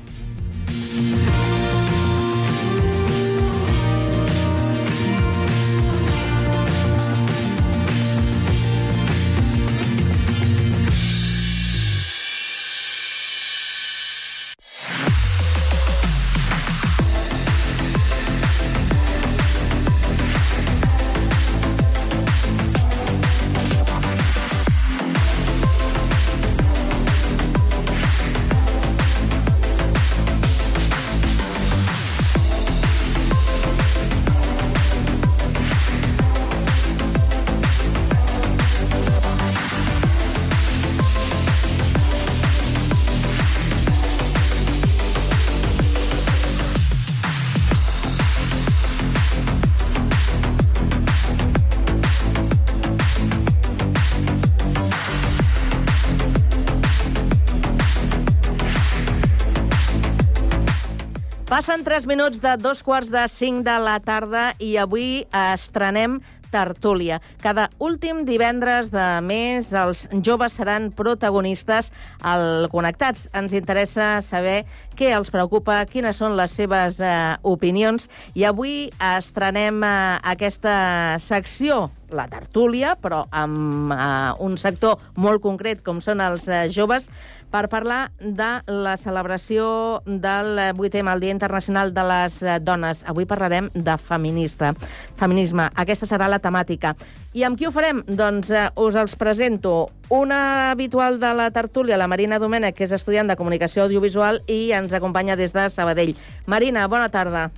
Passen 61.76 61.84
3 61.84 62.06
minuts 62.08 62.40
de 62.40 62.54
dos 62.56 62.80
quarts 62.88 63.10
de 63.12 63.28
5 63.28 63.66
de 63.68 63.74
la 63.84 63.98
tarda 64.00 64.54
i 64.64 64.78
avui 64.80 65.26
estrenem 65.36 66.22
Tertúlia. 66.48 67.18
Cada 67.44 67.66
últim 67.84 68.22
divendres 68.24 68.94
de 68.94 69.04
mes 69.20 69.74
els 69.76 70.06
joves 70.24 70.56
seran 70.56 70.88
protagonistes 70.96 71.92
al 72.24 72.70
Connectats. 72.72 73.26
Ens 73.36 73.52
interessa 73.60 74.22
saber 74.24 74.62
què 74.96 75.12
els 75.18 75.34
preocupa, 75.36 75.82
quines 75.92 76.16
són 76.16 76.38
les 76.40 76.56
seves 76.56 77.02
eh, 77.04 77.36
opinions 77.44 78.08
i 78.40 78.48
avui 78.48 78.88
estrenem 79.18 79.84
eh, 79.84 79.92
aquesta 80.32 80.78
secció 81.20 81.90
la 82.16 82.30
tertúlia, 82.32 82.96
però 82.96 83.26
amb 83.36 83.92
eh, 83.92 84.00
un 84.46 84.56
sector 84.62 85.02
molt 85.20 85.44
concret 85.44 85.84
com 85.84 86.00
són 86.00 86.24
els 86.24 86.48
eh, 86.48 86.70
joves, 86.72 87.10
per 87.56 87.70
parlar 87.72 88.12
de 88.20 88.50
la 88.68 88.98
celebració 89.00 90.02
del 90.06 90.58
8è, 90.76 91.00
el 91.08 91.22
Dia 91.24 91.32
Internacional 91.32 91.94
de 91.96 92.04
les 92.04 92.41
eh, 92.44 92.58
Dones. 92.60 93.06
Avui 93.08 93.24
parlarem 93.26 93.70
de 93.74 93.96
feminista, 93.96 94.74
feminisme. 95.15 95.70
Aquesta 95.80 96.10
serà 96.10 96.28
la 96.28 96.41
temàtica. 96.44 96.91
I 97.32 97.46
amb 97.48 97.56
qui 97.56 97.70
ho 97.70 97.72
farem? 97.72 98.04
Doncs 98.12 98.52
eh, 98.52 98.68
us 98.76 99.00
els 99.00 99.15
presento. 99.15 99.88
Una 100.12 100.72
habitual 100.74 101.22
de 101.24 101.32
la 101.34 101.48
tertúlia, 101.56 101.96
la 101.96 102.12
Marina 102.12 102.44
Domènech, 102.44 102.76
que 102.76 102.89
és 102.89 102.96
estudiant 103.00 103.32
de 103.32 103.39
Comunicació 103.39 103.88
Audiovisual 103.88 104.44
i 104.52 104.74
ens 104.76 104.91
acompanya 104.91 105.39
des 105.39 105.56
de 105.56 105.70
Sabadell. 105.72 106.18
Marina, 106.52 106.89
bona 106.91 107.08
tarda. 107.08 107.50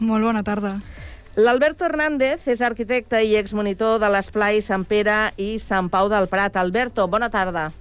Molt 0.00 0.24
bona 0.24 0.46
tarda. 0.48 0.78
L'Alberto 1.36 1.84
Hernández 1.84 2.48
és 2.48 2.64
arquitecte 2.64 3.20
i 3.20 3.36
exmonitor 3.36 4.00
de 4.00 4.08
l'Esplai 4.08 4.64
Sant 4.64 4.88
Pere 4.88 5.26
i 5.36 5.58
Sant 5.60 5.92
Pau 5.92 6.08
del 6.08 6.32
Prat. 6.32 6.56
Alberto, 6.56 7.04
bona 7.04 7.28
tarda. 7.28 7.72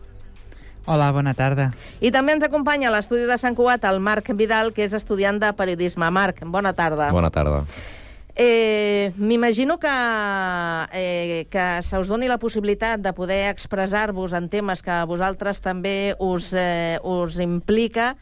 Hola, 0.86 1.10
bona 1.12 1.34
tarda. 1.34 1.72
I 1.98 2.12
també 2.14 2.36
ens 2.36 2.44
acompanya 2.46 2.92
a 2.92 2.94
l'estudi 2.94 3.26
de 3.26 3.38
Sant 3.42 3.56
Cugat 3.58 3.88
el 3.90 3.98
Marc 4.06 4.30
Vidal, 4.38 4.70
que 4.74 4.86
és 4.86 4.94
estudiant 4.94 5.40
de 5.42 5.50
periodisme. 5.58 6.10
Marc, 6.14 6.44
bona 6.46 6.76
tarda. 6.78 7.10
Bona 7.16 7.32
tarda. 7.34 7.64
Eh, 8.36 9.14
M'imagino 9.18 9.80
que, 9.80 9.96
eh, 10.94 11.48
que 11.50 11.82
se 11.82 11.98
us 11.98 12.08
doni 12.08 12.28
la 12.28 12.38
possibilitat 12.38 13.00
de 13.02 13.14
poder 13.14 13.50
expressar-vos 13.50 14.34
en 14.34 14.50
temes 14.50 14.84
que 14.84 14.92
a 14.92 15.06
vosaltres 15.06 15.62
també 15.62 16.16
us, 16.20 16.54
eh, 16.54 17.00
us 17.02 17.40
implica 17.40 18.18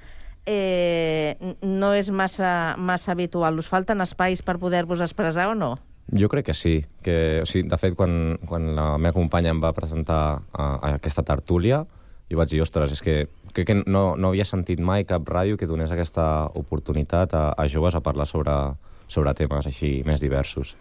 eh, 0.46 1.36
no 1.62 1.94
és 1.94 2.12
massa, 2.12 2.76
massa 2.78 3.12
habitual. 3.12 3.58
Us 3.60 3.68
falten 3.68 4.00
espais 4.02 4.42
per 4.42 4.60
poder-vos 4.60 5.02
expressar 5.02 5.50
o 5.50 5.56
no? 5.56 5.76
Jo 6.16 6.30
crec 6.30 6.46
que 6.46 6.54
sí. 6.54 6.86
Que, 7.02 7.42
o 7.42 7.46
sigui, 7.46 7.68
de 7.68 7.78
fet, 7.82 7.96
quan, 7.96 8.38
quan 8.48 8.72
la 8.76 8.98
meva 8.98 9.18
companya 9.18 9.52
em 9.52 9.60
va 9.64 9.74
presentar 9.74 10.44
a, 10.54 10.64
a 10.64 10.94
aquesta 10.96 11.24
tertúlia, 11.24 11.84
jo 12.34 12.40
vaig 12.42 12.50
dir, 12.50 12.62
ostres, 12.66 12.92
és 12.98 13.02
que 13.06 13.28
crec 13.54 13.68
que 13.70 13.76
no, 13.86 14.16
no 14.18 14.34
havia 14.34 14.46
sentit 14.50 14.82
mai 14.82 15.06
cap 15.06 15.28
ràdio 15.30 15.56
que 15.62 15.70
donés 15.70 15.92
aquesta 15.94 16.50
oportunitat 16.58 17.34
a, 17.38 17.52
a 17.54 17.68
joves 17.70 17.94
a 17.96 18.02
parlar 18.02 18.26
sobre, 18.28 18.56
sobre 19.08 19.34
temes 19.38 19.70
així 19.70 20.00
més 20.08 20.20
diversos. 20.24 20.74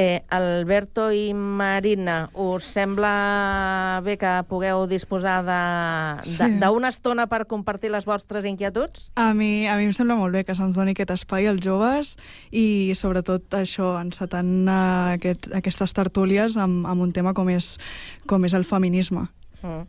Eh, 0.00 0.22
Alberto 0.32 1.10
i 1.12 1.34
Marina, 1.36 2.30
us 2.32 2.64
sembla 2.64 4.00
bé 4.04 4.14
que 4.16 4.30
pugueu 4.48 4.86
disposar 4.88 5.42
de- 5.44 6.22
de- 6.24 6.30
Sí. 6.32 6.58
d'una 6.60 6.88
estona 6.88 7.26
per 7.28 7.46
compartir 7.46 7.90
les 7.92 8.06
vostres 8.08 8.44
inquietuds? 8.48 9.10
A 9.16 9.34
mi, 9.34 9.66
a 9.68 9.76
mi 9.76 9.84
em 9.84 9.92
sembla 9.92 10.16
molt 10.16 10.32
bé 10.32 10.44
que 10.44 10.54
se'ns 10.54 10.74
doni 10.74 10.92
aquest 10.96 11.10
espai 11.10 11.46
als 11.46 11.60
joves 11.60 12.16
i 12.50 12.92
sobretot 12.96 13.44
això, 13.52 14.00
encetant 14.00 14.66
eh, 14.66 15.14
aquest, 15.18 15.50
aquestes 15.54 15.92
tertúlies 15.92 16.56
amb, 16.56 16.86
amb 16.86 17.00
un 17.02 17.12
tema 17.12 17.34
com 17.34 17.48
és, 17.50 17.76
com 18.26 18.44
és 18.48 18.54
el 18.54 18.64
feminisme. 18.64 19.28
Mm. 19.62 19.84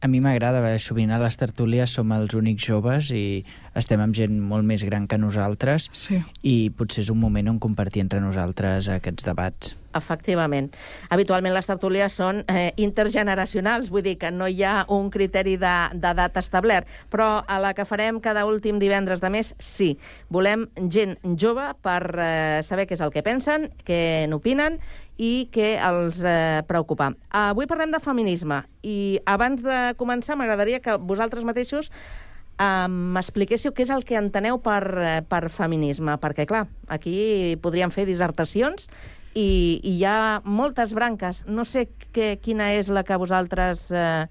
A 0.00 0.06
mi 0.06 0.20
m'agrada, 0.22 0.60
perquè 0.62 0.78
sovint 0.78 1.10
a 1.10 1.16
les 1.18 1.34
tertúlies 1.34 1.90
som 1.90 2.12
els 2.14 2.30
únics 2.38 2.62
joves 2.68 3.08
i 3.10 3.42
estem 3.74 3.98
amb 3.98 4.14
gent 4.14 4.36
molt 4.38 4.62
més 4.62 4.84
gran 4.86 5.08
que 5.10 5.18
nosaltres 5.18 5.88
sí. 5.90 6.20
i 6.46 6.70
potser 6.70 7.02
és 7.02 7.10
un 7.10 7.18
moment 7.18 7.50
on 7.50 7.58
compartir 7.58 8.04
entre 8.04 8.20
nosaltres 8.22 8.86
aquests 8.94 9.26
debats. 9.26 9.72
Efectivament. 9.98 10.68
Habitualment 11.10 11.50
les 11.56 11.66
tertúlies 11.66 12.14
són 12.14 12.44
eh, 12.46 12.70
intergeneracionals, 12.78 13.90
vull 13.90 14.04
dir 14.06 14.14
que 14.22 14.30
no 14.30 14.46
hi 14.46 14.62
ha 14.62 14.84
un 14.94 15.10
criteri 15.10 15.56
de- 15.58 15.90
d'edat 15.98 16.38
establert, 16.38 16.86
però 17.10 17.42
a 17.42 17.58
la 17.58 17.74
que 17.74 17.88
farem 17.88 18.20
cada 18.22 18.46
últim 18.46 18.78
divendres 18.78 19.18
de 19.20 19.32
mes, 19.34 19.50
sí. 19.58 19.96
Volem 20.30 20.68
gent 20.94 21.16
jove 21.34 21.72
per 21.82 22.02
eh, 22.14 22.62
saber 22.62 22.86
què 22.86 22.94
és 22.94 23.02
el 23.02 23.10
que 23.10 23.26
pensen, 23.26 23.66
què 23.82 24.28
n'opinen 24.30 24.78
i 25.18 25.48
què 25.52 25.74
els 25.82 26.22
eh, 26.22 26.62
preocupa. 26.70 27.10
Avui 27.34 27.66
parlem 27.66 27.90
de 27.92 28.00
feminisme 28.00 28.62
i 28.86 29.18
abans 29.26 29.62
de 29.66 29.78
començar 29.98 30.38
m'agradaria 30.38 30.80
que 30.80 30.94
vosaltres 30.96 31.44
mateixos 31.44 31.90
eh, 31.90 32.86
m'expliquéssiu 32.88 33.74
què 33.74 33.84
és 33.86 33.92
el 33.94 34.06
que 34.06 34.18
enteneu 34.18 34.60
per, 34.62 34.82
eh, 35.02 35.20
per 35.26 35.48
feminisme, 35.50 36.14
perquè, 36.22 36.46
clar, 36.46 36.66
aquí 36.86 37.58
podríem 37.62 37.90
fer 37.94 38.06
dissertacions 38.08 38.86
i, 39.34 39.80
i 39.82 39.96
hi 39.98 40.04
ha 40.06 40.40
moltes 40.44 40.94
branques. 40.96 41.44
No 41.46 41.66
sé 41.66 41.88
que, 42.14 42.36
quina 42.42 42.72
és 42.78 42.88
la 42.88 43.04
que 43.06 43.18
vosaltres 43.18 43.88
eh, 43.90 44.26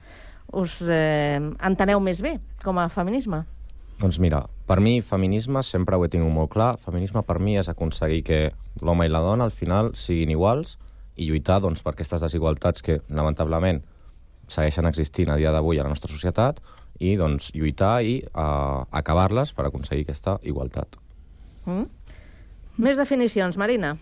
us 0.55 0.79
eh, 0.87 1.39
enteneu 1.67 1.99
més 2.03 2.23
bé 2.23 2.37
com 2.63 2.79
a 2.79 2.87
feminisme. 2.91 3.43
Doncs 3.99 4.19
mira, 4.23 4.45
per 4.67 4.81
mi 4.83 5.01
feminisme 5.01 5.63
sempre 5.63 5.95
ho 5.95 6.03
he 6.03 6.09
tingut 6.11 6.33
molt 6.33 6.51
clar. 6.51 6.75
Feminisme 6.83 7.23
per 7.23 7.39
mi 7.39 7.55
és 7.57 7.69
aconseguir 7.71 8.23
que 8.27 8.39
l'home 8.83 9.07
i 9.07 9.11
la 9.11 9.23
dona 9.23 9.47
al 9.47 9.55
final 9.55 9.93
siguin 9.95 10.33
iguals 10.35 10.75
i 11.15 11.29
lluitar 11.29 11.61
doncs, 11.63 11.81
per 11.81 11.95
aquestes 11.95 12.21
desigualtats 12.21 12.83
que 12.83 12.99
lamentablement 13.07 13.79
segueixen 14.47 14.85
existint 14.87 15.31
a 15.31 15.37
dia 15.39 15.53
d'avui 15.55 15.79
a 15.79 15.85
la 15.87 15.91
nostra 15.91 16.11
societat 16.11 16.59
i 16.99 17.15
doncs, 17.15 17.53
lluitar 17.55 18.01
i 18.03 18.19
uh, 18.27 18.83
acabar-les 18.91 19.53
per 19.55 19.67
aconseguir 19.67 20.03
aquesta 20.05 20.37
igualtat. 20.43 20.99
Mm? 21.65 21.87
Més 22.83 22.99
definicions, 22.99 23.57
Marina. 23.57 23.95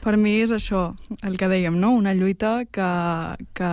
Per 0.00 0.16
mi 0.20 0.38
és 0.42 0.52
això, 0.52 0.94
el 1.22 1.36
que 1.40 1.48
dèiem, 1.48 1.76
no? 1.80 1.92
una 1.96 2.12
lluita 2.16 2.64
que, 2.72 2.88
que 3.56 3.70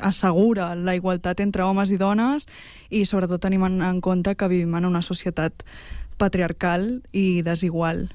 assegura 0.00 0.74
la 0.74 0.94
igualtat 0.94 1.40
entre 1.40 1.64
homes 1.64 1.90
i 1.90 1.98
dones 1.98 2.46
i 2.90 3.04
sobretot 3.04 3.42
tenim 3.42 3.64
en, 3.66 3.80
en 3.82 4.00
compte 4.00 4.34
que 4.34 4.48
vivim 4.48 4.74
en 4.78 4.84
una 4.84 5.02
societat 5.02 5.64
patriarcal 6.18 7.02
i 7.12 7.42
desigual. 7.42 8.08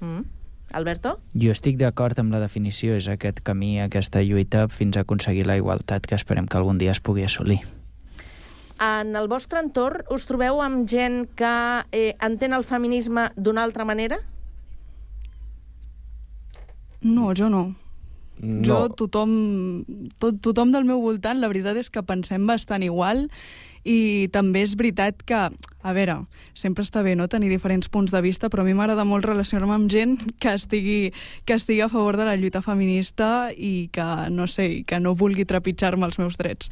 Mm? 0.00 0.26
Alberto? 0.72 1.16
Jo 1.32 1.52
estic 1.54 1.78
d'acord 1.80 2.18
amb 2.20 2.34
la 2.34 2.42
definició, 2.42 2.98
és 2.98 3.08
aquest 3.08 3.40
camí, 3.40 3.78
aquesta 3.80 4.20
lluita 4.20 4.66
fins 4.68 4.98
a 4.98 5.04
aconseguir 5.06 5.46
la 5.48 5.56
igualtat 5.56 6.04
que 6.06 6.18
esperem 6.18 6.46
que 6.46 6.58
algun 6.60 6.78
dia 6.78 6.92
es 6.92 7.00
pugui 7.00 7.24
assolir. 7.24 7.62
En 8.78 9.16
el 9.16 9.26
vostre 9.32 9.58
entorn 9.64 10.04
us 10.14 10.28
trobeu 10.28 10.60
amb 10.62 10.84
gent 10.86 11.24
que 11.34 11.54
eh, 11.90 12.14
entén 12.22 12.52
el 12.54 12.68
feminisme 12.68 13.30
d'una 13.34 13.64
altra 13.64 13.88
manera? 13.88 14.20
No, 17.00 17.32
jo 17.34 17.48
no. 17.48 17.64
No. 18.40 18.62
Jo, 18.66 18.80
tothom, 18.94 19.84
tot, 20.22 20.36
tothom 20.44 20.70
del 20.72 20.84
meu 20.86 21.00
voltant, 21.02 21.40
la 21.40 21.48
veritat 21.50 21.76
és 21.80 21.90
que 21.90 22.02
pensem 22.06 22.44
bastant 22.46 22.84
igual 22.86 23.26
i 23.88 24.28
també 24.34 24.60
és 24.66 24.74
veritat 24.76 25.22
que, 25.24 25.38
a 25.48 25.92
veure, 25.96 26.18
sempre 26.54 26.84
està 26.84 27.00
bé 27.02 27.14
no 27.16 27.28
tenir 27.30 27.48
diferents 27.48 27.88
punts 27.88 28.12
de 28.12 28.20
vista, 28.20 28.50
però 28.50 28.62
a 28.62 28.66
mi 28.66 28.74
m'agrada 28.76 29.04
molt 29.08 29.24
relacionar-me 29.24 29.74
amb 29.74 29.90
gent 29.90 30.16
que 30.42 30.52
estigui, 30.54 31.12
que 31.46 31.54
estigui 31.56 31.80
a 31.80 31.88
favor 31.88 32.18
de 32.18 32.26
la 32.28 32.36
lluita 32.36 32.60
feminista 32.62 33.48
i 33.56 33.88
que, 33.94 34.06
no 34.34 34.46
sé, 34.50 34.66
i 34.80 34.82
que 34.84 34.98
no 35.00 35.14
vulgui 35.18 35.46
trepitjar-me 35.48 36.06
els 36.06 36.18
meus 36.18 36.36
drets. 36.36 36.68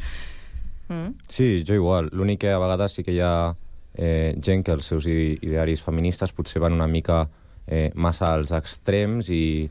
Mm? 0.88 1.14
Sí, 1.28 1.64
jo 1.66 1.74
igual. 1.78 2.10
L'únic 2.12 2.40
que 2.44 2.52
a 2.52 2.58
vegades 2.62 2.92
sí 2.98 3.02
que 3.06 3.14
hi 3.16 3.22
ha 3.24 3.54
eh, 3.94 4.36
gent 4.42 4.62
que 4.66 4.74
els 4.76 4.86
seus 4.86 5.06
ide- 5.06 5.38
idearis 5.42 5.82
feministes 5.82 6.34
potser 6.36 6.60
van 6.62 6.76
una 6.76 6.86
mica 6.90 7.24
eh, 7.66 7.90
massa 7.94 8.34
als 8.34 8.52
extrems 8.52 9.30
i 9.30 9.70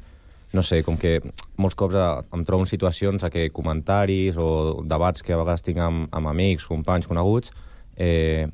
no 0.53 0.63
sé, 0.63 0.81
com 0.83 0.97
que 0.97 1.17
molts 1.57 1.75
cops 1.75 1.97
eh, 1.97 2.05
em 2.35 2.45
trobo 2.47 2.63
en 2.63 2.69
situacions 2.69 3.23
a 3.23 3.31
que 3.33 3.49
comentaris 3.53 4.37
o 4.37 4.81
debats 4.85 5.23
que 5.25 5.33
a 5.33 5.39
vegades 5.41 5.65
tinc 5.65 5.81
amb, 5.83 6.07
amb 6.15 6.31
amics, 6.31 6.67
companys, 6.69 7.07
coneguts, 7.09 7.51
eh, 7.97 8.47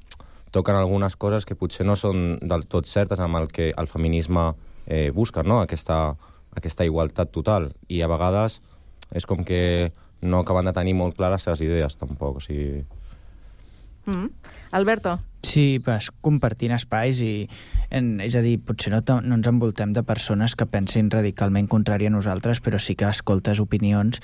toquen 0.52 0.76
algunes 0.76 1.16
coses 1.16 1.46
que 1.46 1.56
potser 1.56 1.86
no 1.88 1.96
són 1.96 2.38
del 2.42 2.66
tot 2.70 2.90
certes 2.90 3.20
amb 3.20 3.40
el 3.40 3.48
que 3.52 3.72
el 3.78 3.88
feminisme 3.88 4.52
eh, 4.86 5.12
busca, 5.16 5.44
no? 5.44 5.62
aquesta, 5.62 6.16
aquesta 6.58 6.86
igualtat 6.86 7.32
total. 7.32 7.72
I 7.88 8.02
a 8.02 8.10
vegades 8.12 8.62
és 9.12 9.28
com 9.28 9.44
que 9.44 9.92
no 10.22 10.42
acaben 10.42 10.68
de 10.68 10.74
tenir 10.76 10.94
molt 10.96 11.18
clares 11.18 11.42
les 11.42 11.48
seves 11.48 11.64
idees, 11.66 11.98
tampoc. 11.98 12.38
O 12.38 12.44
sigui, 12.44 12.84
Mm? 14.06 14.28
Alberto? 14.72 15.20
Sí, 15.42 15.82
vas 15.82 16.12
compartint 16.22 16.74
espais 16.76 17.20
i, 17.26 17.48
en, 17.90 18.20
és 18.22 18.36
a 18.38 18.44
dir, 18.46 18.60
potser 18.62 18.94
no, 18.94 19.02
no 19.26 19.38
ens 19.40 19.50
envoltem 19.50 19.94
de 19.94 20.04
persones 20.06 20.56
que 20.56 20.68
pensin 20.70 21.10
radicalment 21.12 21.68
contrari 21.68 22.08
a 22.08 22.14
nosaltres, 22.14 22.62
però 22.62 22.80
sí 22.80 22.96
que 22.96 23.10
escoltes 23.10 23.60
opinions 23.60 24.22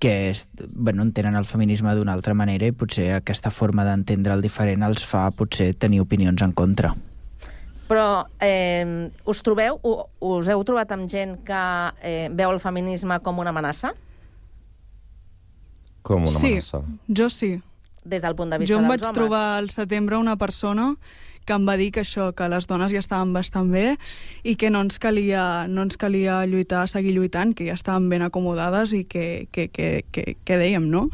que 0.00 0.30
és, 0.30 0.48
bueno, 0.72 1.04
entenen 1.04 1.36
el 1.36 1.44
feminisme 1.44 1.94
d'una 1.94 2.16
altra 2.16 2.34
manera 2.34 2.66
i 2.66 2.76
potser 2.76 3.12
aquesta 3.14 3.52
forma 3.52 3.84
d'entendre 3.86 4.34
el 4.34 4.42
diferent 4.44 4.82
els 4.82 5.04
fa 5.06 5.28
potser 5.36 5.72
tenir 5.76 6.00
opinions 6.02 6.42
en 6.42 6.56
contra. 6.56 6.94
Però 7.84 8.24
eh, 8.40 9.10
us 9.28 9.44
trobeu, 9.44 9.76
us 10.24 10.48
heu 10.48 10.64
trobat 10.64 10.96
amb 10.96 11.06
gent 11.12 11.36
que 11.44 11.60
eh, 12.00 12.32
veu 12.32 12.50
el 12.50 12.60
feminisme 12.60 13.20
com 13.20 13.44
una 13.44 13.52
amenaça? 13.52 13.92
com 16.04 16.20
una 16.20 16.30
sí, 16.30 16.46
amenaça. 16.46 16.82
jo 17.08 17.28
sí. 17.32 17.54
Des 18.04 18.22
del 18.22 18.36
punt 18.36 18.50
de 18.52 18.58
vista 18.60 18.72
Jo 18.72 18.80
em 18.80 18.84
dels 18.84 18.92
vaig 18.92 19.04
homes? 19.06 19.16
trobar 19.16 19.44
al 19.58 19.70
setembre 19.72 20.18
una 20.20 20.36
persona 20.36 20.94
que 21.44 21.52
em 21.52 21.66
va 21.68 21.76
dir 21.76 21.90
que 21.92 22.00
això, 22.00 22.30
que 22.36 22.48
les 22.48 22.66
dones 22.66 22.92
ja 22.92 23.00
estaven 23.02 23.32
bastant 23.36 23.70
bé 23.72 23.96
i 24.42 24.56
que 24.56 24.70
no 24.70 24.80
ens 24.84 24.98
calia, 24.98 25.66
no 25.68 25.84
ens 25.84 25.98
calia 26.00 26.44
lluitar, 26.48 26.86
seguir 26.88 27.14
lluitant, 27.16 27.52
que 27.56 27.66
ja 27.68 27.76
estaven 27.76 28.08
ben 28.08 28.24
acomodades 28.24 28.94
i 28.96 29.04
que, 29.04 29.48
que, 29.52 29.68
que, 29.68 30.04
que, 30.12 30.36
que 30.44 30.56
dèiem, 30.60 30.88
no? 30.88 31.10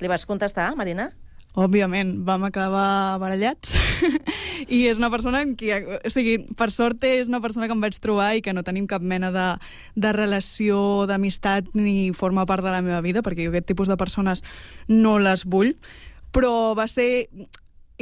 Li 0.00 0.08
vas 0.08 0.24
contestar, 0.26 0.72
Marina? 0.76 1.12
Òbviament, 1.54 2.24
vam 2.26 2.42
acabar 2.48 3.14
barallats 3.22 3.76
i 4.74 4.80
és 4.90 4.98
una 4.98 5.10
persona 5.12 5.44
amb 5.44 5.54
qui, 5.54 5.68
o 5.70 6.10
sigui, 6.10 6.40
per 6.58 6.66
sort 6.74 7.06
és 7.06 7.30
una 7.30 7.38
persona 7.44 7.68
que 7.70 7.76
em 7.76 7.84
vaig 7.84 8.00
trobar 8.02 8.32
i 8.34 8.42
que 8.42 8.50
no 8.56 8.64
tenim 8.66 8.88
cap 8.90 9.04
mena 9.06 9.30
de, 9.30 9.46
de 9.94 10.12
relació, 10.16 11.04
d'amistat 11.06 11.70
ni 11.78 12.10
forma 12.10 12.42
part 12.50 12.66
de 12.66 12.74
la 12.74 12.82
meva 12.82 12.98
vida, 13.06 13.22
perquè 13.22 13.46
jo 13.46 13.54
aquest 13.54 13.70
tipus 13.70 13.86
de 13.86 13.98
persones 14.00 14.42
no 14.90 15.20
les 15.22 15.46
vull, 15.46 15.76
però 16.34 16.74
va 16.74 16.88
ser 16.90 17.28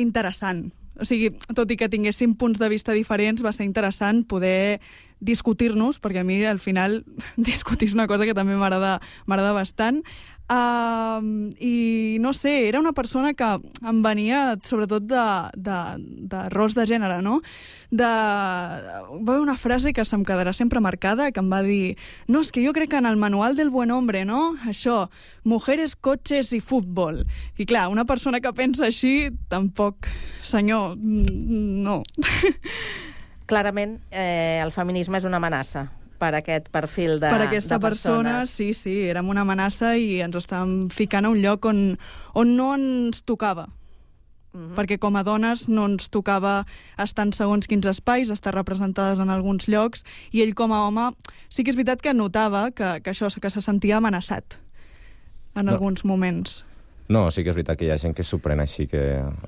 interessant. 0.01 0.71
O 1.01 1.05
sigui, 1.09 1.31
tot 1.57 1.71
i 1.73 1.77
que 1.81 1.89
tinguéssim 1.93 2.33
punts 2.41 2.61
de 2.61 2.69
vista 2.73 2.97
diferents, 2.97 3.45
va 3.45 3.53
ser 3.53 3.65
interessant 3.65 4.25
poder 4.29 4.81
discutir-nos, 5.25 6.01
perquè 6.03 6.21
a 6.21 6.27
mi 6.27 6.41
al 6.45 6.61
final 6.61 7.03
discutir 7.37 7.89
és 7.89 7.97
una 7.97 8.09
cosa 8.11 8.25
que 8.29 8.37
també 8.37 8.57
m'agrada 8.57 9.53
bastant, 9.57 10.03
Uh, 10.51 11.51
I 11.61 12.19
no 12.21 12.33
sé, 12.35 12.69
era 12.69 12.81
una 12.81 12.93
persona 12.93 13.33
que 13.33 13.47
em 13.89 14.03
venia 14.05 14.59
sobretot 14.67 15.07
de, 15.09 15.23
de, 15.57 15.77
de 16.29 16.41
rols 16.53 16.75
de 16.77 16.85
gènere, 16.89 17.21
no? 17.25 17.39
De... 17.91 18.05
Va 18.05 19.33
haver 19.33 19.41
una 19.41 19.57
frase 19.57 19.95
que 19.97 20.05
se'm 20.05 20.27
quedarà 20.29 20.53
sempre 20.53 20.83
marcada, 20.85 21.31
que 21.33 21.41
em 21.41 21.49
va 21.49 21.63
dir 21.65 21.97
no, 22.29 22.43
és 22.43 22.53
que 22.53 22.65
jo 22.67 22.75
crec 22.77 22.93
que 22.93 23.01
en 23.01 23.09
el 23.09 23.17
manual 23.17 23.57
del 23.57 23.71
buen 23.71 23.95
hombre, 23.95 24.27
no? 24.29 24.59
Això, 24.69 25.07
mujeres, 25.45 25.97
cotxes 25.97 26.53
i 26.53 26.61
futbol. 26.61 27.23
I 27.57 27.65
clar, 27.65 27.89
una 27.89 28.05
persona 28.05 28.43
que 28.45 28.53
pensa 28.53 28.91
així, 28.91 29.31
tampoc, 29.49 30.11
senyor, 30.45 30.99
no. 30.99 32.03
Clarament, 33.49 33.99
eh, 34.11 34.61
el 34.61 34.73
feminisme 34.75 35.23
és 35.23 35.29
una 35.29 35.41
amenaça 35.41 35.89
per 36.23 36.33
aquest 36.39 36.71
perfil 36.71 37.19
de 37.19 37.31
per 37.33 37.43
aquesta 37.49 37.81
de 37.81 37.83
persona, 37.89 38.39
persones. 38.43 38.51
sí, 38.55 38.73
sí, 38.79 38.97
érem 39.11 39.29
una 39.33 39.43
amenaça 39.43 39.97
i 39.99 40.21
ens 40.23 40.39
estàvem 40.39 40.87
ficant 40.95 41.27
a 41.27 41.33
un 41.35 41.41
lloc 41.43 41.67
on, 41.67 41.97
on 42.39 42.57
no 42.57 42.73
ens 42.79 43.25
tocava. 43.27 43.69
Mm. 44.53 44.61
-hmm. 44.61 44.75
perquè 44.77 44.99
com 45.01 45.17
a 45.17 45.23
dones 45.25 45.67
no 45.69 45.87
ens 45.89 46.11
tocava 46.11 46.67
estar 46.99 47.25
en 47.25 47.33
segons 47.33 47.67
quins 47.67 47.87
espais, 47.87 48.29
estar 48.31 48.55
representades 48.55 49.19
en 49.19 49.31
alguns 49.31 49.67
llocs, 49.67 50.05
i 50.31 50.43
ell 50.43 50.55
com 50.55 50.73
a 50.73 50.87
home 50.87 51.17
sí 51.49 51.65
que 51.65 51.71
és 51.71 51.77
veritat 51.77 52.03
que 52.03 52.13
notava 52.13 52.71
que, 52.71 53.01
que 53.01 53.11
això 53.11 53.33
que 53.41 53.51
se 53.51 53.61
sentia 53.63 53.97
amenaçat 53.97 54.59
en 55.55 55.65
No. 55.67 55.73
alguns 55.73 56.05
moments. 56.05 56.65
No, 57.09 57.31
sí 57.31 57.43
que 57.45 57.51
és 57.51 57.57
veritat 57.57 57.77
que 57.77 57.85
hi 57.85 57.91
ha 57.91 57.99
gent 57.99 58.15
que 58.17 58.23
s'ho 58.25 58.39
pren 58.39 58.61
així, 58.63 58.87
que 58.89 59.01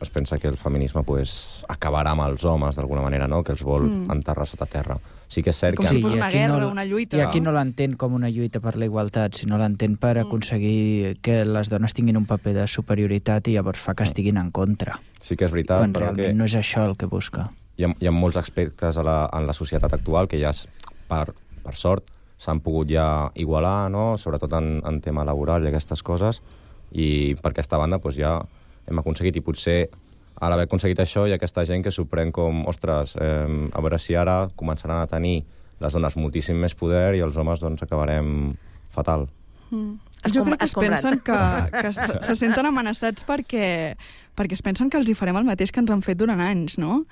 es 0.03 0.11
pensa 0.11 0.37
que 0.39 0.49
el 0.51 0.57
feminisme 0.59 1.03
pues, 1.07 1.65
acabarà 1.71 2.11
amb 2.13 2.25
els 2.27 2.45
homes 2.45 2.75
d'alguna 2.77 3.01
manera, 3.01 3.29
no? 3.31 3.43
que 3.45 3.53
els 3.53 3.63
vol 3.65 3.85
Mm. 3.87 4.03
mm. 4.07 4.11
enterrar 4.13 4.47
sota 4.47 4.67
terra. 4.67 4.99
Sí 5.29 5.43
que 5.43 5.51
és 5.51 5.57
cert 5.59 5.77
Com 5.77 5.87
que... 5.87 5.91
si 5.95 6.03
fos 6.03 6.15
una 6.15 6.27
aquí 6.27 6.37
guerra, 6.39 6.59
no- 6.59 6.71
una 6.71 6.85
lluita. 6.85 7.17
I 7.17 7.21
aquí 7.25 7.41
no 7.41 7.53
l'entén 7.53 7.95
com 7.97 8.13
una 8.15 8.29
lluita 8.29 8.61
per 8.61 8.75
la 8.77 8.85
igualtat, 8.85 9.35
sinó 9.35 9.57
l'entén 9.59 9.97
per 9.97 10.19
aconseguir 10.19 11.17
que 11.23 11.45
les 11.45 11.71
dones 11.71 11.95
tinguin 11.95 12.17
un 12.17 12.27
paper 12.27 12.53
de 12.55 12.67
superioritat 12.67 13.49
i 13.49 13.55
llavors 13.57 13.79
fa 13.81 13.95
que 13.95 14.05
estiguin 14.05 14.37
en 14.37 14.51
contra. 14.51 14.99
Sí 15.21 15.37
que 15.37 15.47
és 15.47 15.53
veritat, 15.55 15.79
quan 15.81 15.93
però 15.95 16.11
realment 16.11 16.35
que... 16.35 16.35
no 16.35 16.45
és 16.45 16.55
això 16.55 16.85
el 16.85 16.97
que 16.97 17.07
busca. 17.07 17.51
hi 17.77 17.85
ha, 17.85 17.95
hi 17.99 18.07
ha 18.07 18.13
molts 18.13 18.37
aspectes 18.37 18.97
a 18.97 19.03
la, 19.03 19.31
en 19.33 19.47
la 19.47 19.53
societat 19.57 19.93
actual 19.95 20.29
que 20.29 20.39
ja, 20.39 20.51
es- 20.51 20.69
per, 21.09 21.33
per 21.65 21.75
sort, 21.75 22.05
s'han 22.39 22.61
pogut 22.61 22.89
ja 22.91 23.31
igualar, 23.35 23.91
no? 23.91 24.19
sobretot 24.19 24.53
en, 24.53 24.83
en 24.85 25.01
tema 25.01 25.25
laboral 25.25 25.65
i 25.65 25.69
aquestes 25.73 26.03
coses, 26.03 26.43
i 26.93 27.35
per 27.41 27.53
aquesta 27.53 27.79
banda 27.81 27.99
doncs, 28.03 28.19
ja 28.19 28.39
hem 28.89 29.01
aconseguit, 29.01 29.37
i 29.37 29.45
potser 29.45 29.79
a 30.35 30.51
l'haver 30.51 30.67
aconseguit 30.67 31.01
això 31.01 31.29
ha 31.31 31.37
aquesta 31.39 31.65
gent 31.65 31.85
que 31.85 31.93
s'ho 31.95 32.05
pren 32.11 32.33
com, 32.35 32.65
ostres, 32.71 33.15
eh, 33.17 33.47
a 33.73 33.85
veure 33.85 33.99
si 34.03 34.17
ara 34.19 34.49
començaran 34.57 35.01
a 35.01 35.11
tenir 35.11 35.45
les 35.81 35.95
dones 35.95 36.17
moltíssim 36.17 36.59
més 36.61 36.75
poder 36.75 37.15
i 37.19 37.23
els 37.25 37.37
homes 37.37 37.63
doncs 37.63 37.83
acabarem 37.83 38.55
fatal. 38.95 39.29
Mm. 39.71 39.99
Jo 40.25 40.43
Escombra- 40.43 40.57
crec 40.57 40.59
que 40.59 40.65
es 40.65 40.75
pensen 40.75 41.21
que, 41.21 41.39
que 41.83 41.93
se, 41.93 42.13
se 42.25 42.37
senten 42.47 42.67
amenaçats 42.67 43.27
perquè, 43.29 43.97
perquè 44.35 44.57
es 44.57 44.63
pensen 44.65 44.89
que 44.91 44.97
els 44.97 45.09
hi 45.11 45.15
farem 45.15 45.37
el 45.37 45.45
mateix 45.45 45.71
que 45.71 45.83
ens 45.83 45.91
han 45.93 46.01
fet 46.03 46.17
durant 46.19 46.41
anys, 46.41 46.79
no? 46.81 47.05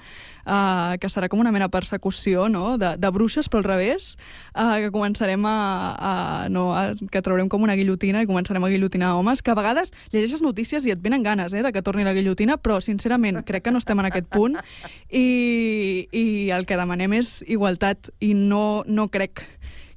Uh, 0.43 0.97
que 0.99 1.07
serà 1.13 1.29
com 1.31 1.39
una 1.39 1.53
mena 1.55 1.69
persecució, 1.71 2.49
no?, 2.51 2.79
de, 2.81 2.95
de 2.99 3.11
bruixes, 3.15 3.47
però 3.53 3.61
al 3.61 3.69
revés, 3.69 4.17
uh, 4.57 4.81
que 4.83 4.91
començarem 4.91 5.45
a, 5.47 5.55
a, 5.95 6.15
no, 6.51 6.73
a, 6.75 6.97
que 7.13 7.23
traurem 7.23 7.53
com 7.53 7.63
una 7.63 7.77
guillotina 7.79 8.25
i 8.25 8.27
començarem 8.27 8.65
a 8.65 8.73
guillotinar 8.73 9.13
homes, 9.15 9.43
que 9.45 9.53
a 9.53 9.59
vegades 9.61 9.93
llegeixes 10.11 10.43
notícies 10.43 10.89
i 10.89 10.97
et 10.97 11.05
venen 11.05 11.23
ganes, 11.23 11.53
eh, 11.53 11.63
de 11.63 11.71
que 11.71 11.85
torni 11.85 12.03
la 12.09 12.17
guillotina, 12.17 12.57
però 12.59 12.81
sincerament 12.83 13.45
crec 13.47 13.69
que 13.69 13.77
no 13.77 13.79
estem 13.85 14.01
en 14.03 14.09
aquest 14.11 14.27
punt 14.33 14.57
i, 15.13 16.09
i 16.11 16.27
el 16.51 16.67
que 16.67 16.81
demanem 16.81 17.21
és 17.21 17.43
igualtat 17.47 18.11
i 18.19 18.33
no, 18.35 18.83
no 18.89 19.07
crec 19.13 19.45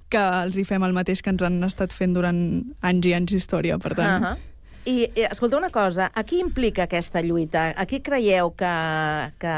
que 0.10 0.22
els 0.44 0.58
hi 0.58 0.64
fem 0.68 0.84
el 0.84 0.94
mateix 0.94 1.22
que 1.22 1.32
ens 1.34 1.44
han 1.44 1.64
estat 1.64 1.94
fent 1.94 2.14
durant 2.14 2.38
anys 2.82 3.06
i 3.06 3.14
anys 3.18 3.32
d'història, 3.34 3.78
per 3.80 3.96
tant... 3.96 4.22
Uh 4.22 4.28
-huh. 4.28 4.38
I, 4.86 5.10
I, 5.16 5.22
escolta 5.32 5.58
una 5.58 5.72
cosa, 5.72 6.12
a 6.14 6.24
qui 6.24 6.40
implica 6.40 6.84
aquesta 6.84 7.22
lluita? 7.22 7.74
A 7.76 7.86
qui 7.86 8.02
creieu 8.02 8.52
que, 8.52 9.32
que 9.40 9.56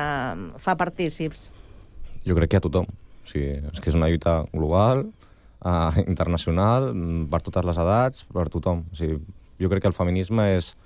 fa 0.58 0.76
partícips? 0.78 1.52
Jo 2.26 2.36
crec 2.36 2.50
que 2.50 2.58
a 2.58 2.62
tothom. 2.62 2.86
O 2.88 3.28
sigui, 3.28 3.60
és 3.74 3.82
que 3.82 3.90
és 3.90 3.96
una 3.96 4.08
lluita 4.08 4.46
global, 4.54 5.06
uh, 5.66 5.92
internacional, 6.08 6.94
per 7.30 7.42
totes 7.42 7.66
les 7.66 7.78
edats, 7.78 8.24
per 8.24 8.48
tothom. 8.48 8.86
O 8.92 8.96
sigui, 8.96 9.20
jo 9.60 9.70
crec 9.70 9.82
que 9.82 9.88
el 9.88 9.94
feminisme 9.94 10.56
és 10.56 10.78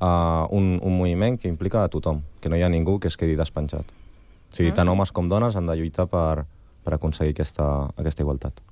uh, 0.00 0.46
un, 0.50 0.78
un 0.82 0.96
moviment 0.96 1.36
que 1.38 1.48
implica 1.48 1.84
a 1.84 1.88
tothom, 1.88 2.22
que 2.40 2.48
no 2.48 2.56
hi 2.56 2.62
ha 2.62 2.68
ningú 2.72 2.98
que 2.98 3.08
es 3.08 3.16
quedi 3.16 3.36
despenjat. 3.36 3.84
O 3.84 4.54
sigui, 4.56 4.70
Ah. 4.70 4.74
tant 4.80 4.88
homes 4.88 5.12
com 5.12 5.28
dones 5.28 5.56
han 5.56 5.66
de 5.66 5.76
lluitar 5.76 6.06
per, 6.08 6.46
per 6.84 6.94
aconseguir 6.94 7.34
aquesta, 7.36 7.90
aquesta 7.96 8.22
igualtat. 8.22 8.62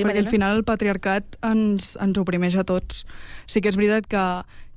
Sí, 0.00 0.08
perquè 0.08 0.24
al 0.24 0.30
final 0.32 0.56
el 0.58 0.64
patriarcat 0.64 1.36
ens, 1.46 1.92
ens 2.00 2.18
oprimeix 2.20 2.56
a 2.56 2.64
tots. 2.64 3.04
Sí 3.46 3.60
que 3.60 3.68
és 3.70 3.76
veritat 3.78 4.08
que, 4.10 4.24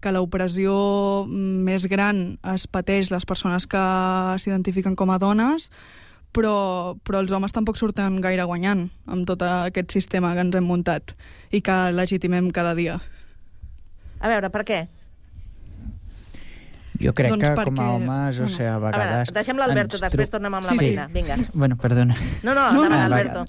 que 0.04 0.12
l'opressió 0.12 0.74
més 1.30 1.88
gran 1.88 2.38
es 2.54 2.68
pateix 2.68 3.10
les 3.14 3.26
persones 3.26 3.66
que 3.68 3.84
s'identifiquen 4.44 4.96
com 5.00 5.12
a 5.16 5.20
dones, 5.22 5.70
però, 6.34 6.98
però 7.06 7.20
els 7.22 7.32
homes 7.32 7.54
tampoc 7.54 7.78
surten 7.78 8.20
gaire 8.24 8.44
guanyant 8.50 8.88
amb 9.06 9.28
tot 9.30 9.44
aquest 9.46 9.92
sistema 9.94 10.32
que 10.34 10.42
ens 10.48 10.56
hem 10.58 10.66
muntat 10.66 11.14
i 11.54 11.62
que 11.62 11.76
legitimem 11.94 12.50
cada 12.52 12.74
dia. 12.76 13.00
A 14.24 14.32
veure, 14.32 14.50
per 14.50 14.64
què? 14.66 14.82
Jo 17.04 17.12
crec 17.18 17.32
Doncs 17.34 17.42
que 17.44 17.50
perquè- 17.58 17.66
com 17.74 17.80
a 17.84 17.88
homes, 17.98 18.38
o 18.40 18.48
sigui, 18.48 18.66
a 18.70 18.76
A 18.76 18.80
veure, 18.80 18.98
vegades... 18.98 19.32
deixem 19.36 19.58
l'Alberto, 19.60 19.98
ens 19.98 20.04
després 20.06 20.30
tornem 20.32 20.54
amb 20.54 20.66
la 20.68 20.72
Sí, 20.72 20.78
sí. 20.78 20.86
Marina. 20.96 21.08
Vinga. 21.12 21.38
Bueno, 21.54 21.76
perdona. 21.82 22.16
No, 22.44 22.54
no, 22.54 22.68
endavant, 22.70 22.94
a 22.94 23.06
Alberto. 23.06 23.46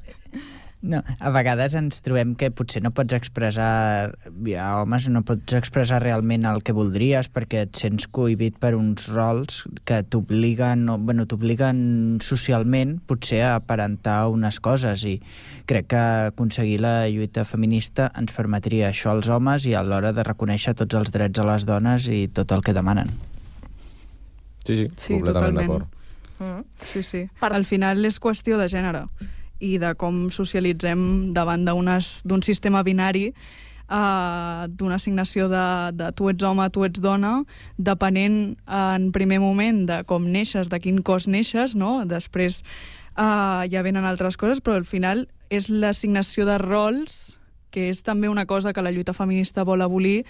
No, 0.85 0.99
a 1.01 1.31
vegades 1.33 1.73
ens 1.79 2.03
trobem 2.05 2.35
que 2.37 2.51
potser 2.53 2.83
no 2.85 2.91
pots 2.93 3.17
expressar... 3.17 4.13
Ja, 4.45 4.67
homes, 4.83 5.07
no 5.09 5.23
pots 5.25 5.57
expressar 5.57 6.03
realment 6.03 6.45
el 6.45 6.61
que 6.61 6.75
voldries 6.77 7.31
perquè 7.33 7.63
et 7.65 7.79
sents 7.81 8.05
cohibit 8.13 8.59
per 8.61 8.75
uns 8.77 9.07
rols 9.09 9.63
que 9.89 10.03
t'obliguen 10.05 10.85
bueno, 11.07 11.25
t'obliguen 11.31 11.79
socialment 12.21 12.99
potser 13.09 13.41
a 13.47 13.55
aparentar 13.63 14.27
unes 14.29 14.59
coses 14.61 15.07
i 15.09 15.15
crec 15.65 15.89
que 15.95 16.03
aconseguir 16.33 16.83
la 16.85 17.09
lluita 17.09 17.47
feminista 17.49 18.11
ens 18.21 18.37
permetria 18.37 18.91
això 18.91 19.15
als 19.15 19.31
homes 19.33 19.65
i 19.65 19.73
alhora 19.79 20.13
de 20.13 20.27
reconèixer 20.29 20.75
tots 20.83 20.99
els 21.01 21.15
drets 21.15 21.41
a 21.41 21.47
les 21.49 21.65
dones 21.65 22.11
i 22.13 22.27
tot 22.29 22.53
el 22.53 22.61
que 22.61 22.77
demanen. 22.77 23.09
Sí, 24.67 24.77
sí, 24.77 24.91
Sí, 25.01 25.17
completament 25.17 25.63
d'acord. 25.63 25.89
Mm. 26.43 26.61
Sí, 26.85 27.01
sí. 27.01 27.25
Per... 27.41 27.55
Al 27.57 27.65
final 27.65 28.05
és 28.05 28.21
qüestió 28.21 28.61
de 28.61 28.69
gènere 28.69 29.07
i 29.61 29.77
de 29.79 29.95
com 29.99 30.29
socialitzem 30.35 31.33
davant 31.35 31.65
d'un 31.65 32.43
sistema 32.43 32.83
binari 32.83 33.29
uh, 33.89 34.67
d'una 34.69 34.97
assignació 34.97 35.49
de, 35.49 35.67
de 35.97 36.11
tu 36.17 36.29
ets 36.33 36.45
home, 36.45 36.67
tu 36.71 36.85
ets 36.87 37.01
dona, 37.01 37.37
depenent 37.77 38.57
en 38.67 39.11
primer 39.13 39.41
moment 39.43 39.85
de 39.89 40.03
com 40.09 40.27
neixes, 40.27 40.71
de 40.73 40.81
quin 40.81 41.03
cos 41.03 41.29
neixes, 41.29 41.77
no? 41.77 42.03
Després 42.09 42.63
uh, 43.17 43.65
ja 43.71 43.85
venen 43.87 44.05
altres 44.05 44.39
coses, 44.41 44.63
però 44.65 44.79
al 44.81 44.89
final 44.89 45.27
és 45.51 45.71
l'assignació 45.71 46.49
de 46.49 46.59
rols, 46.63 47.39
que 47.75 47.89
és 47.91 48.03
també 48.07 48.31
una 48.31 48.47
cosa 48.47 48.73
que 48.73 48.83
la 48.83 48.93
lluita 48.95 49.15
feminista 49.15 49.65
vol 49.67 49.83
abolir, 49.83 50.25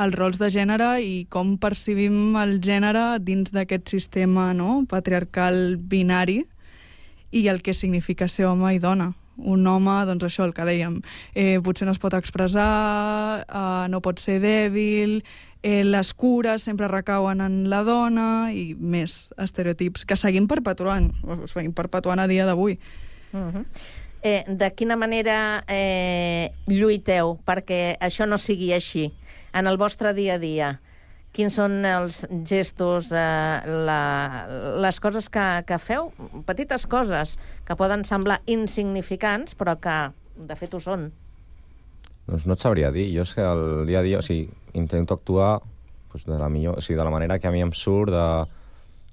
els 0.00 0.14
rols 0.16 0.38
de 0.40 0.48
gènere 0.48 0.94
i 1.04 1.26
com 1.28 1.58
percibim 1.60 2.36
el 2.40 2.56
gènere 2.64 3.18
dins 3.20 3.52
d'aquest 3.52 3.90
sistema 3.92 4.52
no? 4.56 4.86
patriarcal 4.88 5.76
binari 5.76 6.42
i 7.32 7.48
el 7.48 7.62
que 7.62 7.74
significa 7.74 8.28
ser 8.28 8.46
home 8.46 8.74
i 8.76 8.78
dona. 8.78 9.12
Un 9.36 9.66
home, 9.66 9.94
doncs 10.06 10.26
això, 10.28 10.44
el 10.44 10.52
que 10.54 10.66
dèiem, 10.68 11.00
eh, 11.34 11.58
potser 11.64 11.88
no 11.88 11.94
es 11.96 11.98
pot 11.98 12.14
expressar, 12.14 13.46
eh, 13.48 13.88
no 13.88 14.02
pot 14.04 14.20
ser 14.20 14.38
dèbil, 14.44 15.22
eh, 15.62 15.82
les 15.84 16.12
cures 16.14 16.62
sempre 16.62 16.88
recauen 16.88 17.40
en 17.40 17.70
la 17.70 17.82
dona 17.86 18.52
i 18.52 18.74
més 18.78 19.32
estereotips 19.40 20.04
que 20.04 20.18
seguim 20.18 20.46
perpetuant, 20.50 21.10
seguim 21.50 21.72
perpetuant 21.72 22.20
a 22.20 22.28
dia 22.28 22.46
d'avui. 22.46 22.78
Uh 23.32 23.38
-huh. 23.38 23.64
eh, 24.22 24.44
de 24.46 24.74
quina 24.74 24.96
manera 24.96 25.64
eh, 25.66 26.52
lluiteu 26.66 27.38
perquè 27.46 27.96
això 27.98 28.26
no 28.26 28.38
sigui 28.38 28.72
així 28.72 29.12
en 29.52 29.66
el 29.66 29.76
vostre 29.78 30.12
dia 30.14 30.34
a 30.34 30.38
dia? 30.38 30.80
Quins 31.32 31.54
són 31.56 31.80
els 31.88 32.22
gestos, 32.44 33.08
eh, 33.16 33.72
la, 33.88 34.00
les 34.84 34.98
coses 35.00 35.30
que, 35.32 35.46
que 35.64 35.78
feu? 35.80 36.10
Petites 36.44 36.84
coses 36.84 37.38
que 37.64 37.76
poden 37.78 38.04
semblar 38.04 38.42
insignificants, 38.52 39.56
però 39.56 39.78
que 39.80 39.96
de 40.36 40.56
fet 40.60 40.74
ho 40.76 40.80
són. 40.82 41.08
Doncs 42.28 42.44
no 42.46 42.52
et 42.52 42.62
sabria 42.62 42.92
dir. 42.92 43.06
Jo 43.14 43.24
és 43.24 43.32
que 43.34 43.46
el 43.48 43.86
dia 43.88 44.02
a 44.02 44.04
dia, 44.04 44.20
o 44.20 44.26
sigui, 44.26 44.50
intento 44.76 45.16
actuar 45.16 45.54
doncs, 46.12 46.26
de 46.28 46.36
la 46.36 46.50
millor, 46.52 46.76
o 46.78 46.84
sigui, 46.84 46.98
de 47.00 47.06
la 47.08 47.14
manera 47.14 47.38
que 47.40 47.48
a 47.48 47.54
mi 47.54 47.64
em 47.64 47.72
surt 47.72 48.12
de, 48.12 48.26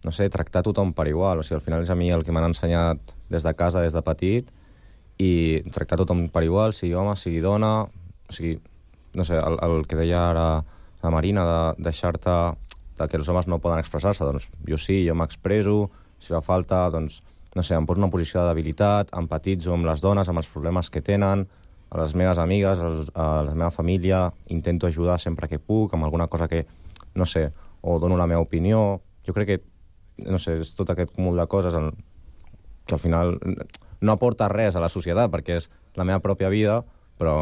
no 0.03 0.11
sé, 0.15 0.28
tractar 0.30 0.65
tothom 0.67 0.91
per 0.97 1.07
igual. 1.07 1.39
O 1.39 1.45
sigui, 1.47 1.61
al 1.61 1.65
final 1.65 1.86
és 1.88 1.93
a 1.93 1.97
mi 1.99 2.11
el 2.11 2.26
que 2.28 2.36
m'han 2.36 2.49
ensenyat 2.51 3.15
des 3.32 3.47
de 3.47 3.53
casa, 3.55 3.86
des 3.86 3.95
de 3.95 4.03
petit, 4.03 4.51
i 5.20 5.32
tractar 5.72 5.99
tothom 5.99 6.28
per 6.34 6.43
igual, 6.43 6.76
sigui 6.76 6.95
home, 6.99 7.15
sigui 7.20 7.39
dona, 7.43 7.74
o 7.88 8.36
sigui, 8.36 8.57
no 9.15 9.26
sé, 9.28 9.39
el, 9.39 9.57
el 9.65 9.88
que 9.88 9.97
deia 9.99 10.22
ara 10.30 10.47
la 11.04 11.12
Marina, 11.14 11.45
de 11.47 11.86
deixar-te 11.89 12.36
de 13.00 13.08
que 13.08 13.18
els 13.18 13.30
homes 13.32 13.47
no 13.47 13.62
poden 13.64 13.80
expressar-se, 13.80 14.26
doncs 14.28 14.50
jo 14.68 14.78
sí, 14.78 15.02
jo 15.08 15.16
m'expreso, 15.16 15.89
si 16.20 16.34
fa 16.34 16.41
falta, 16.43 16.84
doncs 16.91 17.22
no 17.56 17.64
sé, 17.64 17.76
em 17.76 17.86
poso 17.88 18.02
una 18.02 18.12
posició 18.12 18.43
de 18.43 18.52
debilitat, 18.52 19.14
empatitzo 19.18 19.74
amb 19.74 19.88
les 19.88 20.04
dones, 20.04 20.30
amb 20.30 20.41
els 20.41 20.50
problemes 20.52 20.91
que 20.93 21.02
tenen, 21.02 21.47
a 21.89 21.97
les 22.04 22.14
meves 22.14 22.38
amigues, 22.38 22.80
a 23.16 23.28
la 23.47 23.56
meva 23.56 23.72
família, 23.72 24.28
intento 24.54 24.88
ajudar 24.88 25.18
sempre 25.20 25.47
que 25.50 25.58
puc, 25.58 25.93
amb 25.93 26.06
alguna 26.06 26.28
cosa 26.28 26.47
que, 26.47 26.66
no 27.16 27.26
sé, 27.26 27.47
o 27.82 27.97
dono 28.00 28.18
la 28.18 28.28
meva 28.28 28.43
opinió. 28.43 29.02
Jo 29.26 29.34
crec 29.34 29.47
que, 29.50 29.60
no 30.30 30.38
sé, 30.38 30.60
és 30.62 30.76
tot 30.78 30.91
aquest 30.93 31.16
cúmul 31.16 31.39
de 31.39 31.47
coses 31.50 31.74
que 32.86 32.93
al 32.93 33.02
final 33.02 33.38
no 34.02 34.14
aporta 34.14 34.50
res 34.52 34.76
a 34.76 34.84
la 34.84 34.91
societat, 34.91 35.32
perquè 35.34 35.58
és 35.58 35.70
la 35.97 36.06
meva 36.06 36.22
pròpia 36.22 36.52
vida, 36.54 36.84
però, 37.20 37.36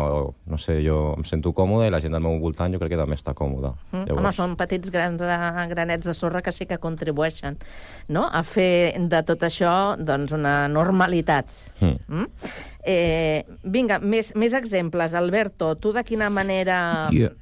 no 0.49 0.57
sé, 0.57 0.79
jo 0.81 1.13
em 1.15 1.23
sento 1.29 1.53
còmode 1.53 1.85
i 1.87 1.93
la 1.93 1.99
gent 2.01 2.15
del 2.17 2.23
meu 2.25 2.39
voltant 2.41 2.73
jo 2.73 2.79
crec 2.81 2.95
que 2.95 2.99
també 2.99 3.15
està 3.17 3.35
còmoda. 3.37 3.75
Mm? 3.93 4.07
Home, 4.17 4.33
són 4.33 4.55
petits 4.57 4.89
grans 4.93 5.21
de, 5.21 5.37
granets 5.69 6.09
de 6.09 6.15
sorra 6.17 6.41
que 6.41 6.51
sí 6.55 6.65
que 6.65 6.79
contribueixen 6.81 7.59
no? 8.09 8.25
a 8.25 8.41
fer 8.43 8.97
de 8.97 9.21
tot 9.27 9.45
això 9.45 9.95
doncs, 10.01 10.33
una 10.33 10.63
normalitat. 10.67 11.53
Mm. 11.79 11.97
Mm? 12.09 12.29
Eh, 12.87 13.43
vinga, 13.63 13.99
més, 13.99 14.33
més 14.35 14.53
exemples. 14.57 15.13
Alberto, 15.13 15.75
tu 15.77 15.91
de 15.93 16.03
quina 16.07 16.29
manera 16.33 17.09
Jo- 17.13 17.33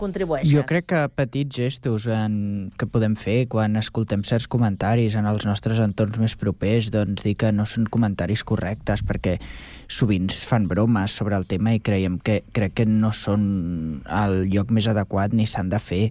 contribueixes? 0.00 0.50
Jo 0.50 0.64
crec 0.66 0.88
que 0.90 1.02
petits 1.14 1.54
gestos 1.60 2.08
en, 2.10 2.72
que 2.80 2.88
podem 2.90 3.14
fer 3.14 3.44
quan 3.52 3.76
escoltem 3.78 4.24
certs 4.26 4.48
comentaris 4.50 5.14
en 5.20 5.28
els 5.30 5.46
nostres 5.46 5.78
entorns 5.84 6.18
més 6.18 6.34
propers, 6.40 6.90
doncs 6.90 7.22
dir 7.22 7.36
que 7.38 7.52
no 7.52 7.68
són 7.68 7.86
comentaris 7.86 8.42
correctes, 8.48 9.04
perquè 9.06 9.36
sovint 9.88 10.30
fan 10.32 10.68
bromes 10.70 11.12
sobre 11.12 11.36
el 11.36 11.46
tema 11.46 11.74
i 11.74 11.82
creiem 11.84 12.18
que, 12.18 12.42
crec 12.56 12.74
que 12.80 12.86
no 12.88 13.12
són 13.12 14.02
el 14.08 14.48
lloc 14.52 14.72
més 14.74 14.88
adequat 14.90 15.34
ni 15.34 15.46
s'han 15.46 15.70
de 15.72 15.80
fer, 15.82 16.02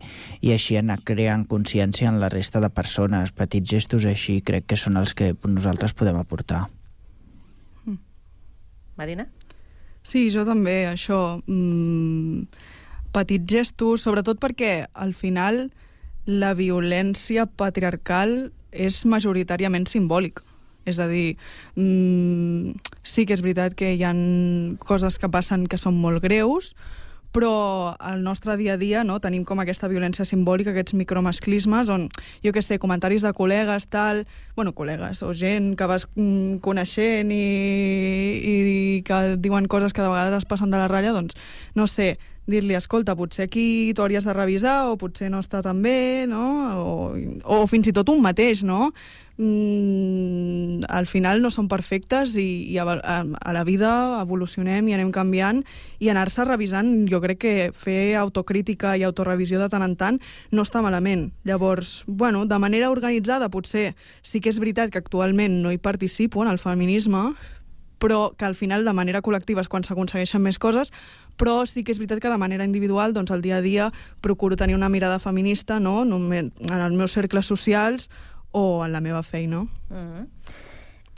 i 0.41 0.53
així 0.53 0.77
anar 0.79 0.99
creant 1.03 1.47
consciència 1.49 2.09
en 2.09 2.21
la 2.21 2.31
resta 2.33 2.61
de 2.63 2.69
persones. 2.69 3.33
Petits 3.33 3.69
gestos 3.69 4.05
així 4.09 4.41
crec 4.41 4.69
que 4.69 4.79
són 4.79 4.97
els 5.01 5.15
que 5.17 5.33
nosaltres 5.45 5.93
podem 5.97 6.19
aportar. 6.21 6.67
Marina? 8.95 9.27
Sí, 10.03 10.27
jo 10.31 10.43
també, 10.45 10.83
això. 10.89 11.39
Mm, 11.47 12.45
petits 13.15 13.47
gestos, 13.49 14.03
sobretot 14.03 14.39
perquè 14.41 14.85
al 14.93 15.13
final 15.15 15.69
la 16.25 16.53
violència 16.57 17.45
patriarcal 17.47 18.51
és 18.71 19.03
majoritàriament 19.05 19.87
simbòlica. 19.87 20.43
És 20.85 20.99
a 20.99 21.07
dir, 21.07 21.37
mm, 21.75 22.75
sí 23.03 23.27
que 23.27 23.35
és 23.35 23.43
veritat 23.43 23.75
que 23.77 23.93
hi 23.93 24.03
han 24.07 24.77
coses 24.81 25.19
que 25.19 25.29
passen 25.29 25.67
que 25.67 25.77
són 25.77 25.99
molt 25.99 26.23
greus, 26.23 26.73
però 27.33 27.95
al 27.99 28.21
nostre 28.23 28.55
dia 28.57 28.75
a 28.75 28.77
dia 28.77 29.01
no, 29.03 29.17
tenim 29.19 29.41
com 29.43 29.59
aquesta 29.59 29.89
violència 29.89 30.23
simbòlica, 30.25 30.69
aquests 30.71 30.93
micromasclismes, 30.95 31.89
on, 31.89 32.05
jo 32.45 32.53
que 32.53 32.61
sé, 32.61 32.77
comentaris 32.79 33.25
de 33.25 33.33
col·legues, 33.33 33.89
tal... 33.89 34.23
Bueno, 34.55 34.75
col·legues, 34.77 35.23
o 35.25 35.33
gent 35.33 35.73
que 35.75 35.87
vas 35.89 36.05
mm, 36.13 36.61
coneixent 36.63 37.33
i, 37.33 37.41
i 38.53 38.55
que 39.07 39.23
diuen 39.41 39.65
coses 39.65 39.97
que 39.97 40.05
de 40.05 40.13
vegades 40.13 40.43
es 40.43 40.47
passen 40.49 40.69
de 40.69 40.77
la 40.77 40.87
ratlla, 40.91 41.15
doncs, 41.17 41.33
no 41.73 41.89
sé, 41.89 42.13
dir-li, 42.49 42.75
escolta, 42.75 43.15
potser 43.15 43.47
aquí 43.47 43.93
t'ho 43.95 44.03
hauries 44.03 44.25
de 44.27 44.33
revisar 44.35 44.89
o 44.91 44.97
potser 44.99 45.29
no 45.31 45.39
està 45.43 45.61
tan 45.63 45.79
bé, 45.83 46.25
no? 46.27 46.43
O, 46.83 46.95
o 47.45 47.59
fins 47.71 47.87
i 47.87 47.93
tot 47.95 48.11
un 48.11 48.19
mateix, 48.23 48.65
no? 48.67 48.91
Mm, 49.37 50.83
al 50.93 51.07
final 51.09 51.41
no 51.41 51.49
són 51.49 51.65
perfectes 51.71 52.35
i, 52.37 52.67
i 52.69 52.77
a, 52.77 52.85
a, 52.85 53.15
a 53.23 53.53
la 53.55 53.63
vida 53.65 53.89
evolucionem 54.19 54.91
i 54.91 54.93
anem 54.93 55.09
canviant 55.15 55.63
i 56.03 56.11
anar-se 56.11 56.45
revisant, 56.45 56.91
jo 57.09 57.17
crec 57.23 57.41
que 57.41 57.55
fer 57.73 58.13
autocrítica 58.19 58.93
i 58.99 59.07
autorevisió 59.07 59.57
de 59.63 59.71
tant 59.73 59.87
en 59.87 59.95
tant 59.97 60.21
no 60.51 60.67
està 60.67 60.83
malament. 60.85 61.31
Llavors, 61.47 62.03
bueno, 62.05 62.45
de 62.45 62.59
manera 62.61 62.91
organitzada 62.91 63.49
potser 63.49 63.95
sí 64.21 64.43
que 64.43 64.51
és 64.53 64.61
veritat 64.61 64.91
que 64.91 65.01
actualment 65.01 65.61
no 65.63 65.71
hi 65.71 65.81
participo 65.81 66.43
en 66.43 66.51
el 66.51 66.61
feminisme, 66.61 67.31
però 68.03 68.33
que 68.37 68.43
al 68.43 68.55
final 68.59 68.83
de 68.83 68.91
manera 68.91 69.21
col·lectiva 69.23 69.63
és 69.63 69.69
quan 69.71 69.85
s'aconsegueixen 69.87 70.41
més 70.43 70.57
coses, 70.59 70.91
però 71.37 71.65
sí 71.65 71.83
que 71.83 71.91
és 71.91 71.99
veritat 71.99 72.21
que 72.21 72.29
de 72.29 72.37
manera 72.37 72.65
individual, 72.65 73.13
doncs 73.13 73.31
al 73.31 73.41
dia 73.41 73.57
a 73.57 73.61
dia 73.61 73.91
procuro 74.21 74.55
tenir 74.55 74.75
una 74.75 74.89
mirada 74.89 75.19
feminista, 75.19 75.79
no?, 75.79 76.03
en 76.03 76.51
els 76.59 76.95
meus 76.95 77.11
cercles 77.11 77.45
socials 77.45 78.09
o 78.51 78.85
en 78.85 78.93
la 78.93 79.01
meva 79.01 79.23
feina. 79.23 79.63
Mm 79.63 79.69
-hmm. 79.89 80.27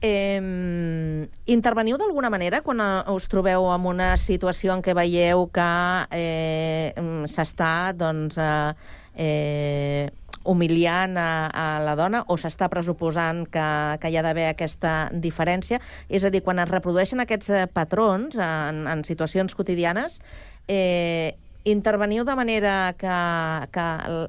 Eh, 0.01 1.29
interveniu 1.45 1.97
d'alguna 1.97 2.29
manera 2.29 2.59
quan 2.61 2.81
eh, 2.83 3.11
us 3.15 3.29
trobeu 3.31 3.71
en 3.73 3.85
una 3.87 4.17
situació 4.17 4.73
en 4.75 4.83
què 4.83 4.93
veieu 4.93 5.47
que 5.55 5.69
eh, 6.11 6.93
s'està 7.31 7.93
doncs, 7.95 8.37
eh, 8.37 8.73
eh, 9.15 10.11
humiliant 10.45 11.17
a, 11.17 11.29
a 11.49 11.65
la 11.83 11.95
dona 11.99 12.23
o 12.29 12.37
s'està 12.39 12.69
pressuposant 12.71 13.43
que, 13.51 13.67
que 14.01 14.11
hi 14.11 14.17
ha 14.17 14.25
d'haver 14.25 14.49
aquesta 14.51 14.95
diferència? 15.11 15.81
És 16.09 16.23
a 16.23 16.31
dir, 16.33 16.43
quan 16.45 16.61
es 16.63 16.69
reprodueixen 16.71 17.23
aquests 17.23 17.49
eh, 17.49 17.65
patrons 17.71 18.37
en, 18.37 18.85
en 18.87 19.03
situacions 19.07 19.55
quotidianes, 19.57 20.21
eh, 20.67 21.35
interveniu 21.65 22.23
de 22.23 22.35
manera 22.37 22.93
que, 22.97 23.19
que 23.73 23.85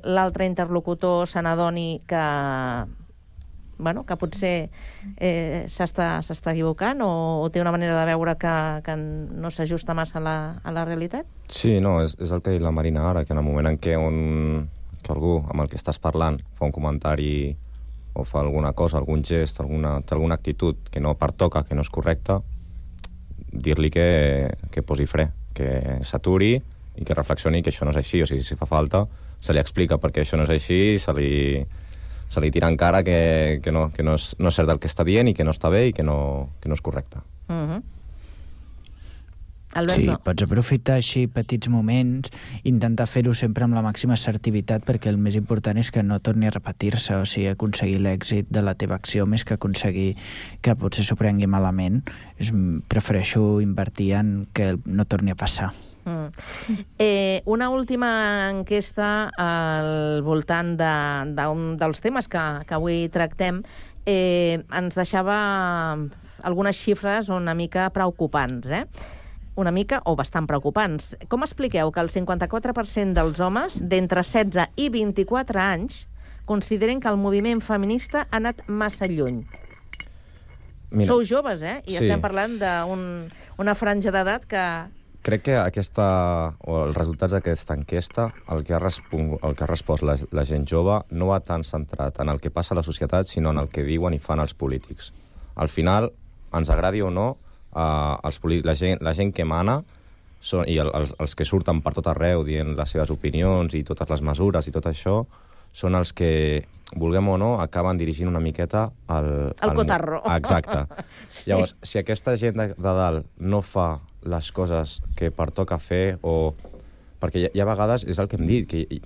l'altre 0.08 0.46
interlocutor 0.48 1.28
se 1.28 1.42
n'adoni 1.44 2.00
que 2.08 2.22
bueno, 3.78 4.06
que 4.08 4.16
potser 4.16 4.70
eh, 5.20 5.66
s'està 5.68 6.52
equivocant 6.52 7.02
o, 7.04 7.10
o 7.44 7.50
té 7.52 7.60
una 7.60 7.74
manera 7.74 7.98
de 7.98 8.06
veure 8.08 8.36
que, 8.40 8.54
que 8.86 8.96
no 8.96 9.50
s'ajusta 9.52 9.94
massa 9.94 10.18
a 10.18 10.24
la, 10.24 10.36
a 10.64 10.72
la 10.72 10.86
realitat? 10.88 11.28
Sí, 11.52 11.76
no, 11.84 11.98
és, 12.04 12.16
és 12.16 12.32
el 12.32 12.40
que 12.40 12.50
ha 12.50 12.56
dit 12.56 12.64
la 12.64 12.72
Marina 12.72 13.04
ara, 13.10 13.26
que 13.26 13.36
en 13.36 13.42
el 13.42 13.46
moment 13.46 13.68
en 13.68 13.76
què, 13.76 13.98
un, 14.00 14.70
que 15.06 15.14
algú 15.14 15.38
amb 15.46 15.62
el 15.62 15.70
que 15.70 15.78
estàs 15.78 16.00
parlant 16.02 16.40
fa 16.58 16.66
un 16.66 16.74
comentari 16.74 17.54
o 18.16 18.24
fa 18.24 18.40
alguna 18.40 18.72
cosa, 18.72 18.98
algun 18.98 19.22
gest, 19.24 19.60
alguna, 19.60 20.00
té 20.02 20.16
alguna 20.16 20.34
actitud 20.34 20.88
que 20.90 21.00
no 21.00 21.14
pertoca, 21.20 21.62
que 21.68 21.76
no 21.76 21.84
és 21.84 21.92
correcta, 21.92 22.40
dir-li 23.52 23.90
que, 23.92 24.08
que 24.72 24.82
posi 24.82 25.06
fre, 25.06 25.28
que 25.56 26.00
s'aturi 26.04 26.54
i 26.96 27.04
que 27.04 27.16
reflexioni 27.16 27.62
que 27.62 27.72
això 27.72 27.84
no 27.84 27.92
és 27.92 28.00
així, 28.00 28.22
o 28.24 28.28
sigui, 28.28 28.44
si 28.44 28.56
fa 28.56 28.68
falta, 28.68 29.04
se 29.40 29.52
li 29.52 29.60
explica 29.60 30.00
perquè 30.00 30.24
això 30.24 30.40
no 30.40 30.46
és 30.48 30.54
així, 30.54 30.80
se 31.00 31.12
li, 31.16 31.60
se 32.32 32.42
li 32.42 32.50
tira 32.50 32.70
en 32.72 32.78
cara 32.80 33.02
que, 33.04 33.60
que, 33.62 33.72
no, 33.72 33.90
que 33.92 34.02
no, 34.06 34.16
és, 34.16 34.32
no 34.40 34.48
és 34.48 34.58
cert 34.58 34.72
el 34.72 34.80
que 34.80 34.90
està 34.90 35.04
dient 35.04 35.28
i 35.28 35.36
que 35.36 35.44
no 35.44 35.54
està 35.54 35.70
bé 35.72 35.86
i 35.90 35.94
que 35.96 36.06
no, 36.06 36.18
que 36.60 36.72
no 36.72 36.78
és 36.78 36.84
correcte. 36.84 37.20
Uh 37.48 37.54
-huh. 37.68 37.82
Sí, 39.76 40.06
Alberto? 40.06 40.22
pots 40.24 40.46
aprofitar 40.46 40.96
així 41.00 41.26
petits 41.28 41.68
moments, 41.72 42.32
intentar 42.64 43.06
fer-ho 43.10 43.34
sempre 43.36 43.66
amb 43.66 43.76
la 43.76 43.84
màxima 43.84 44.16
assertivitat 44.16 44.86
perquè 44.88 45.10
el 45.12 45.20
més 45.20 45.36
important 45.36 45.76
és 45.78 45.90
que 45.92 46.04
no 46.06 46.18
torni 46.20 46.48
a 46.48 46.54
repetir-se, 46.54 47.16
o 47.20 47.26
sigui, 47.28 47.50
aconseguir 47.52 48.00
l'èxit 48.00 48.48
de 48.50 48.62
la 48.64 48.74
teva 48.74 48.96
acció 48.96 49.26
més 49.26 49.44
que 49.44 49.56
aconseguir 49.56 50.14
que 50.64 50.76
potser 50.80 51.04
s'ho 51.04 51.18
prengui 51.20 51.48
malament. 51.50 52.02
És, 52.40 52.52
prefereixo 52.88 53.60
invertir 53.60 54.12
en 54.16 54.32
que 54.56 54.74
no 54.84 55.04
torni 55.04 55.32
a 55.32 55.38
passar. 55.38 55.72
Mm. 56.06 56.28
Eh, 57.02 57.42
una 57.50 57.68
última 57.68 58.48
enquesta 58.50 59.28
al 59.36 60.22
voltant 60.22 60.76
de, 60.78 60.92
d'un 61.34 61.74
dels 61.80 62.00
temes 62.00 62.30
que, 62.30 62.44
que 62.66 62.76
avui 62.78 63.08
tractem 63.10 63.64
eh, 64.06 64.62
ens 64.70 64.94
deixava 64.94 65.36
algunes 66.46 66.78
xifres 66.78 67.28
una 67.28 67.56
mica 67.58 67.90
preocupants, 67.90 68.70
eh? 68.70 68.84
Una 69.56 69.72
mica 69.72 70.02
o 70.04 70.14
bastant 70.16 70.46
preocupants. 70.46 71.14
Com 71.32 71.44
expliqueu 71.44 71.90
que 71.92 72.02
el 72.04 72.12
54% 72.12 73.16
dels 73.16 73.40
homes 73.40 73.80
d'entre 73.80 74.22
16 74.22 74.76
i 74.76 74.88
24 74.92 75.60
anys 75.60 76.04
consideren 76.46 77.00
que 77.00 77.10
el 77.10 77.18
moviment 77.18 77.60
feminista 77.64 78.26
ha 78.30 78.36
anat 78.38 78.62
massa 78.68 79.08
lluny? 79.10 79.42
Mira, 80.90 81.08
Sou 81.08 81.24
joves, 81.26 81.62
eh? 81.62 81.80
I 81.84 81.96
sí. 81.96 82.04
estem 82.04 82.22
parlant 82.22 82.60
d'una 82.60 82.94
un, 83.58 83.74
franja 83.74 84.12
d'edat 84.14 84.46
que... 84.46 84.62
Crec 85.26 85.42
que 85.48 85.56
aquesta, 85.58 86.04
o 86.62 86.76
els 86.84 86.94
resultats 86.94 87.34
d'aquesta 87.34 87.74
enquesta, 87.74 88.28
el 88.54 88.62
que 88.62 88.76
ha, 88.76 88.78
respon, 88.78 89.32
el 89.42 89.56
que 89.58 89.64
ha 89.66 89.66
respost 89.66 90.06
la, 90.06 90.14
la 90.30 90.44
gent 90.46 90.68
jove 90.70 91.00
no 91.10 91.32
va 91.32 91.40
tan 91.42 91.66
centrat 91.66 92.20
en 92.22 92.30
el 92.30 92.38
que 92.38 92.52
passa 92.54 92.76
a 92.76 92.78
la 92.78 92.84
societat, 92.86 93.26
sinó 93.26 93.50
en 93.50 93.58
el 93.64 93.72
que 93.72 93.82
diuen 93.82 94.14
i 94.14 94.22
fan 94.22 94.38
els 94.38 94.54
polítics. 94.54 95.10
Al 95.56 95.72
final, 95.72 96.12
ens 96.54 96.70
agradi 96.70 97.02
o 97.02 97.10
no, 97.10 97.32
eh, 97.76 98.16
els, 98.24 98.40
la, 98.64 98.74
gent, 98.74 99.02
la 99.04 99.14
gent 99.14 99.32
que 99.36 99.44
mana 99.44 99.82
són, 100.40 100.64
i 100.68 100.78
el, 100.80 100.90
els, 100.94 101.12
els 101.20 101.34
que 101.36 101.44
surten 101.48 101.82
per 101.82 101.92
tot 101.96 102.06
arreu 102.12 102.44
dient 102.46 102.74
les 102.78 102.90
seves 102.96 103.10
opinions 103.12 103.74
i 103.74 103.84
totes 103.84 104.08
les 104.10 104.22
mesures 104.22 104.68
i 104.68 104.72
tot 104.74 104.86
això, 104.90 105.20
són 105.76 105.94
els 105.98 106.12
que, 106.16 106.64
vulguem 106.94 107.28
o 107.28 107.36
no, 107.40 107.48
acaben 107.60 107.98
dirigint 107.98 108.28
una 108.30 108.40
miqueta 108.40 108.86
el... 109.10 109.52
El 109.62 109.74
cotarro. 109.74 110.20
Exacte. 110.36 110.84
Sí. 111.28 111.50
Llavors, 111.50 111.74
si 111.82 111.98
aquesta 111.98 112.36
gent 112.38 112.56
de, 112.60 112.68
de 112.76 112.92
dalt 113.00 113.26
no 113.42 113.60
fa 113.66 113.98
les 114.26 114.52
coses 114.52 115.00
que 115.18 115.32
pertoca 115.34 115.78
fer 115.82 116.18
o... 116.22 116.54
Perquè 117.20 117.40
hi 117.42 117.50
hi 117.56 117.60
ha 117.62 117.66
vegades, 117.68 118.04
és 118.04 118.18
el 118.20 118.28
que 118.28 118.36
hem 118.38 118.46
dit, 118.46 118.66
que 118.68 118.84
hi- 118.84 119.00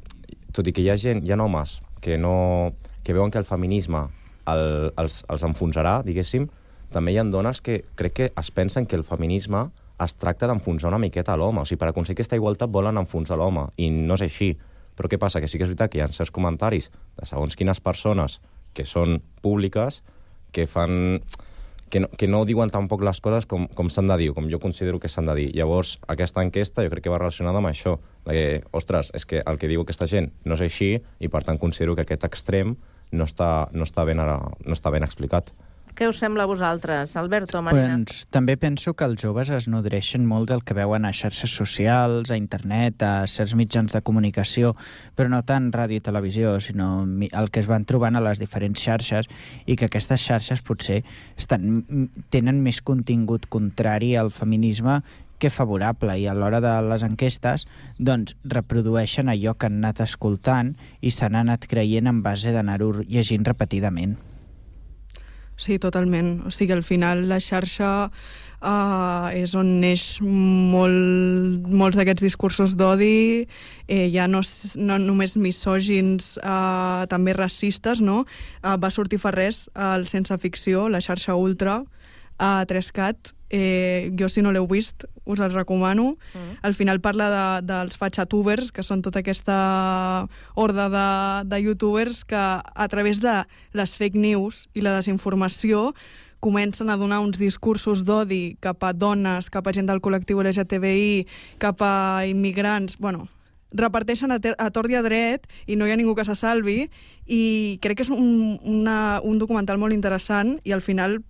tot 0.53 0.67
i 0.67 0.73
que 0.75 0.83
hi 0.83 0.91
ha 0.91 0.99
gent, 0.99 1.23
hi 1.25 1.33
ha 1.33 1.39
homes 1.41 1.79
que, 2.03 2.19
no, 2.19 2.73
que 3.07 3.15
veuen 3.15 3.31
que 3.31 3.39
el 3.39 3.47
feminisme 3.49 4.05
el, 4.51 4.91
els, 4.99 5.21
els 5.31 5.45
enfonsarà, 5.47 6.01
diguéssim, 6.05 6.49
també 6.93 7.15
hi 7.15 7.21
ha 7.21 7.25
dones 7.25 7.61
que 7.65 7.83
crec 7.97 8.17
que 8.17 8.33
es 8.37 8.51
pensen 8.51 8.87
que 8.87 8.97
el 8.99 9.05
feminisme 9.05 9.69
es 10.01 10.15
tracta 10.17 10.49
d'enfonsar 10.49 10.89
una 10.89 11.01
miqueta 11.01 11.37
l'home. 11.37 11.63
O 11.63 11.69
sigui, 11.69 11.81
per 11.81 11.91
aconseguir 11.91 12.21
aquesta 12.21 12.39
igualtat 12.39 12.73
volen 12.73 12.99
enfonsar 13.01 13.39
l'home, 13.39 13.69
i 13.77 13.91
no 13.91 14.17
és 14.17 14.25
així. 14.27 14.55
Però 14.97 15.09
què 15.09 15.19
passa? 15.21 15.41
Que 15.41 15.49
sí 15.49 15.59
que 15.59 15.67
és 15.67 15.73
veritat 15.73 15.93
que 15.93 16.01
hi 16.01 16.05
ha 16.05 16.11
certs 16.13 16.33
comentaris 16.35 16.91
de 17.19 17.29
segons 17.29 17.57
quines 17.57 17.81
persones 17.81 18.41
que 18.75 18.87
són 18.87 19.21
públiques 19.43 20.03
que 20.53 20.67
fan 20.67 21.21
que 21.91 22.01
no, 22.01 22.09
que 22.09 22.29
no 22.31 22.45
diuen 22.47 22.71
tampoc 22.71 23.03
les 23.03 23.19
coses 23.21 23.47
com, 23.51 23.67
com 23.75 23.89
s'han 23.91 24.09
de 24.09 24.17
dir, 24.21 24.29
com 24.33 24.47
jo 24.49 24.61
considero 24.63 25.01
que 25.03 25.11
s'han 25.11 25.27
de 25.27 25.35
dir. 25.35 25.49
Llavors, 25.59 25.97
aquesta 26.09 26.45
enquesta 26.47 26.85
jo 26.87 26.93
crec 26.93 27.05
que 27.09 27.13
va 27.13 27.19
relacionada 27.19 27.59
amb 27.59 27.69
això, 27.73 27.97
de 28.29 28.37
que, 28.37 28.45
ostres, 28.79 29.11
és 29.17 29.27
que 29.27 29.43
el 29.43 29.59
que 29.59 29.69
diu 29.69 29.83
aquesta 29.83 30.07
gent 30.07 30.31
no 30.47 30.55
és 30.55 30.63
així 30.69 30.93
i, 30.97 31.29
per 31.29 31.43
tant, 31.45 31.59
considero 31.59 31.97
que 31.99 32.07
aquest 32.07 32.29
extrem 32.31 32.77
no 33.11 33.27
està, 33.27 33.67
no 33.75 33.89
està, 33.89 34.07
ben, 34.07 34.23
ara, 34.23 34.39
no 34.39 34.79
està 34.79 34.95
ben 34.95 35.03
explicat. 35.03 35.51
Què 36.01 36.07
us 36.09 36.17
sembla 36.17 36.47
a 36.47 36.49
vosaltres, 36.49 37.11
Alberto, 37.21 37.61
Marina? 37.61 37.91
Doncs, 37.93 38.23
també 38.33 38.55
penso 38.57 38.95
que 38.97 39.05
els 39.05 39.21
joves 39.21 39.51
es 39.53 39.67
nodreixen 39.69 40.23
molt 40.25 40.49
del 40.49 40.63
que 40.65 40.73
veuen 40.73 41.05
a 41.05 41.11
xarxes 41.13 41.53
socials, 41.53 42.31
a 42.33 42.39
internet, 42.41 43.03
a 43.05 43.27
certs 43.29 43.53
mitjans 43.53 43.93
de 43.93 44.01
comunicació, 44.01 44.71
però 45.13 45.29
no 45.29 45.43
tant 45.45 45.67
ràdio 45.75 46.01
i 46.01 46.05
televisió, 46.07 46.55
sinó 46.65 47.03
el 47.05 47.51
que 47.53 47.61
es 47.61 47.69
van 47.69 47.85
trobant 47.85 48.17
a 48.17 48.23
les 48.25 48.41
diferents 48.41 48.81
xarxes 48.81 49.29
i 49.67 49.77
que 49.77 49.91
aquestes 49.91 50.25
xarxes 50.25 50.65
potser 50.65 51.03
estan, 51.37 51.85
tenen 52.33 52.65
més 52.65 52.81
contingut 52.81 53.45
contrari 53.53 54.15
al 54.17 54.33
feminisme 54.33 55.03
que 55.37 55.53
favorable 55.53 56.17
i 56.17 56.25
a 56.25 56.33
l'hora 56.33 56.63
de 56.65 56.73
les 56.89 57.05
enquestes 57.05 57.67
doncs 58.01 58.39
reprodueixen 58.57 59.29
allò 59.29 59.53
que 59.53 59.69
han 59.69 59.83
anat 59.85 60.01
escoltant 60.09 60.73
i 61.05 61.13
se 61.13 61.29
n'han 61.29 61.53
anat 61.53 61.69
creient 61.69 62.09
en 62.09 62.25
base 62.25 62.57
d'anar-ho 62.57 62.95
llegint 63.05 63.45
repetidament. 63.45 64.17
Sí, 65.61 65.77
totalment. 65.79 66.41
O 66.49 66.51
sigui, 66.51 66.73
al 66.73 66.83
final 66.87 67.27
la 67.29 67.37
xarxa 67.45 68.09
uh, 68.09 69.29
és 69.37 69.53
on 69.59 69.75
neix 69.83 70.05
molt, 70.25 71.67
molts 71.69 72.01
d'aquests 72.01 72.25
discursos 72.25 72.77
d'odi, 72.81 73.45
eh, 73.85 74.07
ja 74.09 74.25
no, 74.31 74.41
no 74.81 74.97
només 75.03 75.37
misògins, 75.37 76.33
uh, 76.41 77.05
també 77.13 77.37
racistes, 77.37 78.01
no? 78.01 78.23
Uh, 78.65 78.79
va 78.81 78.89
sortir 78.89 79.21
fa 79.21 79.35
res 79.37 79.67
al 79.77 80.09
Sense 80.09 80.41
Ficció, 80.41 80.89
la 80.89 81.03
xarxa 81.05 81.37
Ultra, 81.37 81.83
a 82.41 82.65
3CAT, 82.67 83.35
eh, 83.51 84.11
jo 84.17 84.31
si 84.31 84.41
no 84.41 84.55
l'heu 84.55 84.65
vist 84.71 85.05
us 85.27 85.43
el 85.43 85.53
recomano 85.53 86.17
mm. 86.33 86.63
al 86.63 86.75
final 86.75 87.01
parla 87.03 87.29
de, 87.31 87.67
dels 87.67 87.99
fatxatubers 87.99 88.71
que 88.73 88.85
són 88.87 89.03
tota 89.03 89.21
aquesta 89.21 89.59
horda 90.55 90.87
de, 90.89 91.07
de 91.51 91.61
youtubers 91.67 92.25
que 92.25 92.39
a 92.39 92.89
través 92.89 93.21
de 93.21 93.43
les 93.77 93.97
fake 93.99 94.19
news 94.19 94.69
i 94.73 94.87
la 94.87 94.95
desinformació 94.97 95.91
comencen 96.41 96.89
a 96.89 96.97
donar 96.97 97.21
uns 97.21 97.43
discursos 97.43 98.07
d'odi 98.09 98.57
cap 98.65 98.81
a 98.87 98.95
dones, 98.97 99.51
cap 99.53 99.67
a 99.67 99.75
gent 99.77 99.91
del 99.91 100.01
col·lectiu 100.01 100.41
LGTBI, 100.41 101.27
cap 101.61 101.85
a 101.85 102.25
immigrants, 102.25 102.97
bueno, 102.97 103.29
reparteixen 103.73 104.33
a, 104.33 104.39
a 104.41 104.71
tort 104.75 104.91
i 104.91 104.97
a 104.99 105.03
dret 105.05 105.47
i 105.71 105.77
no 105.79 105.87
hi 105.87 105.93
ha 105.93 105.99
ningú 105.99 106.17
que 106.19 106.25
se 106.27 106.35
salvi 106.35 106.89
i 107.31 107.79
crec 107.83 108.01
que 108.01 108.07
és 108.07 108.11
un, 108.11 108.59
una, 108.67 109.21
un 109.23 109.39
documental 109.39 109.79
molt 109.79 109.95
interessant 109.95 110.57
i 110.65 110.75
al 110.75 110.83
final 110.83 111.21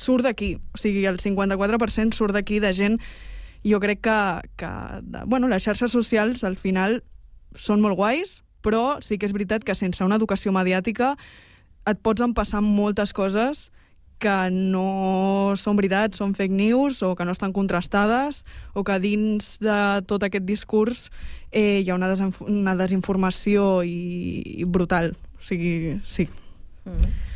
surt 0.00 0.24
d'aquí, 0.26 0.54
o 0.56 0.80
sigui, 0.80 1.04
el 1.06 1.20
54% 1.20 2.16
surt 2.16 2.34
d'aquí 2.36 2.60
de 2.60 2.72
gent 2.74 2.98
jo 3.64 3.80
crec 3.80 4.02
que, 4.04 4.18
que 4.60 4.70
de, 5.02 5.24
bueno, 5.26 5.48
les 5.48 5.64
xarxes 5.64 5.92
socials 5.92 6.44
al 6.44 6.56
final 6.60 7.02
són 7.56 7.80
molt 7.80 7.96
guais, 7.96 8.42
però 8.64 9.00
sí 9.04 9.18
que 9.18 9.28
és 9.28 9.32
veritat 9.36 9.64
que 9.64 9.76
sense 9.76 10.04
una 10.04 10.18
educació 10.20 10.52
mediàtica 10.52 11.14
et 11.88 12.00
pots 12.00 12.24
empassar 12.24 12.62
moltes 12.64 13.12
coses 13.12 13.70
que 14.22 14.36
no 14.52 15.52
són 15.58 15.76
veritat, 15.76 16.14
són 16.16 16.32
fake 16.36 16.54
news 16.54 17.02
o 17.04 17.12
que 17.18 17.26
no 17.26 17.34
estan 17.34 17.52
contrastades 17.52 18.44
o 18.72 18.84
que 18.86 18.96
dins 19.02 19.58
de 19.60 19.78
tot 20.08 20.24
aquest 20.24 20.46
discurs 20.48 21.08
eh, 21.50 21.82
hi 21.82 21.90
ha 21.90 21.98
una, 21.98 22.08
desinf 22.12 22.40
una 22.46 22.76
desinformació 22.78 23.82
i, 23.84 24.62
i 24.62 24.64
brutal. 24.64 25.12
O 25.36 25.44
sigui, 25.44 25.98
sí. 26.08 26.28
Mm. 26.84 27.33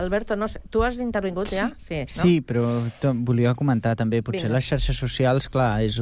Alberto, 0.00 0.36
no 0.36 0.48
sé, 0.48 0.62
tu 0.72 0.82
has 0.82 0.98
intervingut 0.98 1.52
ja? 1.52 1.68
Sí, 1.78 2.02
no? 2.08 2.22
Sí, 2.24 2.40
però 2.40 2.64
volia 3.26 3.52
comentar 3.54 3.92
també, 4.00 4.22
potser 4.24 4.48
Vinga. 4.48 4.56
les 4.56 4.68
xarxes 4.72 4.96
socials, 4.96 5.50
clar, 5.52 5.74
és, 5.84 6.00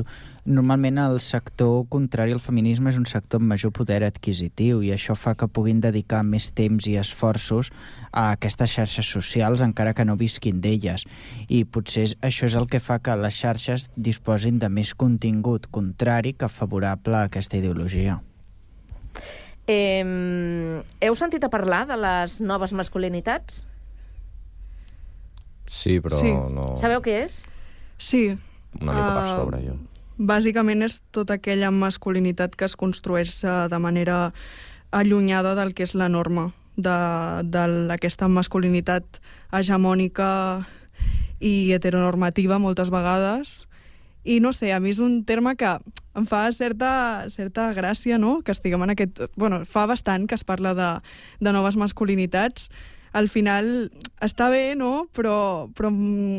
normalment 0.48 0.96
el 1.02 1.18
sector 1.20 1.82
contrari 1.92 2.32
al 2.32 2.40
feminisme 2.40 2.88
és 2.90 2.96
un 2.96 3.04
sector 3.10 3.42
amb 3.42 3.50
major 3.52 3.72
poder 3.76 4.00
adquisitiu 4.06 4.80
i 4.86 4.92
això 4.94 5.16
fa 5.18 5.34
que 5.38 5.48
puguin 5.50 5.82
dedicar 5.84 6.22
més 6.24 6.48
temps 6.56 6.86
i 6.88 6.96
esforços 6.96 7.68
a 8.10 8.30
aquestes 8.32 8.72
xarxes 8.78 9.12
socials 9.18 9.62
encara 9.64 9.92
que 9.94 10.06
no 10.08 10.16
visquin 10.16 10.62
d'elles. 10.64 11.04
I 11.48 11.64
potser 11.68 12.06
és, 12.08 12.16
això 12.24 12.48
és 12.48 12.56
el 12.56 12.68
que 12.70 12.80
fa 12.80 12.98
que 13.02 13.16
les 13.20 13.36
xarxes 13.36 13.90
disposin 13.96 14.58
de 14.62 14.72
més 14.72 14.94
contingut 14.94 15.68
contrari 15.70 16.32
que 16.32 16.48
favorable 16.48 17.18
a 17.18 17.28
aquesta 17.28 17.60
ideologia. 17.60 18.20
Eh, 19.68 20.00
heu 21.04 21.14
sentit 21.18 21.44
a 21.44 21.52
parlar 21.52 21.84
de 21.90 21.98
les 22.00 22.40
noves 22.40 22.72
masculinitats? 22.72 23.67
Sí, 25.68 26.00
però 26.00 26.16
Sí. 26.18 26.32
no... 26.32 26.74
Sabeu 26.80 27.02
què 27.04 27.24
és? 27.26 27.42
Sí. 27.98 28.36
Una 28.80 28.92
mica 28.92 29.14
per 29.14 29.24
Ah, 29.24 29.36
sobre, 29.36 29.60
jo. 29.66 29.76
Bàsicament 30.18 30.82
és 30.82 31.00
tota 31.14 31.36
aquella 31.38 31.70
masculinitat 31.70 32.56
que 32.56 32.64
es 32.66 32.74
construeix 32.76 33.44
eh, 33.44 33.68
de 33.70 33.78
manera 33.78 34.32
allunyada 34.90 35.54
del 35.54 35.74
que 35.74 35.84
és 35.84 35.94
la 35.94 36.08
norma, 36.08 36.52
de, 36.76 36.96
d'aquesta 37.44 38.28
masculinitat 38.28 39.20
hegemònica 39.52 40.66
i 41.40 41.72
heteronormativa 41.74 42.58
moltes 42.58 42.90
vegades. 42.90 43.64
I 44.24 44.40
no 44.40 44.52
sé, 44.52 44.72
a 44.74 44.80
mi 44.80 44.90
és 44.90 44.98
un 44.98 45.22
terme 45.24 45.54
que 45.56 45.70
em 46.18 46.26
fa 46.26 46.50
certa, 46.52 47.26
certa 47.30 47.70
gràcia, 47.76 48.18
no?, 48.18 48.40
que 48.42 48.52
estiguem 48.52 48.82
en 48.82 48.90
aquest... 48.96 49.20
Bueno, 49.36 49.62
fa 49.64 49.86
bastant 49.86 50.26
que 50.28 50.34
es 50.34 50.44
parla 50.44 50.74
de, 50.74 50.88
de 51.40 51.52
noves 51.54 51.76
masculinitats, 51.78 52.68
al 53.18 53.28
final 53.28 53.90
està 54.22 54.48
bé, 54.52 54.76
no? 54.78 55.08
Però, 55.14 55.68
però 55.74 55.90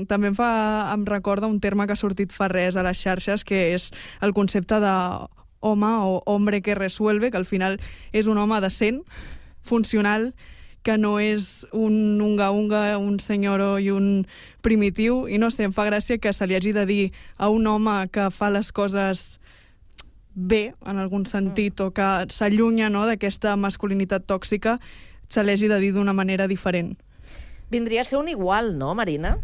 també 0.10 0.32
em, 0.32 0.38
fa, 0.38 0.52
em 0.94 1.04
recorda 1.08 1.50
un 1.52 1.60
terme 1.60 1.86
que 1.86 1.96
ha 1.96 2.00
sortit 2.00 2.32
fa 2.36 2.48
res 2.52 2.78
a 2.80 2.86
les 2.88 3.02
xarxes, 3.02 3.44
que 3.44 3.74
és 3.76 3.90
el 4.24 4.34
concepte 4.34 4.80
de 4.80 4.96
home 5.60 5.92
o 6.08 6.22
hombre 6.26 6.62
que 6.62 6.76
resuelve, 6.76 7.32
que 7.32 7.38
al 7.38 7.46
final 7.50 7.80
és 8.16 8.32
un 8.32 8.40
home 8.40 8.62
decent, 8.64 9.04
funcional, 9.62 10.32
que 10.84 10.96
no 10.98 11.20
és 11.20 11.68
un 11.76 12.22
unga-unga, 12.24 12.98
un 12.98 13.20
senyoro 13.20 13.78
i 13.84 13.92
un 13.92 14.26
primitiu, 14.64 15.26
i 15.28 15.38
no 15.38 15.52
sé, 15.52 15.68
em 15.68 15.76
fa 15.76 15.86
gràcia 15.90 16.20
que 16.24 16.32
se 16.34 16.48
li 16.48 16.56
hagi 16.56 16.72
de 16.74 16.86
dir 16.88 17.04
a 17.38 17.52
un 17.52 17.68
home 17.68 18.08
que 18.16 18.30
fa 18.32 18.50
les 18.50 18.72
coses 18.72 19.40
bé, 20.34 20.74
en 20.88 20.98
algun 20.98 21.26
sentit, 21.28 21.76
o 21.84 21.92
que 21.92 22.08
s'allunya 22.32 22.88
no, 22.90 23.04
d'aquesta 23.10 23.58
masculinitat 23.60 24.24
tòxica, 24.30 24.80
se 25.30 25.44
li 25.44 25.54
hagi 25.54 25.70
de 25.70 25.80
dir 25.80 25.94
d'una 25.94 26.14
manera 26.14 26.48
diferent. 26.48 26.98
Vindria 27.70 28.02
a 28.02 28.04
ser 28.04 28.18
un 28.18 28.28
igual, 28.30 28.78
no, 28.78 28.96
Marina? 28.96 29.38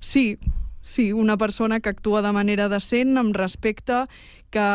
Sí, 0.00 0.38
sí, 0.82 1.12
una 1.12 1.36
persona 1.38 1.80
que 1.80 1.88
actua 1.88 2.20
de 2.22 2.32
manera 2.32 2.68
decent, 2.68 3.16
amb 3.16 3.36
respecte, 3.36 4.04
que 4.50 4.68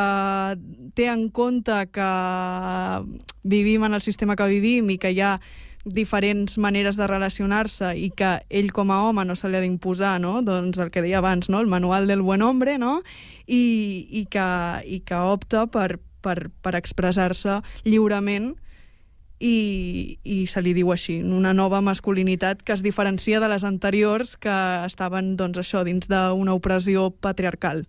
té 0.96 1.08
en 1.12 1.30
compte 1.30 1.76
que 1.92 2.12
vivim 3.44 3.84
en 3.84 3.94
el 3.94 4.02
sistema 4.02 4.36
que 4.36 4.48
vivim 4.48 4.90
i 4.90 4.98
que 4.98 5.12
hi 5.12 5.22
ha 5.22 5.40
diferents 5.86 6.58
maneres 6.60 6.98
de 7.00 7.08
relacionar-se 7.08 7.94
i 7.98 8.10
que 8.12 8.40
ell 8.50 8.72
com 8.76 8.92
a 8.92 9.00
home 9.08 9.24
no 9.26 9.36
se 9.36 9.50
li 9.50 9.60
ha 9.60 9.64
d'imposar, 9.64 10.18
no? 10.20 10.40
Doncs 10.44 10.80
el 10.80 10.92
que 10.92 11.04
deia 11.04 11.20
abans, 11.20 11.50
no? 11.50 11.60
El 11.60 11.72
manual 11.72 12.08
del 12.08 12.22
buen 12.22 12.42
hombre, 12.42 12.78
no? 12.78 13.02
I, 13.48 14.08
i, 14.10 14.26
que, 14.32 14.48
i 14.86 15.00
que 15.04 15.20
opta 15.20 15.68
per, 15.68 16.00
per, 16.22 16.50
per 16.64 16.76
expressar-se 16.80 17.62
lliurement 17.88 18.54
i, 19.40 20.20
i 20.24 20.44
se 20.52 20.62
li 20.62 20.74
diu 20.76 20.92
així, 20.92 21.20
una 21.24 21.54
nova 21.56 21.80
masculinitat 21.82 22.62
que 22.64 22.76
es 22.76 22.84
diferencia 22.84 23.40
de 23.40 23.48
les 23.52 23.64
anteriors 23.64 24.36
que 24.38 24.58
estaven, 24.86 25.36
doncs, 25.40 25.62
això, 25.64 25.86
dins 25.88 26.12
d'una 26.12 26.54
opressió 26.54 27.10
patriarcal. 27.12 27.86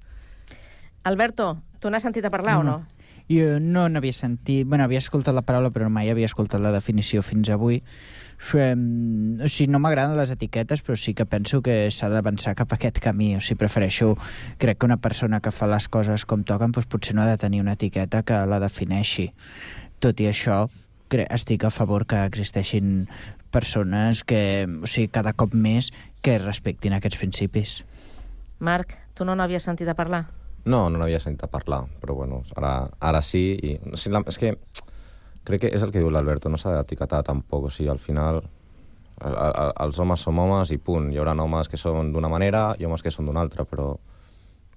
Alberto, 1.02 1.56
tu 1.80 1.90
n'has 1.90 2.06
sentit 2.06 2.24
a 2.24 2.32
parlar 2.32 2.60
o 2.60 2.64
no? 2.64 2.78
Jo 3.30 3.60
no 3.62 3.84
n'havia 3.88 4.14
sentit... 4.14 4.66
Bueno, 4.66 4.84
havia 4.84 4.98
escoltat 4.98 5.34
la 5.34 5.44
paraula, 5.46 5.70
però 5.70 5.86
mai 5.90 6.10
havia 6.10 6.26
escoltat 6.26 6.60
la 6.62 6.72
definició 6.74 7.22
fins 7.22 7.50
avui. 7.54 7.78
Um, 8.56 9.38
o 9.38 9.46
sigui, 9.46 9.68
no 9.70 9.78
m'agraden 9.78 10.16
les 10.18 10.32
etiquetes, 10.34 10.82
però 10.82 10.96
sí 10.98 11.14
que 11.14 11.26
penso 11.30 11.60
que 11.62 11.84
s'ha 11.94 12.10
d'avançar 12.10 12.56
cap 12.58 12.74
a 12.74 12.78
aquest 12.78 12.98
camí. 13.02 13.36
O 13.38 13.40
sigui, 13.40 13.60
prefereixo... 13.62 14.16
Crec 14.58 14.80
que 14.80 14.90
una 14.90 14.98
persona 14.98 15.38
que 15.40 15.54
fa 15.54 15.70
les 15.70 15.86
coses 15.88 16.26
com 16.26 16.42
toquen 16.42 16.74
doncs 16.74 16.90
potser 16.90 17.14
no 17.14 17.22
ha 17.22 17.30
de 17.30 17.38
tenir 17.38 17.62
una 17.62 17.78
etiqueta 17.78 18.24
que 18.26 18.42
la 18.50 18.58
defineixi. 18.62 19.30
Tot 20.02 20.18
i 20.20 20.26
això, 20.30 20.64
estic 21.30 21.64
a 21.64 21.70
favor 21.70 22.06
que 22.06 22.24
existeixin 22.24 23.08
persones 23.50 24.22
que, 24.24 24.66
o 24.66 24.86
sigui, 24.86 25.08
cada 25.10 25.32
cop 25.32 25.54
més 25.54 25.90
que 26.22 26.38
respectin 26.38 26.94
aquests 26.94 27.18
principis. 27.18 27.80
Marc, 28.60 28.94
tu 29.14 29.24
no 29.24 29.34
n'havies 29.34 29.66
sentit 29.66 29.88
a 29.88 29.96
parlar? 29.98 30.26
No, 30.64 30.88
no 30.90 31.00
n'havia 31.00 31.18
sentit 31.18 31.44
a 31.44 31.50
parlar, 31.50 31.86
però 32.00 32.14
bueno, 32.14 32.42
ara, 32.56 32.90
ara 33.00 33.22
sí. 33.22 33.56
I, 33.56 33.76
o 33.80 33.96
sigui, 33.96 34.14
la, 34.14 34.22
és 34.28 34.38
que 34.38 34.54
crec 35.48 35.64
que 35.64 35.72
és 35.74 35.82
el 35.82 35.92
que 35.92 36.02
diu 36.02 36.10
l'Alberto, 36.12 36.52
no 36.52 36.60
s'ha 36.60 36.76
d'etiquetar 36.76 37.22
tampoc. 37.26 37.70
O 37.70 37.72
sigui, 37.72 37.88
al 37.90 38.02
final 38.02 38.42
el, 39.24 39.34
el, 39.34 39.72
els 39.86 39.98
homes 39.98 40.20
som 40.20 40.38
homes 40.38 40.70
i 40.70 40.78
punt. 40.78 41.10
Hi 41.12 41.20
haurà 41.20 41.34
homes 41.34 41.68
que 41.68 41.80
són 41.80 42.12
d'una 42.12 42.28
manera 42.28 42.74
i 42.78 42.86
homes 42.86 43.02
que 43.02 43.12
són 43.14 43.26
d'una 43.28 43.40
altra, 43.40 43.64
però 43.64 43.94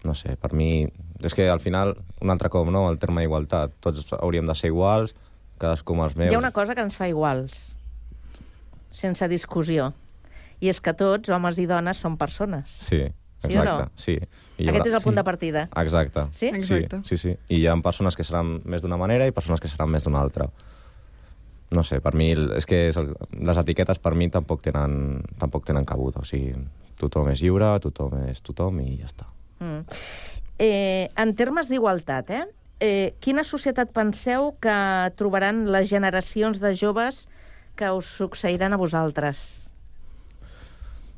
no 0.04 0.14
sé, 0.16 0.36
per 0.36 0.52
mi... 0.54 0.88
És 1.24 1.36
que 1.36 1.48
al 1.50 1.62
final, 1.64 1.94
un 2.22 2.32
altre 2.32 2.50
cop, 2.52 2.68
no?, 2.72 2.90
el 2.92 3.00
terme 3.00 3.24
igualtat. 3.24 3.76
Tots 3.84 4.12
hauríem 4.20 4.48
de 4.50 4.56
ser 4.56 4.74
iguals, 4.74 5.16
cadascú 5.62 5.94
amb 5.96 6.04
els 6.08 6.16
meus. 6.16 6.32
Hi 6.32 6.36
ha 6.36 6.40
una 6.42 6.52
cosa 6.56 6.76
que 6.76 6.82
ens 6.86 6.96
fa 6.96 7.08
iguals, 7.12 7.76
sense 8.92 9.28
discussió, 9.32 9.94
I 10.64 10.70
és 10.72 10.80
que 10.80 10.94
tots, 10.96 11.28
homes 11.34 11.58
i 11.60 11.66
dones, 11.68 11.98
són 12.00 12.16
persones. 12.18 12.70
Sí, 12.80 13.02
Sí 13.44 13.58
o 13.58 13.64
no? 13.66 13.72
exacte. 13.74 13.92
Sí. 14.00 14.14
I 14.58 14.70
Aquest 14.70 14.86
haurà- 14.86 14.88
és 14.88 14.94
el 14.94 15.02
punt 15.04 15.16
de 15.18 15.24
partida. 15.28 15.64
Exacte. 15.76 16.22
Sí? 16.32 16.46
Exacte. 16.48 17.02
Sí, 17.04 17.18
sí, 17.18 17.34
sí. 17.34 17.40
I 17.50 17.58
hi 17.58 17.68
ha 17.68 17.76
persones 17.84 18.16
que 18.16 18.24
seran 18.24 18.62
més 18.64 18.82
d'una 18.82 18.96
manera 18.96 19.28
i 19.28 19.34
persones 19.36 19.60
que 19.60 19.68
seran 19.68 19.90
més 19.92 20.06
d'una 20.06 20.22
altra. 20.22 20.48
No 21.72 21.84
sé, 21.84 22.00
per 22.00 22.14
mi, 22.16 22.30
és 22.56 22.66
que 22.66 22.88
és 22.88 22.96
el, 23.02 23.12
les 23.34 23.58
etiquetes 23.58 24.00
per 24.00 24.14
mi 24.16 24.30
tampoc 24.30 24.62
tenen, 24.62 25.24
tampoc 25.42 25.66
tenen 25.66 25.84
cabuda. 25.90 26.22
O 26.22 26.24
sigui, 26.24 26.54
tothom 27.02 27.28
és 27.34 27.42
lliure, 27.42 27.74
tothom 27.84 28.14
és 28.30 28.40
tothom 28.46 28.80
i 28.80 29.00
ja 29.02 29.10
està. 29.10 29.26
Mm. 29.60 29.84
Eh, 30.60 31.10
en 31.18 31.36
termes 31.36 31.68
d'igualtat, 31.68 32.30
eh? 32.30 32.46
Eh, 32.80 33.14
quina 33.20 33.44
societat 33.44 33.92
penseu 33.94 34.54
que 34.62 34.78
trobaran 35.20 35.66
les 35.72 35.90
generacions 35.90 36.62
de 36.64 36.74
joves 36.76 37.28
que 37.76 37.90
us 37.92 38.06
succeiran 38.06 38.74
a 38.74 38.80
vosaltres? 38.80 39.64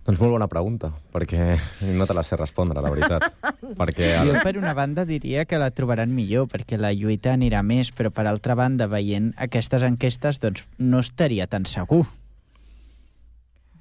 Doncs 0.06 0.20
molt 0.22 0.36
bona 0.36 0.46
pregunta, 0.46 0.92
perquè 1.10 1.56
no 1.98 2.06
te 2.06 2.14
la 2.14 2.24
sé 2.24 2.38
respondre, 2.38 2.82
la 2.82 2.92
veritat. 2.94 3.26
perquè 3.80 4.12
Jo, 4.28 4.36
per 4.46 4.54
una 4.60 4.76
banda, 4.78 5.06
diria 5.06 5.48
que 5.50 5.58
la 5.58 5.72
trobaran 5.74 6.14
millor, 6.14 6.46
perquè 6.52 6.78
la 6.78 6.94
lluita 6.94 7.34
anirà 7.34 7.64
més, 7.66 7.90
però 7.96 8.12
per 8.14 8.28
altra 8.30 8.54
banda, 8.58 8.86
veient 8.92 9.34
aquestes 9.42 9.86
enquestes, 9.88 10.38
doncs 10.44 10.68
no 10.78 11.02
estaria 11.02 11.50
tan 11.50 11.66
segur. 11.66 12.04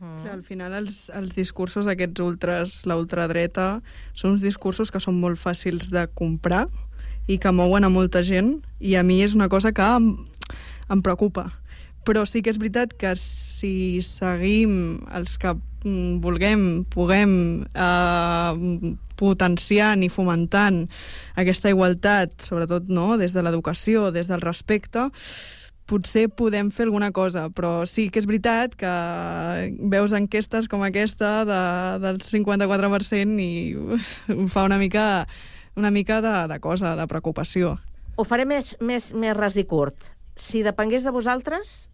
Clar, 0.01 0.33
al 0.33 0.43
final 0.45 0.73
els, 0.77 1.07
els 1.15 1.37
discursos 1.37 1.87
aquests 1.89 2.21
ultres, 2.25 2.81
la 2.89 2.97
ultradreta, 3.01 3.69
són 4.17 4.35
uns 4.35 4.43
discursos 4.45 4.91
que 4.93 5.01
són 5.01 5.21
molt 5.21 5.41
fàcils 5.41 5.93
de 5.93 6.07
comprar 6.17 6.67
i 7.27 7.39
que 7.41 7.53
mouen 7.53 7.85
a 7.85 7.93
molta 7.93 8.23
gent 8.23 8.59
i 8.81 8.97
a 8.97 9.05
mi 9.07 9.23
és 9.25 9.35
una 9.35 9.49
cosa 9.49 9.73
que 9.73 9.85
em, 9.85 10.11
em 10.93 11.03
preocupa. 11.03 11.51
Però 12.05 12.27
sí 12.29 12.43
que 12.45 12.53
és 12.53 12.61
veritat 12.61 12.93
que 13.01 13.15
si 13.17 14.03
seguim 14.05 15.01
els 15.17 15.39
que 15.41 15.55
mm, 15.55 16.21
vulguem, 16.25 16.85
puguem 16.93 17.33
eh, 17.65 18.95
potenciant 19.17 20.05
i 20.05 20.13
fomentant 20.13 20.85
aquesta 21.41 21.73
igualtat, 21.73 22.37
sobretot 22.45 22.91
no, 22.93 23.15
des 23.17 23.33
de 23.33 23.45
l'educació, 23.45 24.11
des 24.13 24.29
del 24.29 24.45
respecte, 24.45 25.09
potser 25.89 26.29
podem 26.33 26.71
fer 26.73 26.87
alguna 26.87 27.11
cosa, 27.13 27.49
però 27.53 27.85
sí 27.89 28.09
que 28.11 28.23
és 28.23 28.29
veritat 28.29 28.77
que 28.81 28.93
veus 29.93 30.15
enquestes 30.17 30.69
com 30.73 30.85
aquesta 30.85 31.45
de, 31.49 31.65
del 32.05 32.21
54% 32.25 33.41
i 33.45 33.51
em 34.33 34.49
fa 34.53 34.65
una 34.65 34.81
mica, 34.81 35.27
una 35.77 35.91
mica 35.91 36.21
de, 36.21 36.35
de 36.49 36.61
cosa, 36.61 36.95
de 36.97 37.07
preocupació. 37.11 37.79
Ho 38.17 38.25
faré 38.25 38.47
més, 38.47 38.77
més, 38.81 39.13
més 39.15 39.37
ras 39.37 39.57
i 39.59 39.65
curt. 39.67 39.97
Si 40.37 40.63
depengués 40.63 41.05
de 41.07 41.13
vosaltres, 41.15 41.89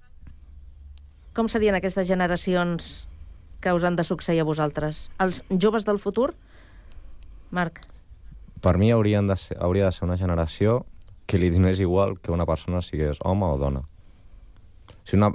com 1.37 1.49
serien 1.49 1.77
aquestes 1.77 2.09
generacions 2.09 2.91
que 3.61 3.73
us 3.77 3.85
han 3.85 3.97
de 3.97 4.05
succeir 4.05 4.41
a 4.41 4.49
vosaltres? 4.49 5.09
Els 5.21 5.43
joves 5.51 5.85
del 5.85 6.01
futur? 6.01 6.33
Marc. 7.51 7.83
Per 8.61 8.77
mi 8.77 8.91
haurien 8.93 9.29
de 9.29 9.37
ser, 9.41 9.57
hauria 9.61 9.87
de 9.89 9.93
ser 9.93 10.07
una 10.09 10.19
generació 10.21 10.85
que 11.31 11.39
li 11.39 11.51
donés 11.53 11.81
igual 11.81 12.19
que 12.21 12.33
una 12.33 12.47
persona 12.49 12.83
sigués 12.83 13.21
home 13.25 13.47
o 13.47 13.59
dona. 13.61 13.85
Si 15.05 15.17
una... 15.17 15.31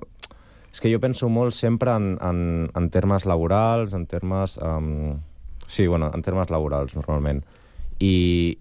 És 0.76 0.82
que 0.84 0.92
jo 0.92 1.00
penso 1.00 1.30
molt 1.32 1.56
sempre 1.56 1.94
en, 1.96 2.18
en, 2.20 2.40
en 2.76 2.90
termes 2.92 3.26
laborals, 3.26 3.94
en 3.96 4.06
termes... 4.06 4.58
Um... 4.60 5.22
Sí, 5.66 5.88
bueno, 5.88 6.12
en 6.14 6.22
termes 6.22 6.52
laborals, 6.54 6.94
normalment. 6.94 7.42
I 8.00 8.58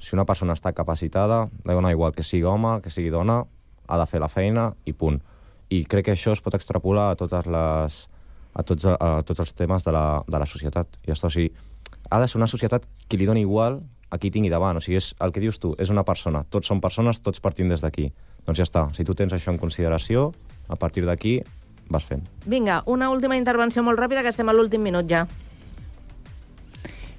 si 0.00 0.14
una 0.16 0.26
persona 0.28 0.52
està 0.52 0.74
capacitada, 0.76 1.48
dona 1.64 1.92
igual 1.92 2.12
que 2.12 2.22
sigui 2.22 2.44
home, 2.44 2.80
que 2.84 2.90
sigui 2.92 3.10
dona, 3.10 3.44
ha 3.88 3.98
de 4.00 4.06
fer 4.06 4.20
la 4.20 4.28
feina 4.28 4.72
i 4.84 4.92
punt. 4.92 5.20
I 5.72 5.84
crec 5.88 6.08
que 6.08 6.12
això 6.12 6.34
es 6.34 6.42
pot 6.44 6.54
extrapolar 6.54 7.10
a 7.10 7.16
totes 7.16 7.46
les 7.48 8.02
a 8.54 8.62
tots, 8.62 8.86
a 8.86 9.22
tots 9.26 9.40
els 9.42 9.54
temes 9.56 9.84
de 9.84 9.92
la, 9.92 10.22
de 10.28 10.38
la 10.38 10.46
societat. 10.46 10.98
I 11.08 11.14
està, 11.14 11.28
o 11.28 11.34
sigui, 11.34 11.50
ha 12.10 12.20
de 12.20 12.28
ser 12.28 12.38
una 12.38 12.50
societat 12.50 12.86
que 13.08 13.18
li 13.18 13.26
doni 13.26 13.42
igual 13.42 13.80
a 14.10 14.18
qui 14.18 14.30
tingui 14.30 14.52
davant. 14.52 14.78
O 14.78 14.84
sigui, 14.84 15.00
és 15.00 15.12
el 15.24 15.34
que 15.34 15.42
dius 15.42 15.58
tu, 15.58 15.74
és 15.80 15.90
una 15.90 16.04
persona. 16.06 16.44
Tots 16.50 16.70
són 16.70 16.80
persones, 16.84 17.20
tots 17.24 17.42
partim 17.42 17.72
des 17.72 17.82
d'aquí. 17.82 18.10
Doncs 18.46 18.60
ja 18.60 18.68
està. 18.68 18.86
Si 18.94 19.04
tu 19.04 19.16
tens 19.18 19.34
això 19.34 19.50
en 19.50 19.58
consideració, 19.58 20.30
a 20.68 20.76
partir 20.76 21.04
d'aquí 21.08 21.40
vas 21.90 22.04
fent. 22.06 22.22
Vinga, 22.46 22.82
una 22.86 23.10
última 23.10 23.36
intervenció 23.36 23.82
molt 23.82 23.98
ràpida, 23.98 24.22
que 24.22 24.32
estem 24.32 24.48
a 24.48 24.54
l'últim 24.54 24.84
minut 24.84 25.10
ja. 25.10 25.26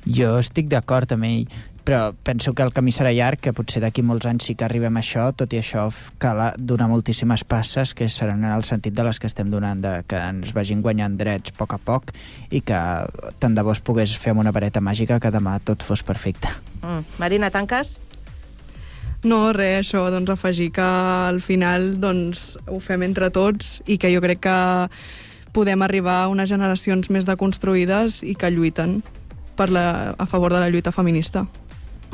Jo 0.06 0.36
estic 0.40 0.70
d'acord 0.70 1.12
amb 1.16 1.26
ell, 1.26 1.48
però 1.86 2.16
penso 2.26 2.54
que 2.58 2.64
el 2.66 2.74
camí 2.74 2.92
serà 2.92 3.12
llarg, 3.14 3.40
que 3.40 3.54
potser 3.54 3.80
d'aquí 3.84 4.02
molts 4.02 4.26
anys 4.26 4.48
sí 4.50 4.56
que 4.58 4.66
arribem 4.66 4.98
a 4.98 5.04
això, 5.04 5.28
tot 5.38 5.54
i 5.54 5.60
això 5.62 5.86
cal 6.22 6.42
donar 6.58 6.88
moltíssimes 6.90 7.44
passes 7.46 7.94
que 7.94 8.10
seran 8.10 8.44
en 8.44 8.56
el 8.56 8.66
sentit 8.66 8.96
de 8.98 9.06
les 9.06 9.22
que 9.22 9.30
estem 9.30 9.52
donant, 9.54 9.84
de 9.84 10.00
que 10.10 10.18
ens 10.18 10.54
vagin 10.58 10.82
guanyant 10.82 11.18
drets 11.20 11.54
a 11.54 11.58
poc 11.60 11.78
a 11.78 11.78
poc 11.78 12.10
i 12.50 12.64
que 12.66 12.80
tant 13.40 13.54
de 13.54 13.64
bo 13.66 13.76
es 13.76 13.84
pogués 13.86 14.18
fer 14.18 14.34
amb 14.34 14.42
una 14.42 14.54
vareta 14.56 14.82
màgica 14.82 15.20
que 15.22 15.32
demà 15.32 15.60
tot 15.62 15.86
fos 15.86 16.02
perfecte. 16.04 16.50
Mm. 16.82 17.06
Marina, 17.22 17.52
tanques? 17.54 17.94
No, 19.26 19.54
res, 19.54 19.86
això, 19.86 20.08
doncs 20.14 20.34
afegir 20.34 20.72
que 20.74 20.86
al 20.86 21.40
final 21.42 21.96
doncs, 22.02 22.56
ho 22.66 22.82
fem 22.82 23.06
entre 23.06 23.30
tots 23.34 23.80
i 23.86 23.98
que 24.02 24.10
jo 24.14 24.22
crec 24.26 24.42
que 24.46 24.58
podem 25.54 25.86
arribar 25.86 26.24
a 26.24 26.28
unes 26.34 26.50
generacions 26.50 27.10
més 27.14 27.26
deconstruïdes 27.30 28.24
i 28.26 28.36
que 28.36 28.52
lluiten 28.54 29.00
per 29.58 29.70
la, 29.72 30.16
a 30.18 30.26
favor 30.26 30.54
de 30.54 30.60
la 30.60 30.70
lluita 30.70 30.92
feminista. 30.96 31.46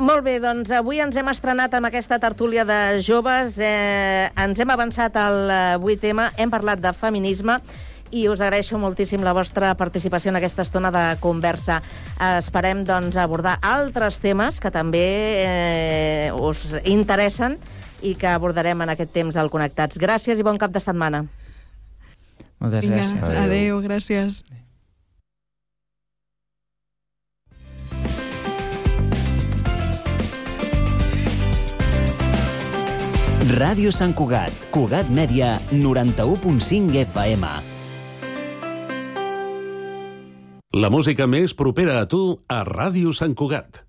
Molt 0.02 0.24
bé, 0.24 0.38
doncs 0.42 0.72
avui 0.74 0.98
ens 1.04 1.16
hem 1.20 1.28
estrenat 1.30 1.74
amb 1.76 1.86
aquesta 1.86 2.18
tertúlia 2.18 2.64
de 2.66 2.98
joves, 3.04 3.58
eh, 3.60 4.30
ens 4.40 4.58
hem 4.58 4.70
avançat 4.72 5.16
al 5.20 5.38
eh, 5.46 5.58
avui 5.76 5.98
tema, 6.00 6.30
hem 6.36 6.50
parlat 6.50 6.80
de 6.82 6.90
feminisme 6.96 7.58
i 8.12 8.26
us 8.28 8.42
agraeixo 8.44 8.80
moltíssim 8.80 9.22
la 9.24 9.32
vostra 9.36 9.72
participació 9.78 10.32
en 10.32 10.40
aquesta 10.40 10.66
estona 10.66 10.90
de 10.92 11.04
conversa. 11.20 11.78
Esperem 12.36 12.82
doncs, 12.84 13.16
abordar 13.16 13.56
altres 13.64 14.18
temes 14.20 14.60
que 14.60 14.72
també 14.74 15.04
eh, 15.44 16.32
us 16.36 16.76
interessen 16.84 17.56
i 18.02 18.16
que 18.18 18.28
abordarem 18.28 18.82
en 18.84 18.92
aquest 18.92 19.14
temps 19.14 19.38
del 19.38 19.48
Connectats. 19.52 20.00
Gràcies 20.02 20.38
i 20.38 20.44
bon 20.44 20.60
cap 20.60 20.74
de 20.74 20.82
setmana. 20.82 21.24
Moltes 22.60 22.90
gràcies. 22.90 23.16
adéu, 23.22 23.40
adéu 23.46 23.80
gràcies. 23.86 24.42
Ràdio 33.52 33.90
Sant 33.92 34.14
Cugat, 34.16 34.54
Cugat 34.72 35.10
Mèdia, 35.12 35.58
91.5 35.76 36.94
FM. 37.02 37.48
La 40.80 40.88
música 40.88 41.26
més 41.28 41.52
propera 41.52 41.98
a 42.00 42.06
tu 42.08 42.38
a 42.48 42.62
Ràdio 42.64 43.12
Sant 43.12 43.34
Cugat. 43.36 43.82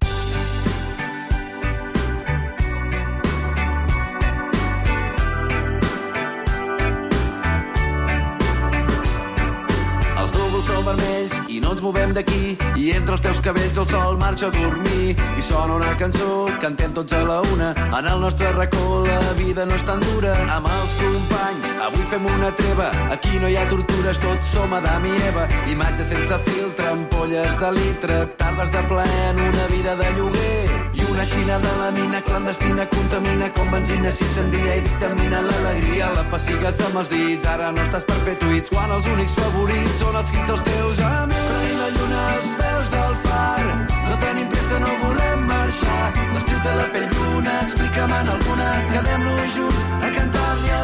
Els 10.19 10.35
núvols 10.35 10.67
són 10.67 10.83
vermells 10.91 11.39
i 11.47 11.63
no 11.63 11.71
ens 11.77 11.87
movem 11.87 12.11
d'aquí 12.19 12.52
i 12.83 12.89
entre 12.91 13.15
els 13.15 13.21
teus 13.23 13.39
cabells 13.39 13.77
el 13.79 13.85
sol 13.87 14.17
marxa 14.19 14.49
a 14.49 14.51
dormir. 14.51 15.13
I 15.39 15.43
sona 15.45 15.77
una 15.77 15.91
cançó, 15.99 16.49
cantem 16.59 16.91
tots 16.95 17.15
a 17.15 17.21
la 17.23 17.39
una. 17.53 17.69
En 17.85 18.07
el 18.11 18.19
nostre 18.19 18.51
racó 18.57 19.03
la 19.05 19.19
vida 19.37 19.65
no 19.65 19.75
és 19.77 19.85
tan 19.87 20.01
dura. 20.03 20.33
Amb 20.51 20.67
els 20.67 20.95
companys 20.99 21.69
avui 21.85 22.03
fem 22.11 22.27
una 22.27 22.51
treva. 22.59 22.89
Aquí 23.15 23.39
no 23.39 23.47
hi 23.47 23.55
ha 23.55 23.63
tortures, 23.71 24.19
tots 24.19 24.51
som 24.51 24.73
Adam 24.75 25.07
i 25.07 25.13
Eva. 25.29 25.47
Imatges 25.71 26.11
sense 26.11 26.39
filtre, 26.47 26.89
ampolles 26.91 27.59
de 27.61 27.71
litre. 27.77 28.17
Tardes 28.41 28.73
de 28.75 28.83
plaer 28.91 29.21
en 29.29 29.39
una 29.47 29.67
vida 29.71 29.95
de 30.01 30.09
lloguer. 30.17 30.81
I 30.93 31.05
una 31.13 31.27
xina 31.29 31.59
de 31.63 31.75
la 31.79 31.91
mina 31.95 32.21
clandestina 32.27 32.87
contamina 32.95 33.51
com 33.53 33.71
benzina. 33.71 34.11
S'incendia 34.11 34.79
i 34.81 34.83
dictamina 34.89 35.45
l'alegria 35.47 36.11
la 36.17 36.25
pessigues 36.33 36.83
amb 36.89 36.99
els 37.03 37.13
dits. 37.15 37.47
Ara 37.53 37.71
no 37.71 37.85
estàs 37.87 38.03
per 38.09 38.19
fer 38.27 38.35
tuits 38.43 38.75
quan 38.75 38.91
els 38.91 39.07
únics 39.15 39.39
favorits 39.39 40.01
són 40.03 40.19
els 40.19 40.35
quins 40.35 40.51
dels 40.51 40.67
teus 40.67 41.05
amics 41.13 41.72
lluna 41.97 42.21
als 42.35 42.49
peus 42.59 42.87
del 42.95 43.15
far. 43.25 43.63
No 44.07 44.15
tenim 44.25 44.47
pressa, 44.53 44.79
no 44.85 44.91
volem 45.03 45.45
marxar. 45.51 46.07
L'estiu 46.33 46.63
té 46.65 46.73
la 46.79 46.87
pell 46.95 47.09
bruna 47.17 47.59
explica'm 47.65 48.17
en 48.19 48.33
alguna 48.35 48.71
quedem-nos 48.93 49.55
junts 49.57 49.85
a 50.01 50.13
cantar-li 50.17 50.75
al 50.79 50.82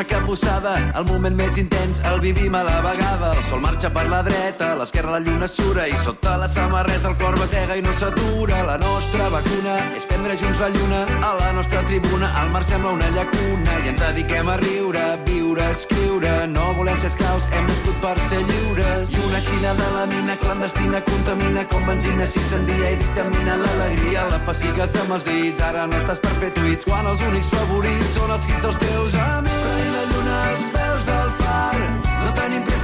una 0.00 0.06
cabussada. 0.06 0.74
El 0.96 1.04
moment 1.04 1.34
més 1.36 1.56
intens 1.60 1.98
el 2.08 2.20
vivim 2.20 2.54
a 2.54 2.62
la 2.64 2.80
vegada. 2.80 3.34
El 3.36 3.42
sol 3.44 3.60
marxa 3.60 3.90
per 3.92 4.06
la 4.08 4.22
dreta, 4.24 4.72
a 4.72 4.78
l'esquerra 4.78 5.12
la 5.12 5.20
lluna 5.20 5.48
sura 5.48 5.86
i 5.88 5.96
sota 6.04 6.38
la 6.40 6.48
samarreta 6.48 7.10
el 7.10 7.16
cor 7.20 7.36
batega 7.36 7.76
i 7.76 7.82
no 7.84 7.92
s'atura. 7.92 8.62
La 8.64 8.78
nostra 8.80 9.28
vacuna 9.34 9.76
és 9.98 10.06
prendre 10.08 10.38
junts 10.40 10.60
la 10.62 10.70
lluna. 10.72 11.02
A 11.26 11.34
la 11.36 11.52
nostra 11.52 11.82
tribuna 11.90 12.30
el 12.42 12.50
mar 12.54 12.64
sembla 12.64 12.94
una 12.96 13.10
llacuna 13.16 13.76
i 13.84 13.92
ens 13.92 14.00
dediquem 14.00 14.48
a 14.48 14.56
riure, 14.62 15.04
viure, 15.28 15.68
escriure. 15.68 16.32
No 16.54 16.72
volem 16.78 17.00
ser 17.00 17.12
esclaus, 17.12 17.50
hem 17.52 17.68
nascut 17.68 18.00
per 18.00 18.16
ser 18.30 18.40
lliures. 18.40 19.12
I 19.12 19.22
una 19.28 19.44
xina 19.44 19.76
de 19.82 19.92
la 19.98 20.06
mina 20.14 20.36
clandestina 20.40 21.04
contamina 21.10 21.66
com 21.68 21.84
benzina, 21.92 22.24
s'incendia 22.24 22.94
i 22.94 23.00
dictamina 23.04 23.60
l'alegria. 23.66 24.28
La 24.32 24.40
pessigues 24.48 24.96
amb 25.04 25.18
els 25.18 25.28
dits, 25.28 25.60
ara 25.60 25.84
no 25.90 26.00
estàs 26.00 26.24
per 26.24 26.36
fer 26.40 26.54
tuits, 26.56 26.88
quan 26.88 27.10
els 27.12 27.26
únics 27.28 27.52
favorits 27.52 28.14
són 28.16 28.38
els 28.38 28.48
hits 28.48 28.64
dels 28.64 28.86
teus 28.86 29.24
amics. 29.28 29.59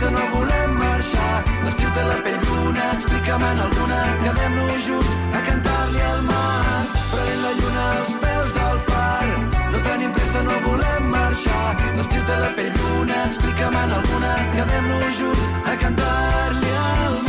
Pressa, 0.07 0.11
no 0.11 0.37
volem 0.37 0.71
marxar. 0.79 1.45
L'estiu 1.65 1.91
té 1.91 2.03
la 2.03 2.17
pell 2.23 2.39
bruna, 2.47 2.93
explica'm 2.95 3.43
en 3.43 3.61
alguna, 3.61 4.01
quedem-nos 4.23 4.87
junts 4.87 5.13
a 5.33 5.41
cantar-li 5.49 6.01
al 6.01 6.23
mar. 6.23 6.87
Prenent 7.11 7.43
la 7.43 7.53
lluna 7.59 7.85
als 7.99 8.13
peus 8.23 8.53
del 8.59 8.79
far, 8.89 9.27
no 9.73 9.79
tenim 9.83 10.13
pressa, 10.13 10.43
no 10.43 10.59
volem 10.67 11.11
marxar. 11.11 11.77
L'estiu 11.97 12.23
té 12.27 12.41
la 12.41 12.51
pell 12.57 12.75
bruna, 12.81 13.23
explica'm 13.27 13.79
en 13.85 13.97
alguna, 14.01 14.35
quedem-nos 14.57 15.23
junts 15.23 15.49
a 15.65 15.79
cantar-li 15.85 16.77
al 16.83 17.17
mar. 17.23 17.26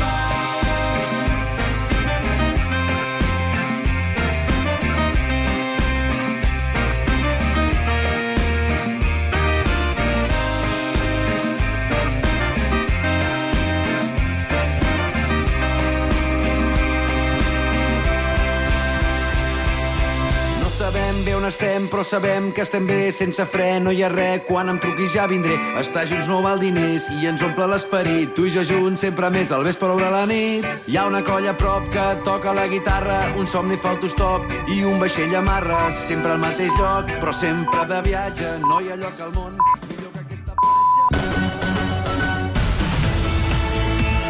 Estem, 21.48 21.88
però 21.92 22.04
sabem 22.04 22.52
que 22.52 22.64
estem 22.66 22.86
bé, 22.88 23.12
sense 23.12 23.46
fre, 23.48 23.80
no 23.80 23.92
hi 23.92 24.04
ha 24.04 24.10
res. 24.12 24.44
Quan 24.48 24.70
em 24.72 24.80
truquis 24.84 25.14
ja 25.14 25.28
vindré. 25.30 25.56
Estar 25.80 26.06
junts 26.10 26.28
no 26.30 26.42
val 26.44 26.60
diners 26.62 27.08
i 27.18 27.28
ens 27.30 27.44
omple 27.46 27.68
l'esperit. 27.72 28.34
Tu 28.36 28.48
i 28.50 28.54
jo 28.58 28.66
junts, 28.68 29.02
sempre 29.06 29.32
més 29.34 29.52
al 29.56 29.66
vespre 29.68 29.90
o 29.94 29.98
a 29.98 30.12
la 30.14 30.26
nit. 30.30 30.68
Hi 30.88 30.98
ha 30.98 31.08
una 31.08 31.24
colla 31.24 31.56
a 31.56 31.58
prop 31.58 31.90
que 31.94 32.06
toca 32.28 32.54
la 32.54 32.68
guitarra, 32.68 33.20
un 33.38 33.48
somni 33.48 33.78
fa 33.78 33.96
autostop 33.96 34.46
i 34.76 34.84
un 34.84 35.00
vaixell 35.00 35.36
amarra. 35.36 35.88
Sempre 35.92 36.36
al 36.36 36.44
mateix 36.44 36.72
lloc, 36.80 37.12
però 37.22 37.34
sempre 37.34 37.86
de 37.88 38.02
viatge. 38.12 38.56
No 38.68 38.82
hi 38.82 38.92
ha 38.92 39.02
lloc 39.04 39.28
al 39.28 39.36
món 39.36 39.77